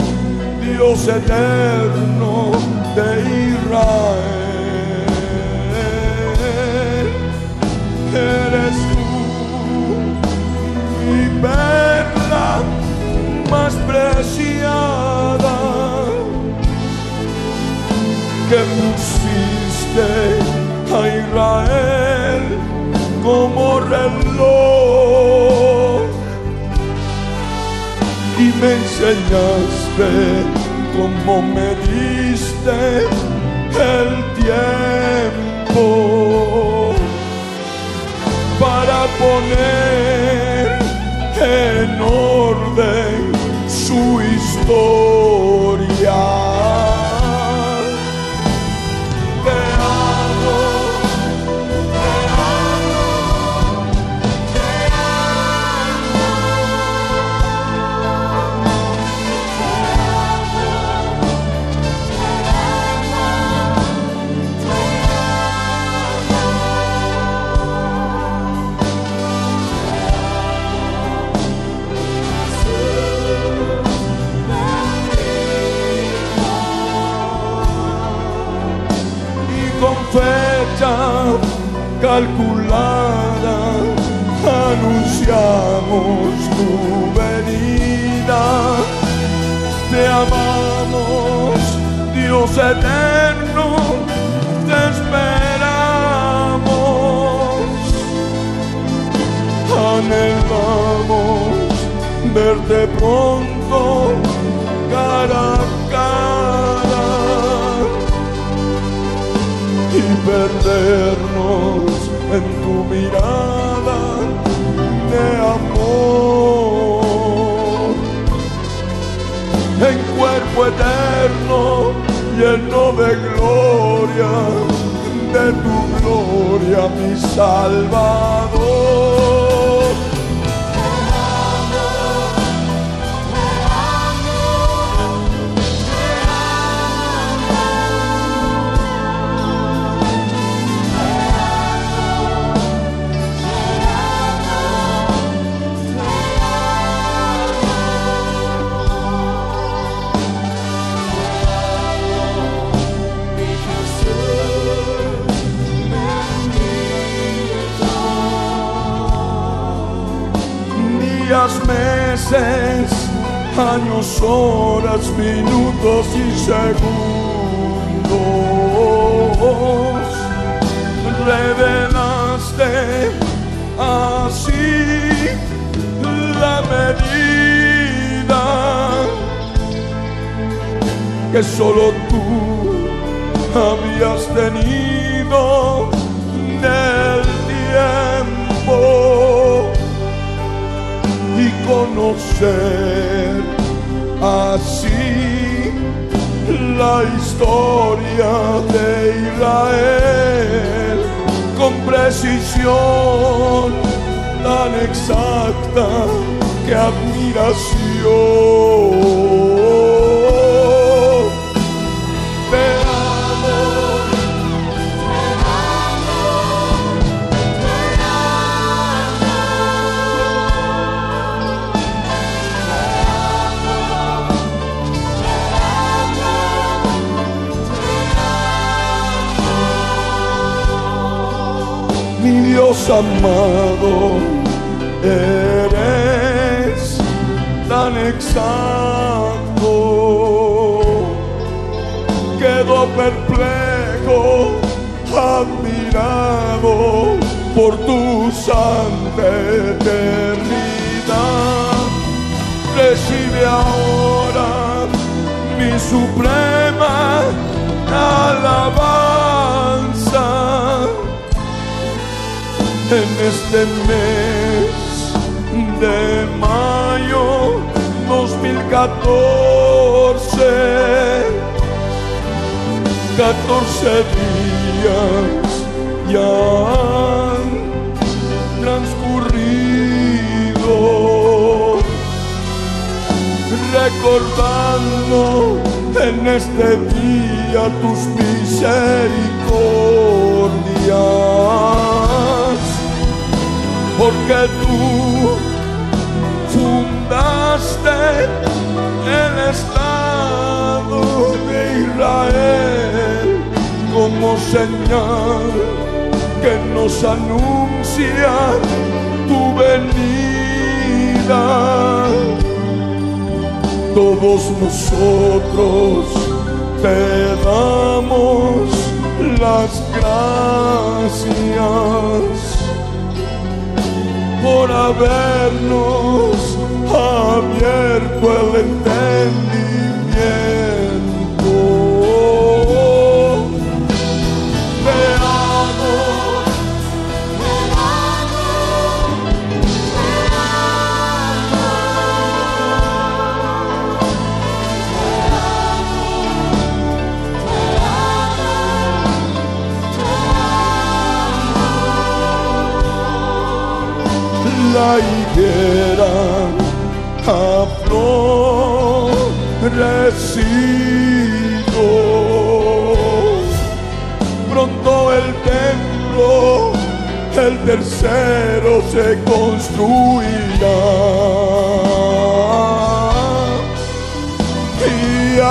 Dios 0.61 1.09
eterno 1.09 2.53
de 2.95 3.09
Israel. 3.53 4.41
Eres 8.13 8.77
tú 8.93 9.11
mi 11.07 11.23
perla 11.41 12.51
más 13.51 13.75
preciada 13.91 15.57
que 18.49 18.61
pusiste 18.77 20.09
a 20.95 21.01
Israel 21.21 22.43
como 23.23 23.81
reloj. 23.81 24.70
me 28.61 28.73
enseñaste, 28.75 30.11
como 30.95 31.41
me 31.43 31.75
diste 31.89 32.81
el 33.73 34.09
tiempo 35.65 35.85
para 38.59 38.99
poner 39.19 40.67
en 41.41 42.01
orden 42.03 43.33
su 43.67 44.21
historia. 44.21 45.50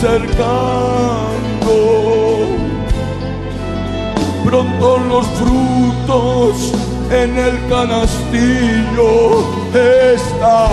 Acercando. 0.00 1.76
Pronto 4.44 4.98
los 4.98 5.26
frutos 5.26 6.72
en 7.10 7.36
el 7.36 7.68
canastillo 7.68 9.44
estarán. 9.74 10.70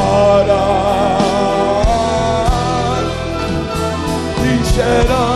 Y 4.43 4.65
será 4.73 5.27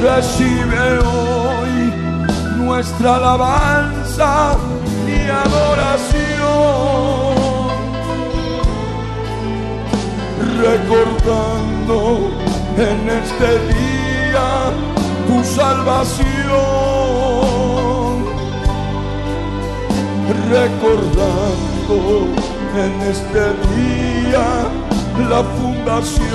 recibe 0.01 0.99
hoy 0.99 1.93
nuestra 2.57 3.15
alabanza 3.15 4.57
y 5.07 5.29
adoración, 5.29 6.27
recordando 10.61 11.97
en 12.77 13.09
este 13.09 13.49
día 13.73 14.49
tu 15.27 15.37
salvación, 15.43 16.25
recordando 20.49 21.95
en 22.75 22.91
este 23.01 23.43
día 23.75 24.47
la 25.29 25.41
fundación 25.43 26.27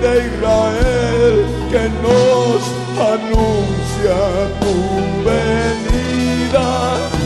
de 0.00 0.12
Israel 0.30 1.46
que 1.70 1.84
nos 2.04 2.62
anuncia 3.14 4.18
tu 4.60 4.74
venida. 5.28 7.17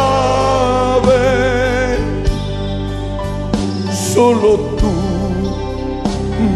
Solo 4.13 4.49
tú, 4.77 4.91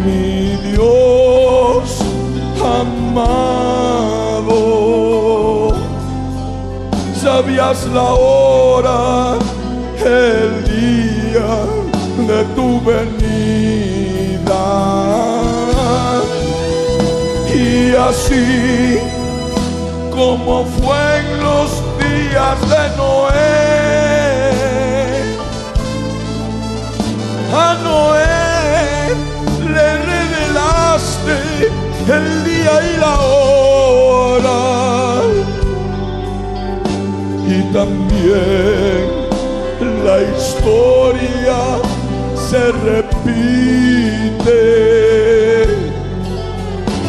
mi 0.04 0.58
Dios 0.72 2.02
amado, 2.82 3.34
sabías 7.22 7.86
la 7.88 8.14
hora, 8.14 9.38
el 10.00 10.64
día 10.66 11.52
de 12.28 12.40
tu 12.56 12.68
venida. 12.82 14.66
Y 17.54 17.96
así 17.96 19.15
como 20.16 20.64
fue 20.66 21.20
en 21.20 21.44
los 21.44 21.70
días 22.00 22.58
de 22.70 22.84
Noé, 22.96 23.36
a 27.54 27.76
Noé 27.84 29.14
le 29.74 29.88
revelaste 30.12 31.36
el 32.08 32.26
día 32.46 32.74
y 32.94 32.98
la 32.98 33.16
hora. 33.20 34.62
Y 37.48 37.58
también 37.74 39.04
la 40.06 40.18
historia 40.22 41.60
se 42.50 42.62
repite. 42.72 44.62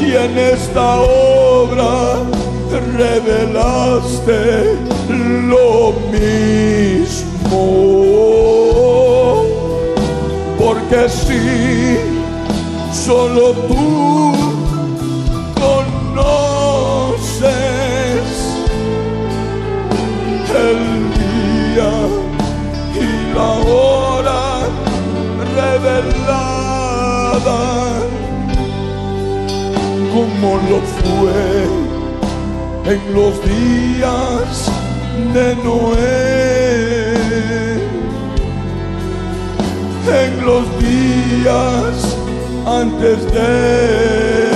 Y 0.01 0.03
en 0.17 0.39
esta 0.39 0.87
obra 1.01 2.36
revelaste 2.81 4.77
lo 5.49 5.93
mismo. 6.13 7.63
Porque 10.59 11.09
si 11.09 11.99
solo 12.93 13.53
tú 13.69 14.33
conoces 15.61 16.67
el 20.67 20.81
día 21.21 21.93
y 22.95 23.07
la 23.35 23.51
hora 23.71 24.45
revelada 25.55 26.87
como 30.13 30.49
lo 30.69 30.79
fue 30.81 31.86
en 32.89 33.15
los 33.15 33.35
días 33.45 34.71
de 35.35 35.57
Noé, 35.57 37.17
en 40.25 40.47
los 40.47 40.65
días 40.79 42.17
antes 42.65 43.33
del 43.33 44.56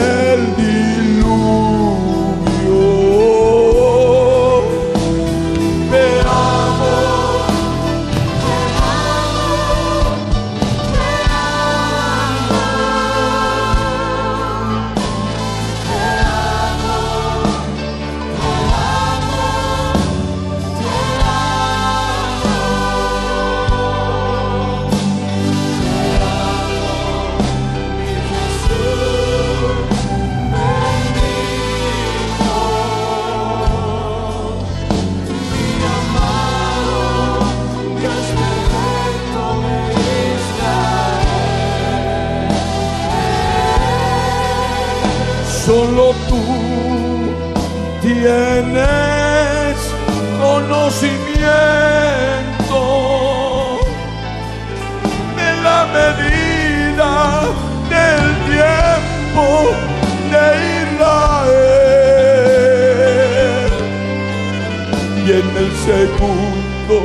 segundo 65.84 66.98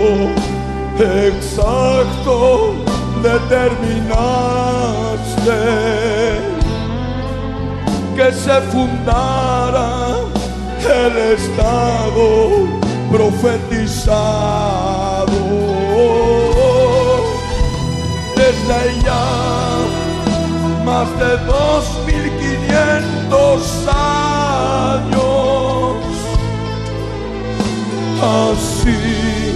exacto 0.99 2.75
determinaste 3.21 5.59
que 8.15 8.31
se 8.31 8.61
fundara 8.71 9.91
el 11.03 11.13
Estado 11.33 12.27
profetizado. 13.11 15.41
Desde 18.35 18.79
ya 19.03 19.27
más 20.85 21.09
de 21.19 21.31
dos 21.45 21.83
mil 22.05 22.25
quinientos 22.39 23.61
así 28.25 29.55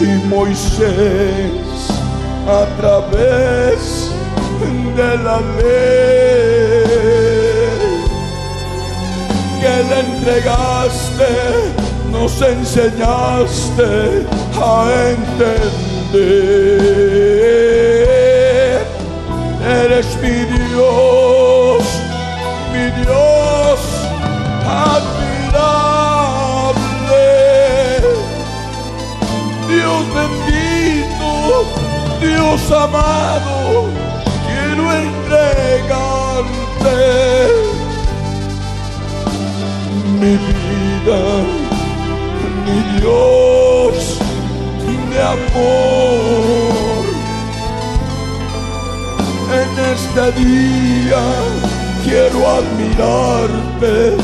y 0.01 0.03
Moisés 0.29 1.91
a 2.49 2.65
través 2.79 3.81
de 4.97 5.11
la 5.19 5.39
ley 5.59 6.07
que 9.61 9.75
le 9.91 9.99
entregaste, 10.01 11.33
nos 12.11 12.35
enseñaste 12.41 13.93
a 14.63 14.73
entender. 16.13 17.16
Eres 19.97 20.13
mi 20.21 20.29
Dios, 20.29 21.85
mi 22.71 22.85
Dios 23.01 23.81
admirable. 24.93 25.25
Dios 29.71 30.03
bendito, 30.19 31.31
Dios 32.21 32.61
amado, 32.73 33.89
quiero 34.47 34.85
entregarte 34.93 35.79
mi 40.21 40.33
vida, 40.37 41.21
mi 42.67 42.79
Dios 43.01 43.97
de 45.11 45.19
amor. 45.23 46.46
Este 49.93 50.33
día 50.41 51.25
quiero 52.05 52.49
admirarte, 52.49 54.17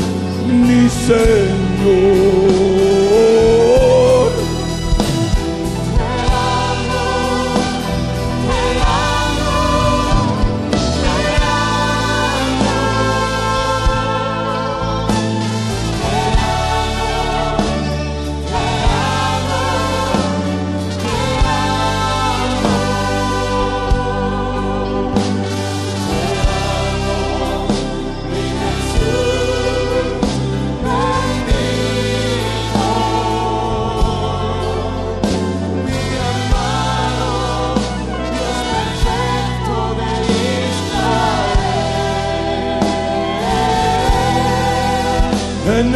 mi 0.47 0.89
Señor. 0.89 2.82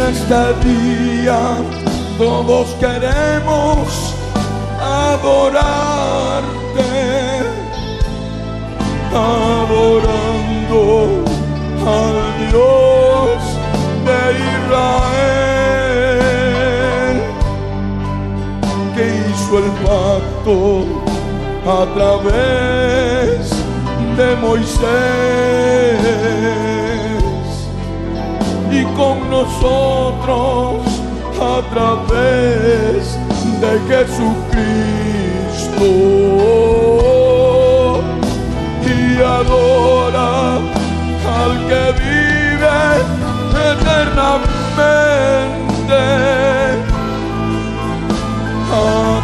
Este 0.08 0.54
día 0.66 1.40
todos 2.16 2.66
queremos 2.80 4.14
adorarte, 4.80 6.42
adorando 9.12 10.82
al 11.86 12.16
Dios 12.50 13.38
de 14.06 14.20
Israel, 14.56 15.16
que 18.94 19.04
hizo 19.28 19.54
el 19.58 19.70
pacto 19.84 20.58
a 21.66 21.80
través 21.94 23.40
de 24.16 24.28
Moisés 24.40 24.78
con 28.98 29.30
nosotros 29.30 30.82
a 31.40 31.62
través 31.72 33.16
de 33.62 33.72
Jesucristo. 33.88 34.42
Y 38.84 39.22
adora 39.22 40.30
al 41.38 41.52
que 41.68 41.84
vive 42.02 42.78
eternamente. 43.70 45.22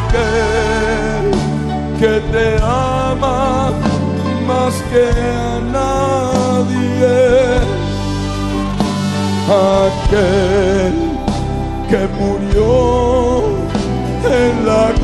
Aquel 0.04 1.26
que 1.98 2.14
te 2.32 2.46
ama 2.62 3.72
más 4.46 4.74
que 4.90 5.04
a 5.10 5.60
nadie 5.78 7.63
aquel 9.48 10.94
que 11.88 12.08
murió 12.18 13.44
en 14.24 14.66
la 14.66 15.03